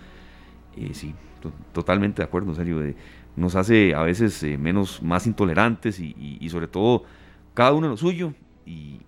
[0.77, 1.15] Eh, sí,
[1.73, 2.95] totalmente de acuerdo, en serio.
[3.37, 7.05] nos hace a veces eh, menos, más intolerantes y, sobre todo
[7.53, 8.33] cada uno lo suyo.
[8.67, 9.01] Y,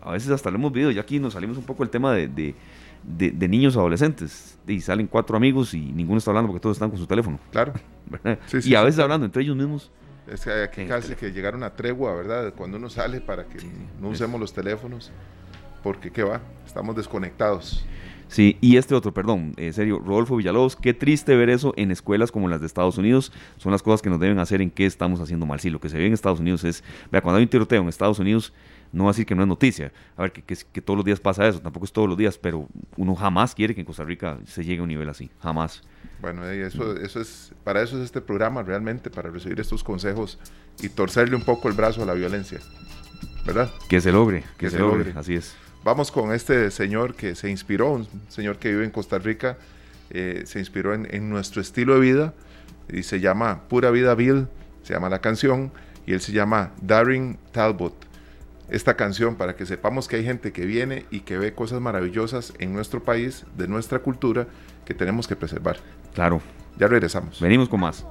[0.00, 2.54] a veces hasta lo hemos visto, ya aquí nos salimos un poco del tema de,
[3.02, 4.58] de, niños adolescentes.
[4.66, 7.38] Y salen cuatro amigos y ninguno está hablando porque todos están con su teléfono.
[7.50, 7.72] Claro.
[8.64, 9.90] y a veces hablando entre ellos mismos.
[10.26, 12.54] Es que aquí casi que llegar a una tregua, ¿verdad?
[12.54, 13.58] Cuando uno sale para que
[14.00, 15.10] no usemos los teléfonos,
[15.82, 16.40] porque ¿qué va?
[16.64, 17.84] Estamos desconectados.
[18.32, 22.32] Sí, y este otro, perdón, en serio, Rodolfo Villalobos, qué triste ver eso en escuelas
[22.32, 23.30] como las de Estados Unidos.
[23.58, 25.60] Son las cosas que nos deben hacer en qué estamos haciendo mal.
[25.60, 27.88] Sí, lo que se ve en Estados Unidos es, vea, cuando hay un tiroteo en
[27.88, 28.54] Estados Unidos,
[28.92, 29.92] no decir que no es noticia.
[30.16, 32.68] A ver, que, que, todos los días pasa eso, tampoco es todos los días, pero
[32.96, 35.82] uno jamás quiere que en Costa Rica se llegue a un nivel así, jamás.
[36.20, 40.38] Bueno, eso, eso es, para eso es este programa realmente, para recibir estos consejos
[40.80, 42.60] y torcerle un poco el brazo a la violencia,
[43.44, 43.70] ¿verdad?
[43.88, 45.12] Que se logre, que, se, logre.
[45.16, 45.56] así es.
[45.82, 49.58] Vamos con este señor que se inspiró, un señor que vive en Costa Rica,
[50.10, 52.34] eh, se inspiró en, en, nuestro estilo de vida
[52.92, 54.46] y se llama Pura Vida Bill,
[54.82, 55.72] se llama la canción,
[56.06, 58.11] y él se llama Darren Talbot.
[58.72, 62.54] Esta canción para que sepamos que hay gente que viene y que ve cosas maravillosas
[62.58, 64.46] en nuestro país, de nuestra cultura,
[64.86, 65.76] que tenemos que preservar.
[66.14, 66.40] Claro.
[66.78, 67.38] Ya regresamos.
[67.38, 68.06] Venimos con más.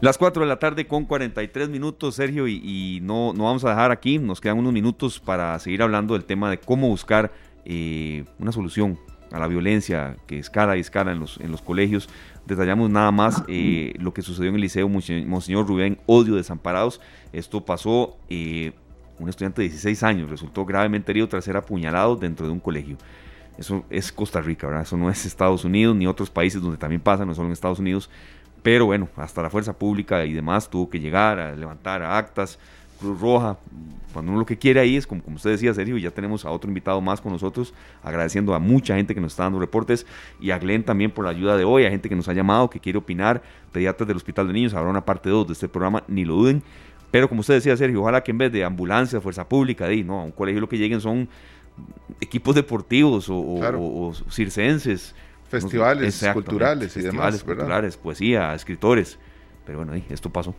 [0.00, 3.90] Las 4 de la tarde con 43 minutos, Sergio, y, no, no vamos a dejar
[3.90, 7.32] aquí, nos quedan unos minutos para seguir hablando del tema de cómo buscar
[7.64, 9.00] eh, una solución
[9.32, 12.08] a la violencia que escala y escala en los, en los colegios.
[12.46, 17.00] Detallamos nada más eh, lo que sucedió en el Liceo Monseñor Rubén Odio Desamparados.
[17.32, 18.72] Esto pasó, eh,
[19.18, 22.96] un estudiante de 16 años resultó gravemente herido tras ser apuñalado dentro de un colegio.
[23.56, 24.82] Eso es Costa Rica, ¿verdad?
[24.82, 27.78] Eso no es Estados Unidos ni otros países donde también pasa, no solo en Estados
[27.78, 28.10] Unidos.
[28.62, 32.58] Pero bueno, hasta la fuerza pública y demás tuvo que llegar a levantar actas,
[33.04, 33.58] Cruz Roja,
[34.12, 36.50] cuando uno lo que quiere ahí es, como, como usted decía, Sergio, ya tenemos a
[36.50, 40.06] otro invitado más con nosotros, agradeciendo a mucha gente que nos está dando reportes
[40.40, 42.70] y a Glenn también por la ayuda de hoy, a gente que nos ha llamado,
[42.70, 46.02] que quiere opinar, pediatras del Hospital de Niños, habrá una parte 2 de este programa,
[46.08, 46.62] ni lo duden.
[47.10, 50.20] Pero como usted decía, Sergio, ojalá que en vez de ambulancia, fuerza pública, de, no,
[50.20, 51.28] a un colegio lo que lleguen son
[52.20, 55.14] equipos deportivos o circenses,
[55.48, 57.42] festivales culturales y demás.
[57.42, 59.18] culturales, poesía, escritores.
[59.64, 60.54] Pero bueno, esto pasó.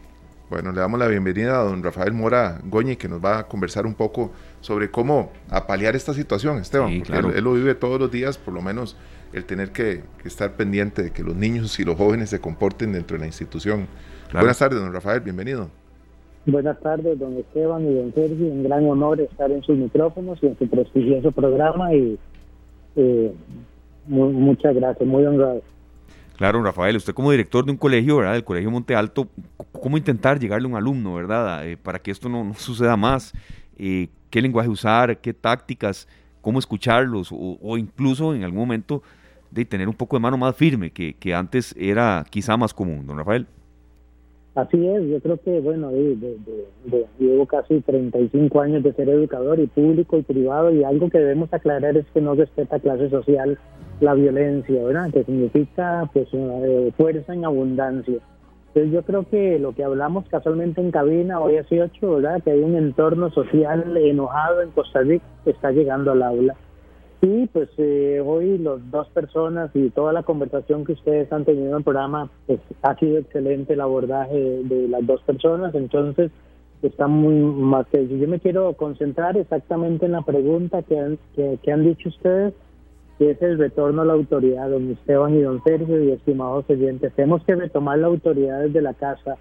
[0.50, 3.88] Bueno, le damos la bienvenida a don Rafael Mora Goñi, que nos va a conversar
[3.88, 4.32] un poco
[4.62, 8.62] sobre cómo apalear esta situación, Esteban, porque él, lo vive todos los días, por lo
[8.62, 8.96] menos
[9.34, 13.18] el tener que, estar pendiente de que los niños y los jóvenes se comporten dentro
[13.18, 13.88] de la institución.
[14.32, 15.68] Buenas tardes, don Rafael, bienvenido.
[16.46, 18.46] Buenas tardes, don Esteban y don Sergio.
[18.46, 22.20] Un gran honor estar en sus micrófonos y en su prestigioso programa y
[22.98, 23.34] eh,
[24.08, 25.64] muchas gracias, muy honrado.
[26.38, 28.34] Claro, Rafael, usted como director de un colegio, ¿verdad?
[28.34, 29.30] Del Colegio Monte Alto,
[29.72, 31.66] ¿cómo intentar llegarle a un alumno, ¿verdad?
[31.66, 33.34] Eh, para que esto no, suceda más.
[33.78, 35.22] Eh, ¿Qué lenguaje usar?
[35.22, 36.08] ¿Qué tácticas?
[36.42, 37.30] ¿Cómo escucharlos?
[37.32, 39.02] O, incluso en algún momento
[39.50, 43.08] de tener un poco de mano más firme, que, que antes era quizá más común,
[43.08, 43.48] don Rafael.
[44.56, 45.92] Así es, yo creo que, bueno,
[47.20, 51.54] llevo casi 35 años de ser educador y público y privado y algo que debemos
[51.54, 53.60] aclarar es que no respeta clase social
[54.00, 55.12] la violencia, ¿verdad?
[55.12, 58.20] Que significa pues eh, fuerza en abundancia.
[58.68, 62.42] Entonces yo creo que lo que hablamos casualmente en cabina hoy hace ocho, ¿verdad?
[62.42, 66.56] Que hay un entorno social enojado en Costa Rica que está llegando al aula.
[67.22, 71.70] Sí, pues eh, hoy las dos personas y toda la conversación que ustedes han tenido
[71.70, 76.32] en el programa, pues ha sido excelente el abordaje de, las dos personas, entonces
[76.82, 81.72] está muy más que yo me quiero concentrar exactamente en la pregunta que han, que,
[81.72, 82.54] han dicho ustedes,
[83.18, 87.14] que es el retorno a la autoridad, don Esteban y don Sergio y estimados oyentes.
[87.14, 89.38] Tenemos que retomar la autoridad desde la casa.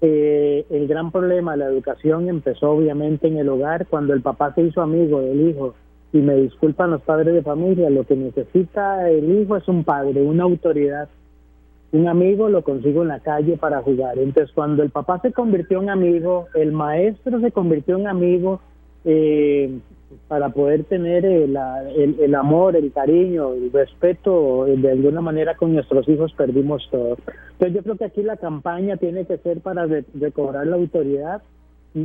[0.00, 4.52] Eh, el gran problema de la educación empezó obviamente en el hogar, cuando el papá
[4.54, 5.74] se hizo amigo del hijo
[6.12, 10.22] y me disculpan los padres de familia, lo que necesita el hijo es un padre,
[10.22, 11.08] una autoridad.
[11.92, 14.18] Un amigo lo consigo en la calle para jugar.
[14.18, 18.60] Entonces, cuando el papá se convirtió en amigo, el maestro se convirtió en amigo
[19.04, 19.78] eh,
[20.28, 21.56] para poder tener el,
[21.96, 27.16] el, amor, el cariño, el respeto, de alguna manera con nuestros hijos perdimos todo.
[27.52, 31.42] Entonces, yo creo que aquí la campaña tiene que ser para recobrar la autoridad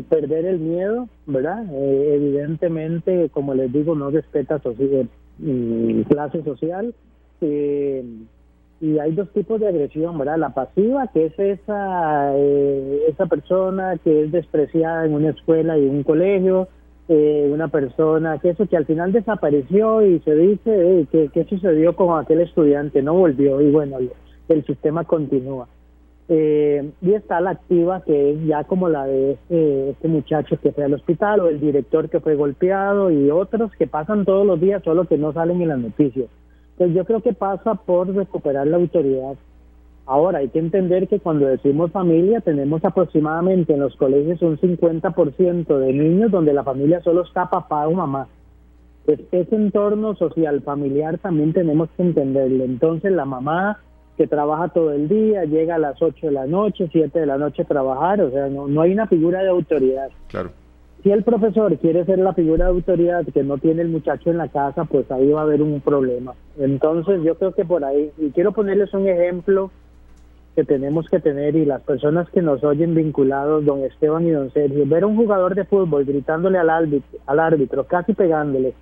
[0.10, 1.66] perder el miedo, ¿verdad?
[1.72, 5.08] Eh, evidentemente, como les digo, no respeta social,
[5.40, 6.94] mm, clase social.
[7.42, 8.04] Eh,
[8.80, 10.38] y hay dos tipos de agresión, ¿verdad?
[10.38, 15.88] La pasiva, que es esa, eh, esa persona que es despreciada en una escuela y
[15.88, 16.68] en un colegio,
[17.10, 22.20] una persona que eso que al final desapareció y se dice que qué sucedió con
[22.20, 23.98] aquel estudiante, no volvió y bueno,
[24.50, 25.70] el sistema continúa.
[26.30, 30.72] Eh, y está la activa, que es ya como la de este, este muchacho que
[30.72, 34.60] fue al hospital, o el director que fue golpeado, y otros que pasan todos los
[34.60, 36.30] días, solo que no salen en las noticias.
[36.72, 39.36] Entonces yo creo que pasa por recuperar la autoridad.
[40.06, 45.78] Ahora, hay que entender que cuando decimos familia, tenemos aproximadamente en los colegios un 50%
[45.80, 48.28] de niños donde la familia solo está papá o mamá.
[49.06, 52.64] Pues ese entorno social familiar también tenemos que entenderlo.
[52.64, 53.80] Entonces la mamá
[54.18, 57.38] que trabaja todo el día, llega a las 8 de la noche, 7 de la
[57.38, 60.10] noche a trabajar, o sea, no, no hay una figura de autoridad.
[60.28, 60.50] Claro.
[61.04, 64.40] Si el profesor quiere ser la figura de autoridad que no tiene el muchacho en
[64.40, 66.34] la casa, pues ahí va a haber un problema.
[66.58, 69.70] Entonces yo creo que por ahí, y quiero ponerles un ejemplo
[70.56, 74.52] que tenemos que tener y las personas que nos oyen vinculados, don Esteban y don
[74.52, 78.74] Sergio, ver a un jugador de fútbol gritándole al árbitro, al árbitro casi pegándole,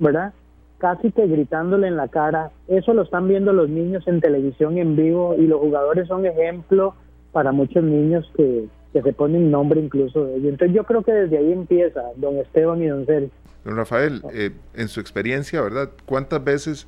[0.00, 0.32] ¿verdad?
[0.78, 4.96] Casi que gritándole en la cara, eso lo están viendo los niños en televisión en
[4.96, 6.94] vivo y los jugadores son ejemplo
[7.32, 10.50] para muchos niños que, que se ponen nombre incluso de ellos.
[10.50, 13.30] Entonces yo creo que desde ahí empieza don Esteban y don Sergio.
[13.64, 15.90] Don Rafael, eh, en su experiencia, ¿verdad?
[16.04, 16.86] ¿Cuántas veces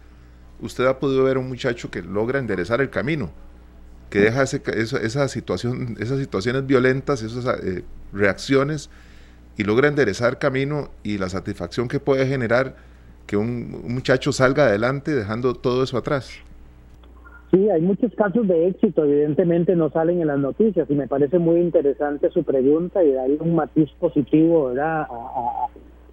[0.61, 3.31] usted ha podido ver a un muchacho que logra enderezar el camino?
[4.11, 8.91] que deja ese, esa, situación, esas situaciones violentas, esas eh, reacciones
[9.57, 12.77] y logra enderezar camino y la satisfacción que puede generar
[13.27, 16.31] que un, muchacho salga adelante dejando todo eso atrás.
[17.51, 21.39] Sí, hay muchos casos de éxito, evidentemente no salen en las noticias y me parece
[21.39, 25.07] muy interesante su pregunta y darle un matiz positivo ¿verdad?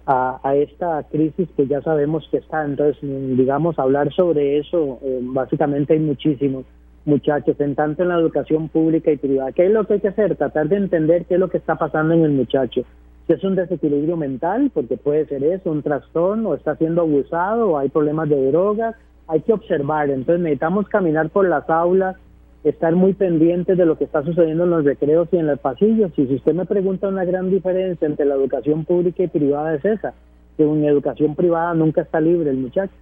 [0.06, 2.64] A, a, esta crisis que ya sabemos que está.
[2.64, 6.64] Entonces, digamos, hablar sobre eso, eh, básicamente hay muchísimos
[7.04, 9.52] muchachos, en tanto en la educación pública y privada.
[9.52, 10.36] ¿Qué es lo que hay que hacer?
[10.36, 12.82] Tratar de entender qué es lo que está pasando en el muchacho.
[13.26, 17.78] Si es un desequilibrio mental, porque puede ser eso, un trastorno, está siendo abusado, o
[17.78, 18.96] hay problemas de drogas,
[19.28, 20.10] hay que observar.
[20.10, 22.16] Entonces necesitamos caminar por las aulas,
[22.64, 26.12] estar muy pendientes de lo que está sucediendo en los recreos y en los pasillos.
[26.16, 29.84] Y si usted me pregunta una gran diferencia entre la educación pública y privada es
[29.84, 30.14] esa,
[30.56, 32.92] que en educación privada nunca está libre el muchacho.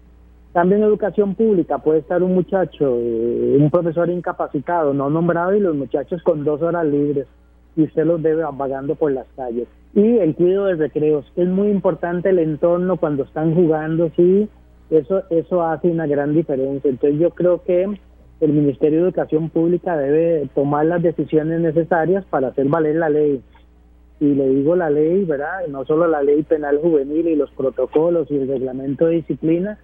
[0.53, 5.61] También en educación pública puede estar un muchacho, eh, un profesor incapacitado, no nombrado, y
[5.61, 7.27] los muchachos con dos horas libres,
[7.77, 9.69] y usted los debe vagando por las calles.
[9.95, 14.49] Y el cuidado de recreos, es muy importante el entorno cuando están jugando, sí,
[14.91, 16.91] eso, eso hace una gran diferencia.
[16.91, 17.87] Entonces yo creo que
[18.41, 23.43] el Ministerio de Educación Pública debe tomar las decisiones necesarias para hacer valer la ley.
[24.21, 25.67] Y le digo la ley, ¿verdad?
[25.69, 29.79] No solo la ley penal juvenil y los protocolos y el reglamento de disciplina,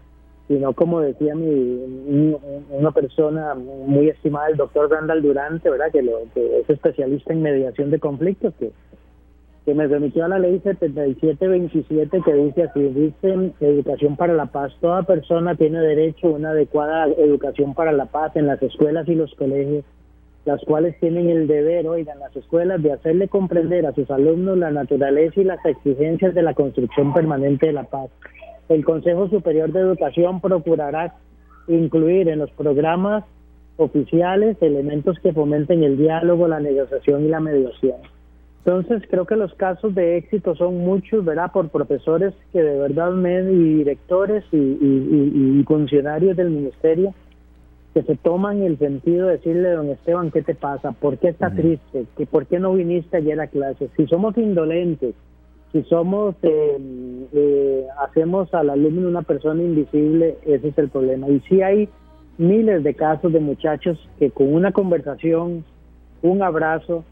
[0.49, 2.35] sino como decía mi,
[2.71, 5.93] una persona muy estimada, el doctor Randall Durante, ¿verdad?
[5.93, 8.73] Que, lo, que es especialista en mediación de conflictos, que,
[9.67, 14.73] que me remitió a la ley 7727 que dice así, dice educación para la paz,
[14.81, 19.15] toda persona tiene derecho a una adecuada educación para la paz en las escuelas y
[19.15, 19.85] los colegios,
[20.47, 24.71] las cuales tienen el deber, oigan, las escuelas de hacerle comprender a sus alumnos la
[24.71, 28.09] naturaleza y las exigencias de la construcción permanente de la paz
[28.69, 31.15] el Consejo Superior de Educación procurará
[31.69, 33.25] incluir en los programas
[33.77, 37.97] oficiales elementos que fomenten el diálogo, la negociación y la mediación.
[38.65, 41.53] Entonces, creo que los casos de éxito son muchos, ¿verdad?
[41.53, 43.13] Por profesores que de verdad,
[43.51, 47.15] y directores y, funcionarios del ministerio
[47.95, 50.93] que se toman el sentido de decirle, don Esteban, ¿qué te pasa?
[50.93, 52.05] ¿Por qué está triste?
[52.31, 53.89] ¿Por qué no viniste ayer a clase?
[53.97, 55.15] Si somos indolentes,
[55.73, 56.79] si somos, eh,
[57.33, 61.29] eh, hacemos al alumno una persona invisible, ese es el problema.
[61.29, 61.89] Y si hay
[62.39, 65.65] miles de casos de muchachos que con una conversación,
[66.23, 67.05] un abrazo,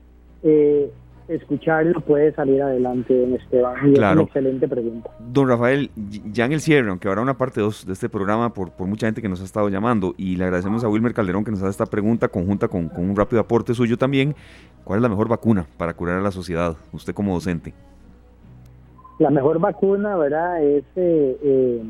[0.42, 0.90] eh,
[1.28, 3.74] escucharlo puede salir adelante, don Esteban.
[3.90, 5.10] Y es una excelente pregunta.
[5.18, 5.90] Don Rafael,
[6.32, 9.06] ya en el cierre, aunque habrá una parte 2 de este programa por, por mucha
[9.06, 11.70] gente que nos ha estado llamando, y le agradecemos a Wilmer Calderón que nos hace
[11.70, 14.34] esta pregunta conjunta con, con un rápido aporte suyo también,
[14.84, 17.74] ¿cuál es la mejor vacuna para curar a la sociedad, usted como docente?
[19.18, 20.62] La mejor vacuna, ¿verdad?
[20.62, 21.82] Es eh, eh,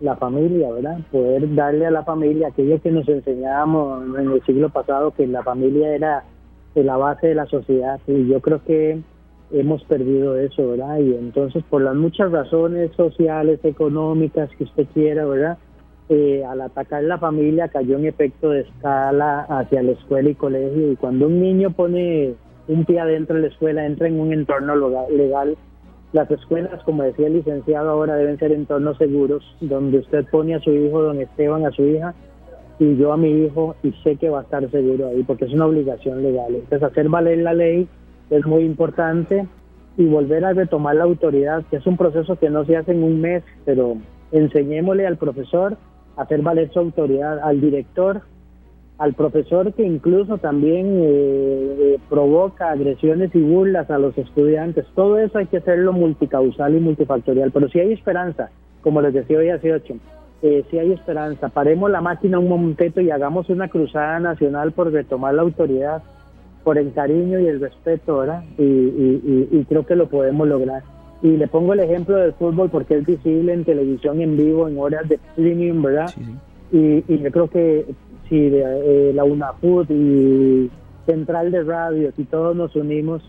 [0.00, 0.98] la familia, ¿verdad?
[1.10, 5.42] Poder darle a la familia aquello que nos enseñábamos en el siglo pasado, que la
[5.42, 6.24] familia era
[6.74, 8.00] la base de la sociedad.
[8.06, 9.00] Y yo creo que
[9.50, 10.98] hemos perdido eso, ¿verdad?
[10.98, 15.58] Y entonces, por las muchas razones sociales, económicas que usted quiera, ¿verdad?
[16.08, 20.92] Eh, al atacar la familia cayó en efecto de escala hacia la escuela y colegio.
[20.92, 22.34] Y cuando un niño pone
[22.68, 24.74] un pie adentro de la escuela, entra en un entorno
[25.10, 25.56] legal
[26.12, 30.60] las escuelas, como decía el licenciado, ahora deben ser entornos seguros, donde usted pone a
[30.60, 32.14] su hijo, don Esteban, a su hija,
[32.78, 35.52] y yo a mi hijo, y sé que va a estar seguro ahí, porque es
[35.52, 36.54] una obligación legal.
[36.54, 37.88] Entonces, hacer valer la ley
[38.30, 39.46] es muy importante
[39.96, 43.02] y volver a retomar la autoridad, que es un proceso que no se hace en
[43.02, 43.96] un mes, pero
[44.32, 45.76] enseñémosle al profesor
[46.16, 48.22] a hacer valer su autoridad, al director
[48.98, 54.86] al profesor que incluso también eh, eh, provoca agresiones y burlas a los estudiantes.
[54.94, 57.50] Todo eso hay que hacerlo multicausal y multifactorial.
[57.50, 58.50] Pero si hay esperanza,
[58.82, 59.94] como les decía hoy hace ocho,
[60.42, 64.92] eh, si hay esperanza, paremos la máquina un momentito y hagamos una cruzada nacional por
[64.92, 66.02] retomar la autoridad,
[66.64, 68.44] por el cariño y el respeto, ¿verdad?
[68.58, 70.82] Y, creo que lo podemos lograr.
[71.22, 74.78] Y le pongo el ejemplo del fútbol porque es visible en televisión en vivo, en
[74.78, 76.10] horas de streaming, ¿verdad?
[76.72, 77.86] Y, y yo creo que
[78.32, 80.70] si eh, la UNAFUT y
[81.04, 83.22] Central de Radio, si todos nos unimos,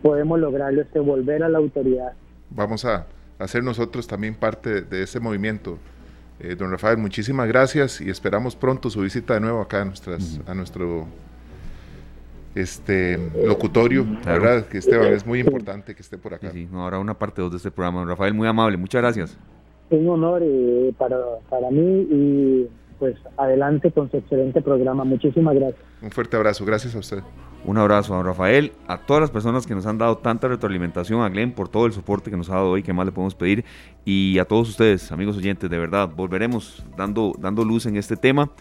[0.00, 2.14] podemos lograrlo, este volver a la autoridad.
[2.48, 3.06] Vamos a
[3.38, 5.76] hacer nosotros también parte de ese movimiento.
[6.40, 10.40] Eh, don Rafael, muchísimas gracias y esperamos pronto su visita de nuevo acá a, nuestras,
[10.46, 11.06] a nuestro
[12.54, 14.66] este locutorio, ¿verdad?
[14.68, 16.50] Que Esteban es muy importante que esté por acá.
[16.50, 18.00] Sí, ahora una parte dos de este programa.
[18.00, 19.36] Don Rafael, muy amable, muchas gracias.
[19.90, 21.18] Un honor eh, para,
[21.50, 22.68] para mí y
[23.02, 25.02] pues adelante con su excelente programa.
[25.02, 25.80] Muchísimas gracias.
[26.02, 27.18] Un fuerte abrazo, gracias a usted.
[27.64, 31.20] Un abrazo a don Rafael, a todas las personas que nos han dado tanta retroalimentación,
[31.20, 33.34] a Glenn por todo el soporte que nos ha dado hoy, que más le podemos
[33.34, 33.64] pedir,
[34.04, 38.52] y a todos ustedes, amigos oyentes, de verdad, volveremos dando, dando luz en este tema.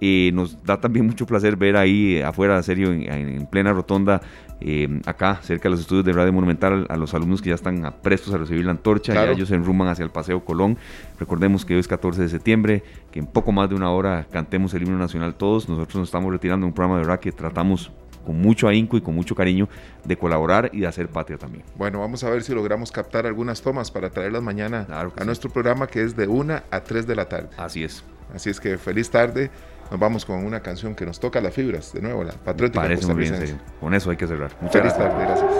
[0.00, 4.20] Eh, nos da también mucho placer ver ahí eh, afuera, serio, en, plena rotonda,
[4.60, 7.94] eh, acá, cerca de los estudios de Radio Monumental, a los alumnos que ya están
[8.02, 10.76] prestos a recibir la antorcha, ya ellos se enruman hacia el Paseo Colón.
[11.18, 14.74] Recordemos que hoy es 14 de septiembre, que en poco más de una hora cantemos
[14.74, 15.68] el himno nacional todos.
[15.68, 17.90] Nosotros nos estamos retirando de un programa de verdad que tratamos
[18.24, 19.68] con mucho ahínco y con mucho cariño
[20.04, 21.64] de colaborar y de hacer patria también.
[21.76, 25.86] Bueno, vamos a ver si logramos captar algunas tomas para traerlas mañana a nuestro programa
[25.86, 27.48] que es de 1 a 3 de la tarde.
[27.56, 28.04] Así es.
[28.34, 29.50] Así es que feliz tarde.
[29.90, 33.12] Nos vamos con una canción que nos toca las fibras, de nuevo, la patriótica Parece
[33.12, 34.52] muy bien, Con eso hay que cerrar.
[34.60, 35.50] Muchas Feliz tarde, gracias.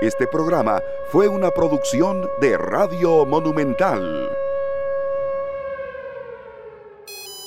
[0.00, 0.80] Este programa
[1.10, 4.30] fue una producción de Radio Monumental.